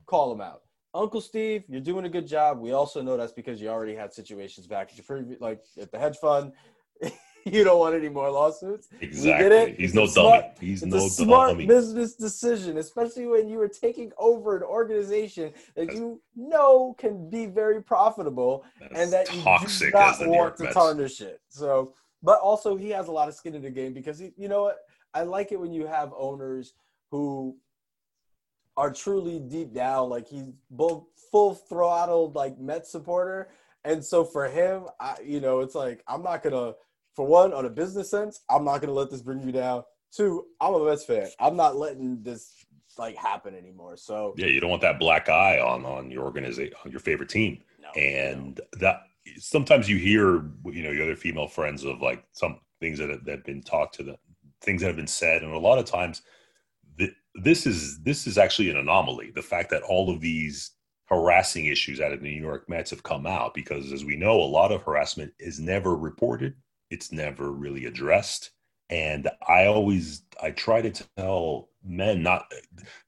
call 0.06 0.30
them 0.30 0.40
out 0.40 0.62
Uncle 0.92 1.20
Steve, 1.20 1.64
you're 1.68 1.80
doing 1.80 2.04
a 2.04 2.08
good 2.08 2.26
job. 2.26 2.58
We 2.58 2.72
also 2.72 3.00
know 3.00 3.16
that's 3.16 3.32
because 3.32 3.60
you 3.60 3.68
already 3.68 3.94
had 3.94 4.12
situations 4.12 4.66
back 4.66 4.90
at 4.90 4.96
your 4.96 5.04
previous, 5.04 5.40
like 5.40 5.62
at 5.80 5.92
the 5.92 5.98
hedge 5.98 6.16
fund. 6.16 6.52
you 7.44 7.64
don't 7.64 7.78
want 7.78 7.94
any 7.94 8.08
more 8.08 8.30
lawsuits. 8.30 8.88
Exactly. 9.00 9.74
He's 9.78 9.94
no 9.94 10.06
smart, 10.06 10.56
dummy. 10.56 10.66
He's 10.66 10.84
no 10.84 10.96
a 10.96 11.08
smart 11.08 11.50
dummy. 11.50 11.66
business 11.66 12.14
decision, 12.14 12.78
especially 12.78 13.26
when 13.26 13.48
you 13.48 13.60
are 13.60 13.68
taking 13.68 14.12
over 14.18 14.56
an 14.56 14.62
organization 14.62 15.52
that 15.76 15.86
that's, 15.86 15.98
you 15.98 16.20
know 16.36 16.94
can 16.98 17.30
be 17.30 17.46
very 17.46 17.82
profitable 17.82 18.64
and 18.94 19.12
that 19.12 19.32
you 19.34 19.42
do 19.42 19.90
not 19.92 20.26
want 20.26 20.56
to 20.56 20.72
tarnish 20.72 21.20
it. 21.20 21.40
So, 21.48 21.94
but 22.22 22.40
also 22.40 22.76
he 22.76 22.90
has 22.90 23.08
a 23.08 23.12
lot 23.12 23.28
of 23.28 23.34
skin 23.34 23.54
in 23.54 23.62
the 23.62 23.70
game 23.70 23.92
because 23.92 24.18
he, 24.18 24.32
you 24.36 24.48
know 24.48 24.62
what? 24.62 24.78
I 25.14 25.22
like 25.22 25.52
it 25.52 25.60
when 25.60 25.72
you 25.72 25.86
have 25.86 26.12
owners 26.16 26.74
who 27.10 27.56
are 28.76 28.92
truly 28.92 29.38
deep 29.38 29.74
down 29.74 30.08
like 30.08 30.28
he's 30.28 30.50
both 30.70 31.04
full 31.30 31.54
throttled 31.54 32.34
like 32.34 32.58
Met 32.58 32.86
supporter 32.86 33.50
And 33.84 34.04
so 34.04 34.24
for 34.24 34.48
him, 34.48 34.84
I, 34.98 35.16
you 35.24 35.40
know, 35.40 35.60
it's 35.60 35.74
like 35.74 36.02
I'm 36.06 36.22
not 36.22 36.42
gonna, 36.42 36.74
for 37.14 37.26
one, 37.26 37.52
on 37.52 37.64
a 37.64 37.70
business 37.70 38.10
sense, 38.10 38.40
I'm 38.48 38.64
not 38.64 38.80
gonna 38.80 38.92
let 38.92 39.10
this 39.10 39.22
bring 39.22 39.44
me 39.44 39.52
down. 39.52 39.84
Two, 40.12 40.46
I'm 40.60 40.74
a 40.74 40.84
Mets 40.84 41.04
fan. 41.04 41.28
I'm 41.38 41.56
not 41.56 41.76
letting 41.76 42.22
this 42.22 42.52
like 42.98 43.16
happen 43.16 43.54
anymore. 43.54 43.96
So 43.96 44.34
yeah, 44.36 44.46
you 44.46 44.60
don't 44.60 44.70
want 44.70 44.82
that 44.82 44.98
black 44.98 45.28
eye 45.28 45.60
on 45.60 45.84
on 45.84 46.10
your 46.10 46.24
organization, 46.24 46.74
on 46.84 46.90
your 46.90 47.00
favorite 47.00 47.28
team, 47.28 47.62
no, 47.80 47.88
and 48.00 48.60
no. 48.74 48.80
that 48.80 49.02
sometimes 49.38 49.88
you 49.88 49.96
hear, 49.96 50.44
you 50.64 50.82
know, 50.82 50.90
your 50.90 51.04
other 51.04 51.16
female 51.16 51.48
friends 51.48 51.84
of 51.84 52.02
like 52.02 52.24
some 52.32 52.58
things 52.80 52.98
that 52.98 53.10
have, 53.10 53.24
that 53.24 53.36
have 53.36 53.44
been 53.44 53.62
talked 53.62 53.94
to 53.94 54.02
the 54.02 54.16
things 54.60 54.80
that 54.80 54.88
have 54.88 54.96
been 54.96 55.06
said, 55.06 55.42
and 55.42 55.52
a 55.54 55.58
lot 55.58 55.78
of 55.78 55.84
times 55.84 56.22
this 57.34 57.66
is 57.66 58.00
this 58.02 58.26
is 58.26 58.38
actually 58.38 58.70
an 58.70 58.76
anomaly. 58.76 59.32
The 59.34 59.42
fact 59.42 59.70
that 59.70 59.82
all 59.82 60.10
of 60.10 60.20
these 60.20 60.72
harassing 61.06 61.66
issues 61.66 62.00
out 62.00 62.12
of 62.12 62.20
the 62.20 62.28
New 62.28 62.40
York 62.40 62.68
Mets 62.68 62.90
have 62.90 63.02
come 63.02 63.26
out 63.26 63.54
because, 63.54 63.92
as 63.92 64.04
we 64.04 64.16
know, 64.16 64.40
a 64.40 64.42
lot 64.42 64.72
of 64.72 64.82
harassment 64.82 65.32
is 65.38 65.58
never 65.60 65.96
reported. 65.96 66.54
It's 66.90 67.12
never 67.12 67.50
really 67.52 67.86
addressed. 67.86 68.50
And 68.88 69.28
I 69.46 69.66
always 69.66 70.22
I 70.42 70.50
try 70.50 70.82
to 70.82 71.06
tell 71.16 71.68
men 71.84 72.22
not. 72.22 72.52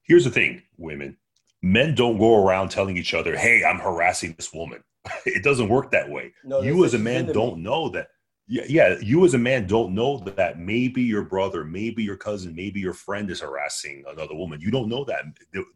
Here's 0.03 0.23
the 0.23 0.31
thing, 0.31 0.63
women. 0.77 1.17
Men 1.61 1.95
don't 1.95 2.17
go 2.17 2.43
around 2.45 2.69
telling 2.69 2.97
each 2.97 3.13
other, 3.13 3.37
"Hey, 3.37 3.63
I'm 3.63 3.79
harassing 3.79 4.33
this 4.33 4.53
woman." 4.53 4.83
it 5.25 5.43
doesn't 5.43 5.69
work 5.69 5.91
that 5.91 6.09
way. 6.09 6.33
No, 6.43 6.61
you 6.61 6.85
as 6.85 6.93
a 6.93 6.99
man 6.99 7.25
don't 7.27 7.61
know 7.61 7.89
that 7.89 8.07
yeah, 8.47 8.63
yeah. 8.67 8.97
You 9.01 9.23
as 9.25 9.33
a 9.33 9.37
man 9.37 9.67
don't 9.67 9.95
know 9.95 10.19
that 10.19 10.59
maybe 10.59 11.01
your 11.01 11.23
brother, 11.23 11.63
maybe 11.63 12.03
your 12.03 12.17
cousin, 12.17 12.53
maybe 12.53 12.79
your 12.79 12.93
friend 12.93 13.31
is 13.31 13.39
harassing 13.39 14.03
another 14.07 14.35
woman. 14.35 14.59
You 14.59 14.69
don't 14.69 14.89
know 14.89 15.05
that. 15.05 15.23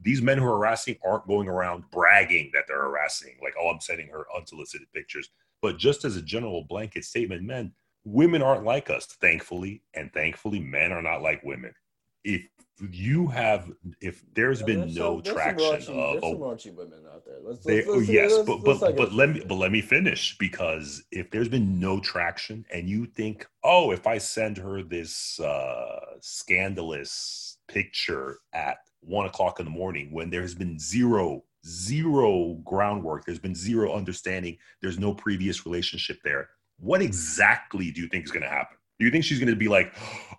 These 0.02 0.22
men 0.22 0.38
who 0.38 0.46
are 0.46 0.58
harassing 0.58 0.98
aren't 1.06 1.28
going 1.28 1.48
around 1.48 1.90
bragging 1.92 2.52
that 2.54 2.66
they're 2.68 2.82
harassing, 2.82 3.38
like, 3.42 3.54
oh, 3.60 3.70
I'm 3.70 3.80
sending 3.80 4.10
her 4.10 4.26
unsolicited 4.36 4.92
pictures. 4.94 5.30
But 5.62 5.78
just 5.78 6.04
as 6.04 6.18
a 6.18 6.22
general 6.22 6.64
blanket 6.64 7.06
statement, 7.06 7.44
men, 7.44 7.72
women 8.04 8.42
aren't 8.42 8.66
like 8.66 8.90
us, 8.90 9.06
thankfully, 9.06 9.82
and 9.94 10.12
thankfully, 10.14 10.60
men 10.60 10.92
are 10.92 11.02
not 11.02 11.22
like 11.22 11.44
women. 11.44 11.74
If 12.24 12.42
you 12.92 13.28
have 13.28 13.72
if 14.02 14.24
there's 14.34 14.62
been 14.62 14.82
there's 14.82 14.96
no 14.96 15.22
some, 15.24 15.36
traction 15.36 15.82
some 15.82 15.96
raunchy, 15.96 16.16
of 16.18 16.24
some 16.24 16.38
raunchy 16.38 16.74
women 16.74 17.00
out 17.12 17.26
there. 17.26 17.38
Let's, 17.44 17.66
let's, 17.66 17.88
let's, 17.88 18.10
yes, 18.10 18.38
but 18.46 18.64
but 18.64 18.96
but 18.96 19.14
let 19.14 19.30
me 19.30 19.44
but 19.48 19.56
let 19.56 19.72
me 19.72 19.82
finish 19.82 20.38
because 20.38 21.04
if 21.12 21.32
there's 21.32 21.50
been 21.50 21.80
no 21.80 22.00
traction 22.00 22.66
and 22.72 22.88
you 22.88 23.06
think, 23.06 23.48
oh, 23.64 23.92
if 23.92 24.06
I 24.06 24.18
send 24.18 24.58
her 24.58 24.84
this 24.84 25.40
uh, 25.40 26.00
scandalous 26.20 27.58
picture 27.68 28.38
at 28.54 28.78
one 29.02 29.26
o'clock 29.26 29.60
in 29.60 29.66
the 29.66 29.72
morning 29.72 30.12
when 30.12 30.30
there 30.30 30.42
has 30.42 30.56
been 30.56 30.78
zero 30.80 31.44
zero 31.66 32.60
groundwork, 32.64 33.26
there's 33.26 33.40
been 33.40 33.56
zero 33.56 33.94
understanding, 33.94 34.58
there's 34.82 35.00
no 35.00 35.14
previous 35.14 35.66
relationship 35.66 36.18
there. 36.24 36.50
What 36.80 37.02
exactly 37.02 37.92
do 37.92 38.02
you 38.02 38.08
think 38.08 38.26
is 38.26 38.32
going 38.32 38.44
to 38.44 38.50
happen? 38.50 38.78
Do 39.00 39.06
you 39.06 39.12
think 39.12 39.24
she's 39.24 39.40
going 39.40 39.50
to 39.50 39.56
be 39.56 39.68
like, 39.68 39.94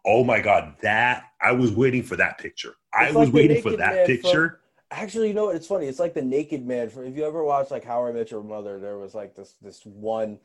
oh 0.05 0.25
my 0.25 0.41
God, 0.41 0.75
that 0.83 1.25
I 1.41 1.53
was 1.53 1.73
waiting 1.73 2.03
for 2.03 2.17
that 2.17 2.39
picture. 2.39 2.75
It's 3.01 3.15
I 3.15 3.19
was 3.19 3.31
waiting 3.31 3.63
for 3.63 3.77
that 3.77 4.07
picture. 4.07 4.61
From, 4.91 4.99
actually, 4.99 5.29
you 5.29 5.35
know 5.35 5.47
what? 5.47 5.57
It's 5.57 5.67
funny. 5.67 5.87
It's 5.87 5.99
like 5.99 6.15
the 6.15 6.23
naked 6.23 6.67
man. 6.67 6.89
For 6.91 7.05
if 7.05 7.17
you 7.17 7.25
ever 7.27 7.45
watched 7.45 7.71
like 7.71 7.85
How 7.85 8.07
I 8.07 8.13
Met 8.13 8.31
Your 8.31 8.43
Mother, 8.43 8.81
there 8.81 8.99
was 8.99 9.15
like 9.15 9.37
this 9.37 9.55
this 9.63 9.85
one 9.85 10.39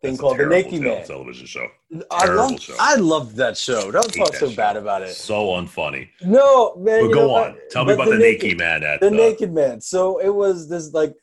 thing 0.00 0.12
That's 0.12 0.20
called 0.20 0.38
the 0.38 0.46
Naked 0.46 0.80
Man 0.80 1.04
television 1.04 1.46
show. 1.46 1.68
I 2.10 2.26
loved, 2.26 2.62
show. 2.62 2.76
I 2.78 2.94
loved 2.94 3.36
that 3.36 3.58
show. 3.58 3.90
Don't 3.90 4.14
talk 4.14 4.34
so 4.34 4.48
show. 4.48 4.56
bad 4.56 4.76
about 4.76 5.02
it. 5.02 5.10
So 5.10 5.48
unfunny. 5.48 6.08
No, 6.22 6.76
man. 6.76 7.06
But 7.06 7.12
go 7.12 7.34
on. 7.34 7.58
Tell 7.70 7.84
me 7.84 7.94
about 7.94 8.06
the, 8.06 8.12
the 8.12 8.18
naked, 8.18 8.42
naked, 8.44 8.58
man. 8.58 8.84
At 8.84 9.00
the, 9.00 9.10
the 9.10 9.16
Naked 9.16 9.52
Man. 9.52 9.80
So 9.80 10.18
it 10.20 10.30
was 10.30 10.68
this 10.68 10.92
like. 10.92 11.14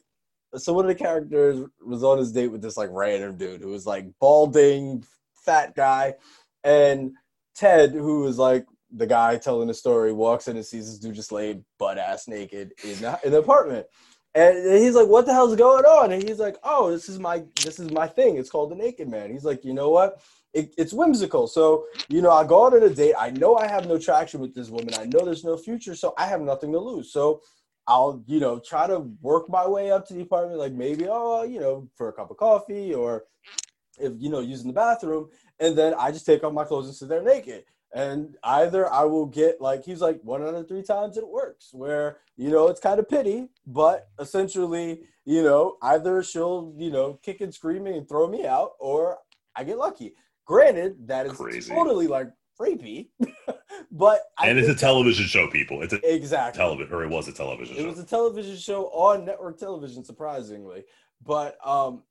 So 0.56 0.72
one 0.72 0.86
of 0.86 0.90
the 0.90 0.96
characters 0.96 1.68
was 1.86 2.04
on 2.04 2.18
his 2.18 2.32
date 2.32 2.48
with 2.48 2.62
this 2.62 2.78
like 2.78 2.90
random 2.92 3.36
dude 3.36 3.60
who 3.60 3.70
was 3.70 3.86
like 3.86 4.06
balding, 4.22 5.04
fat 5.46 5.76
guy, 5.76 6.16
and 6.64 7.14
Ted, 7.56 7.92
who 7.92 8.22
was 8.22 8.38
like 8.38 8.66
the 8.92 9.08
guy 9.08 9.38
telling 9.38 9.68
the 9.68 9.74
story, 9.74 10.14
walks 10.14 10.48
in 10.48 10.56
and 10.56 10.66
sees 10.66 10.88
this 10.88 11.00
dude 11.00 11.16
just 11.16 11.32
laid 11.32 11.64
butt 11.80 11.98
ass 11.98 12.28
naked 12.28 12.74
in 12.84 13.00
the, 13.00 13.20
in 13.24 13.32
the 13.32 13.40
apartment. 13.40 13.86
And 14.34 14.58
he's 14.78 14.96
like, 14.96 15.08
"What 15.08 15.26
the 15.26 15.34
hell's 15.34 15.56
going 15.56 15.86
on?" 15.86 16.12
And 16.12 16.22
he's 16.22 16.40
like, 16.40 16.58
"Oh, 16.64 16.92
this 16.92 17.08
is 17.08 17.20
my 17.20 17.44
this 17.64 17.80
is 17.80 17.92
my 17.92 18.08
thing. 18.08 18.38
It's 18.38 18.50
called 18.50 18.72
the 18.72 18.76
Naked 18.76 19.08
Man." 19.08 19.32
He's 19.32 19.46
like, 19.46 19.64
"You 19.64 19.74
know 19.74 19.90
what? 19.90 20.22
It, 20.54 20.74
it's 20.78 20.92
whimsical. 20.94 21.48
So 21.48 21.86
you 22.10 22.22
know, 22.22 22.32
I 22.32 22.46
go 22.46 22.66
out 22.66 22.74
on 22.74 22.84
a 22.84 22.90
date. 22.90 23.16
I 23.18 23.30
know 23.32 23.56
I 23.56 23.68
have 23.68 23.88
no 23.88 23.98
traction 23.98 24.42
with 24.42 24.54
this 24.54 24.70
woman. 24.70 24.94
I 24.96 25.06
know 25.06 25.24
there's 25.24 25.46
no 25.46 25.56
future. 25.56 25.96
So 25.96 26.14
I 26.18 26.28
have 26.28 26.42
nothing 26.42 26.74
to 26.74 26.80
lose. 26.80 27.14
So 27.14 27.42
I'll 27.88 28.24
you 28.28 28.40
know 28.40 28.60
try 28.60 28.88
to 28.88 29.00
work 29.22 29.50
my 29.50 29.66
way 29.68 29.92
up 29.92 30.06
to 30.08 30.14
the 30.14 30.22
apartment. 30.22 30.60
Like 30.60 30.74
maybe 30.74 31.08
oh 31.10 31.44
you 31.44 31.60
know 31.60 31.90
for 31.96 32.10
a 32.10 32.14
cup 32.14 32.32
of 32.32 32.38
coffee 32.38 32.94
or 32.94 33.24
if 34.00 34.14
you 34.18 34.30
know 34.30 34.40
using 34.40 34.68
the 34.68 34.74
bathroom 34.74 35.30
and 35.60 35.78
then 35.78 35.94
I 35.98 36.12
just 36.12 36.26
take 36.26 36.44
off 36.44 36.54
my 36.54 36.66
clothes 36.66 36.88
and 36.88 36.96
sit 36.96 37.10
there 37.10 37.22
naked. 37.22 37.64
And 37.94 38.36
either 38.44 38.92
I 38.92 39.04
will 39.04 39.26
get 39.26 39.62
like 39.62 39.86
he's 39.86 40.02
like 40.02 40.20
one 40.22 40.42
out 40.42 40.54
of 40.54 40.68
three 40.68 40.84
times 40.84 41.18
it 41.18 41.28
works, 41.28 41.70
where 41.72 42.18
you 42.36 42.50
know 42.50 42.68
it's 42.68 42.82
kind 42.82 43.00
of 43.00 43.08
pity, 43.08 43.48
but 43.66 44.10
essentially, 44.20 45.04
you 45.24 45.44
know, 45.44 45.78
either 45.82 46.22
she'll 46.22 46.74
you 46.78 46.92
know 46.92 47.20
kick 47.24 47.40
and 47.40 47.54
screaming 47.54 47.96
and 47.96 48.10
throw 48.10 48.28
me 48.28 48.46
out, 48.46 48.72
or 48.80 49.20
I 49.56 49.64
get 49.64 49.78
lucky. 49.78 50.14
Granted, 50.46 51.08
that 51.08 51.26
is 51.26 51.34
Crazy. 51.34 51.74
totally 51.74 52.08
like 52.08 52.32
creepy 52.58 53.12
but 53.92 54.22
I 54.38 54.48
and 54.50 54.58
it's 54.60 54.70
a 54.70 54.76
television 54.76 55.26
show, 55.26 55.50
people. 55.50 55.82
It's 55.82 55.94
a 55.94 56.14
exactly 56.14 56.58
television, 56.58 56.94
or 56.94 57.04
it 57.04 57.10
was 57.10 57.28
a 57.28 57.34
television. 57.34 57.76
It 57.78 57.82
show. 57.82 57.88
was 57.88 58.00
a 58.00 58.06
television 58.06 58.58
show 58.58 58.88
on 58.88 59.26
network 59.26 59.58
television, 59.58 60.04
surprisingly. 60.04 60.84
But 61.24 61.58
um, 61.66 62.04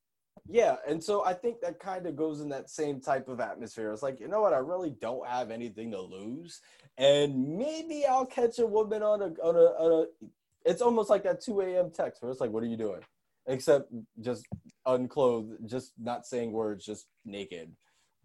yeah, 0.49 0.77
and 0.87 1.03
so 1.03 1.25
I 1.25 1.33
think 1.33 1.61
that 1.61 1.79
kind 1.79 2.07
of 2.07 2.17
goes 2.17 2.41
in 2.41 2.49
that 2.51 2.69
same 2.69 3.01
type 3.01 3.29
of 3.29 3.41
atmosphere. 3.41 3.93
It's 3.93 4.03
like, 4.03 4.21
you 4.21 4.29
know 4.29 4.43
what, 4.43 4.53
I 4.53 4.59
really 4.59 4.95
don't 5.01 5.27
have 5.27 5.51
anything 5.51 5.91
to 5.93 6.01
lose, 6.01 6.61
and 6.99 7.57
maybe 7.57 8.05
I'll 8.07 8.27
catch 8.27 8.59
a 8.59 8.67
woman 8.67 9.03
on 9.03 9.23
a 9.23 9.27
on 9.43 9.57
a, 9.57 9.83
on 9.83 10.03
a 10.03 10.27
it's 10.65 10.83
almost 10.83 11.11
like 11.11 11.23
that 11.25 11.41
2 11.41 11.61
a.m. 11.61 11.91
text 11.91 12.23
where 12.23 12.31
it's 12.31 12.41
like, 12.41 12.51
what 12.51 12.63
are 12.63 12.67
you 12.67 12.77
doing? 12.77 13.01
Except 13.47 13.93
just 14.21 14.47
unclothed, 14.87 15.69
just 15.69 15.93
not 15.99 16.27
saying 16.27 16.53
words, 16.53 16.85
just 16.85 17.07
naked. 17.25 17.73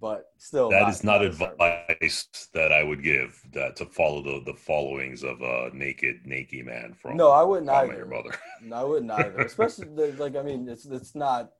But 0.02 0.28
still, 0.38 0.70
that 0.70 0.84
not, 0.84 0.90
is 0.92 1.04
not, 1.04 1.22
advice 1.22 2.48
that 2.54 2.72
I 2.72 2.84
would 2.84 3.04
give 3.04 3.38
that 3.52 3.76
to 3.78 3.86
follow 3.86 4.22
the 4.22 4.42
the 4.46 4.58
followings 4.58 5.24
of 5.24 5.42
a 5.42 5.72
naked, 5.74 6.26
naked 6.26 6.66
man 6.66 6.94
from. 6.94 7.18
No, 7.18 7.32
I 7.32 7.44
wouldn't 7.44 7.70
either. 7.70 7.98
Your 7.98 8.06
mother. 8.06 8.32
No, 8.64 8.78
I 8.78 8.84
wouldn't 8.86 9.12
either. 9.12 9.40
Especially 9.40 10.14
like 10.14 10.38
I 10.38 10.42
mean, 10.42 10.70
it's 10.70 10.86
it's 10.86 11.16
not 11.16 11.52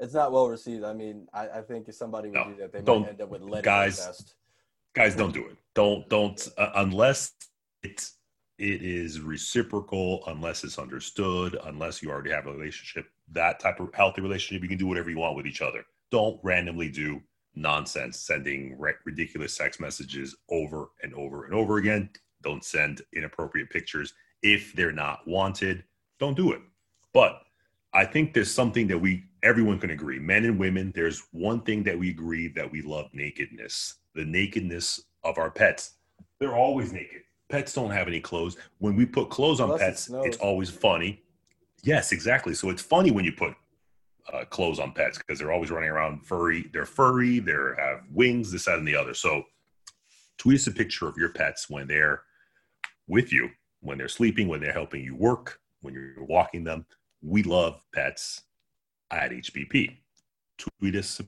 it's 0.00 0.14
not 0.14 0.32
well 0.32 0.48
received. 0.48 0.84
I 0.84 0.92
mean, 0.92 1.26
I, 1.32 1.48
I 1.48 1.60
think 1.62 1.88
if 1.88 1.94
somebody 1.94 2.28
would 2.28 2.34
no, 2.34 2.44
do 2.44 2.56
that, 2.56 2.72
they 2.72 2.80
might 2.80 3.08
end 3.08 3.20
up 3.20 3.28
with 3.28 3.42
letting 3.42 3.64
guys. 3.64 4.34
Guys, 4.94 5.14
don't 5.14 5.32
do 5.32 5.46
it. 5.46 5.56
Don't 5.74 6.08
don't 6.08 6.48
uh, 6.56 6.70
unless 6.76 7.32
it's 7.82 8.14
it 8.58 8.82
is 8.82 9.20
reciprocal, 9.20 10.24
unless 10.26 10.64
it's 10.64 10.78
understood, 10.78 11.56
unless 11.64 12.02
you 12.02 12.10
already 12.10 12.30
have 12.30 12.46
a 12.46 12.52
relationship, 12.52 13.06
that 13.30 13.60
type 13.60 13.78
of 13.78 13.94
healthy 13.94 14.20
relationship, 14.20 14.62
you 14.62 14.68
can 14.68 14.78
do 14.78 14.86
whatever 14.86 15.10
you 15.10 15.18
want 15.18 15.36
with 15.36 15.46
each 15.46 15.62
other. 15.62 15.84
Don't 16.10 16.40
randomly 16.42 16.90
do 16.90 17.22
nonsense, 17.54 18.18
sending 18.18 18.76
ridiculous 19.04 19.54
sex 19.54 19.78
messages 19.78 20.36
over 20.50 20.88
and 21.02 21.14
over 21.14 21.44
and 21.44 21.54
over 21.54 21.76
again. 21.76 22.10
Don't 22.42 22.64
send 22.64 23.02
inappropriate 23.12 23.70
pictures 23.70 24.14
if 24.42 24.72
they're 24.74 24.92
not 24.92 25.26
wanted. 25.26 25.84
Don't 26.18 26.36
do 26.36 26.52
it. 26.52 26.60
But 27.12 27.42
I 27.98 28.04
think 28.04 28.32
there's 28.32 28.52
something 28.52 28.86
that 28.86 28.98
we 28.98 29.24
everyone 29.42 29.80
can 29.80 29.90
agree, 29.90 30.20
men 30.20 30.44
and 30.44 30.56
women. 30.56 30.92
There's 30.94 31.24
one 31.32 31.62
thing 31.62 31.82
that 31.82 31.98
we 31.98 32.10
agree 32.10 32.46
that 32.46 32.70
we 32.70 32.80
love 32.80 33.06
nakedness, 33.12 33.94
the 34.14 34.24
nakedness 34.24 35.02
of 35.24 35.36
our 35.36 35.50
pets. 35.50 35.94
They're 36.38 36.54
always 36.54 36.92
naked. 36.92 37.22
Pets 37.48 37.72
don't 37.72 37.90
have 37.90 38.06
any 38.06 38.20
clothes. 38.20 38.56
When 38.78 38.94
we 38.94 39.04
put 39.04 39.30
clothes 39.30 39.58
on 39.58 39.70
Unless 39.70 39.80
pets, 39.80 40.10
it 40.10 40.26
it's 40.26 40.36
always 40.36 40.70
funny. 40.70 41.24
Yes, 41.82 42.12
exactly. 42.12 42.54
So 42.54 42.70
it's 42.70 42.82
funny 42.82 43.10
when 43.10 43.24
you 43.24 43.32
put 43.32 43.54
uh, 44.32 44.44
clothes 44.44 44.78
on 44.78 44.92
pets 44.92 45.18
because 45.18 45.40
they're 45.40 45.50
always 45.50 45.72
running 45.72 45.90
around 45.90 46.24
furry. 46.24 46.70
They're 46.72 46.86
furry. 46.86 47.40
They 47.40 47.50
have 47.50 48.02
wings, 48.12 48.52
this, 48.52 48.66
that, 48.66 48.78
and 48.78 48.86
the 48.86 48.94
other. 48.94 49.12
So 49.12 49.42
tweet 50.38 50.60
us 50.60 50.68
a 50.68 50.72
picture 50.72 51.08
of 51.08 51.16
your 51.16 51.30
pets 51.30 51.68
when 51.68 51.88
they're 51.88 52.22
with 53.08 53.32
you, 53.32 53.48
when 53.80 53.98
they're 53.98 54.06
sleeping, 54.06 54.46
when 54.46 54.60
they're 54.60 54.72
helping 54.72 55.02
you 55.02 55.16
work, 55.16 55.58
when 55.80 55.94
you're 55.94 56.24
walking 56.24 56.62
them 56.62 56.86
we 57.22 57.42
love 57.42 57.80
pets 57.94 58.42
at 59.10 59.30
HBP. 59.30 59.96
Tweet 60.58 60.96
us 60.96 61.20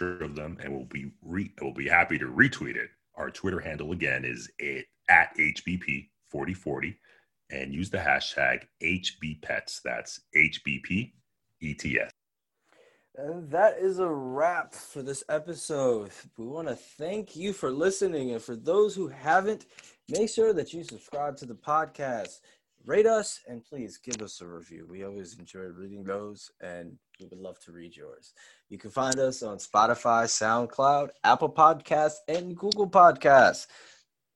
of 0.00 0.36
them, 0.36 0.56
and 0.62 0.72
we'll 0.72 0.84
be 0.84 1.10
re- 1.22 1.52
we'll 1.60 1.74
be 1.74 1.88
happy 1.88 2.18
to 2.18 2.26
retweet 2.26 2.76
it. 2.76 2.88
Our 3.16 3.30
Twitter 3.30 3.58
handle 3.58 3.92
again 3.92 4.24
is 4.24 4.48
it, 4.58 4.86
at 5.08 5.36
HBP 5.36 6.08
forty 6.30 6.54
forty, 6.54 6.96
and 7.50 7.74
use 7.74 7.90
the 7.90 7.98
hashtag 7.98 8.62
HBPets. 8.82 9.80
That's 9.84 10.20
HBP 10.36 11.12
ETS. 11.62 12.12
And 13.16 13.50
that 13.50 13.78
is 13.78 13.98
a 13.98 14.08
wrap 14.08 14.72
for 14.72 15.02
this 15.02 15.24
episode. 15.28 16.10
We 16.36 16.46
want 16.46 16.68
to 16.68 16.76
thank 16.76 17.34
you 17.34 17.52
for 17.52 17.72
listening. 17.72 18.30
And 18.30 18.40
for 18.40 18.54
those 18.54 18.94
who 18.94 19.08
haven't, 19.08 19.66
make 20.08 20.30
sure 20.30 20.52
that 20.52 20.72
you 20.72 20.84
subscribe 20.84 21.36
to 21.38 21.46
the 21.46 21.56
podcast 21.56 22.38
rate 22.88 23.06
us 23.06 23.40
and 23.46 23.62
please 23.62 23.98
give 23.98 24.22
us 24.22 24.40
a 24.40 24.46
review. 24.46 24.86
We 24.88 25.04
always 25.04 25.38
enjoy 25.38 25.60
reading 25.60 26.02
those 26.02 26.50
and 26.62 26.96
we 27.20 27.26
would 27.26 27.38
love 27.38 27.58
to 27.66 27.72
read 27.72 27.94
yours. 27.94 28.32
You 28.70 28.78
can 28.78 28.90
find 28.90 29.18
us 29.18 29.42
on 29.42 29.58
Spotify, 29.58 30.24
SoundCloud, 30.24 31.10
Apple 31.22 31.52
Podcasts, 31.52 32.16
and 32.28 32.56
Google 32.56 32.88
Podcasts. 32.88 33.66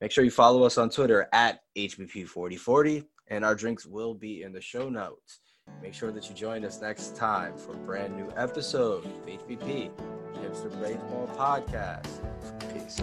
Make 0.02 0.10
sure 0.10 0.22
you 0.22 0.30
follow 0.30 0.64
us 0.64 0.76
on 0.76 0.90
Twitter 0.90 1.28
at 1.32 1.60
HBP4040 1.78 3.06
and 3.28 3.42
our 3.42 3.54
drinks 3.54 3.86
will 3.86 4.12
be 4.12 4.42
in 4.42 4.52
the 4.52 4.60
show 4.60 4.90
notes. 4.90 5.40
Make 5.80 5.94
sure 5.94 6.12
that 6.12 6.28
you 6.28 6.34
join 6.34 6.62
us 6.66 6.82
next 6.82 7.16
time 7.16 7.56
for 7.56 7.72
a 7.72 7.78
brand 7.78 8.14
new 8.14 8.30
episode 8.36 9.06
of 9.06 9.26
HBP, 9.26 9.90
Hipster 10.34 10.82
Baseball 10.82 11.30
Podcast. 11.34 12.06
Peace. 12.74 13.02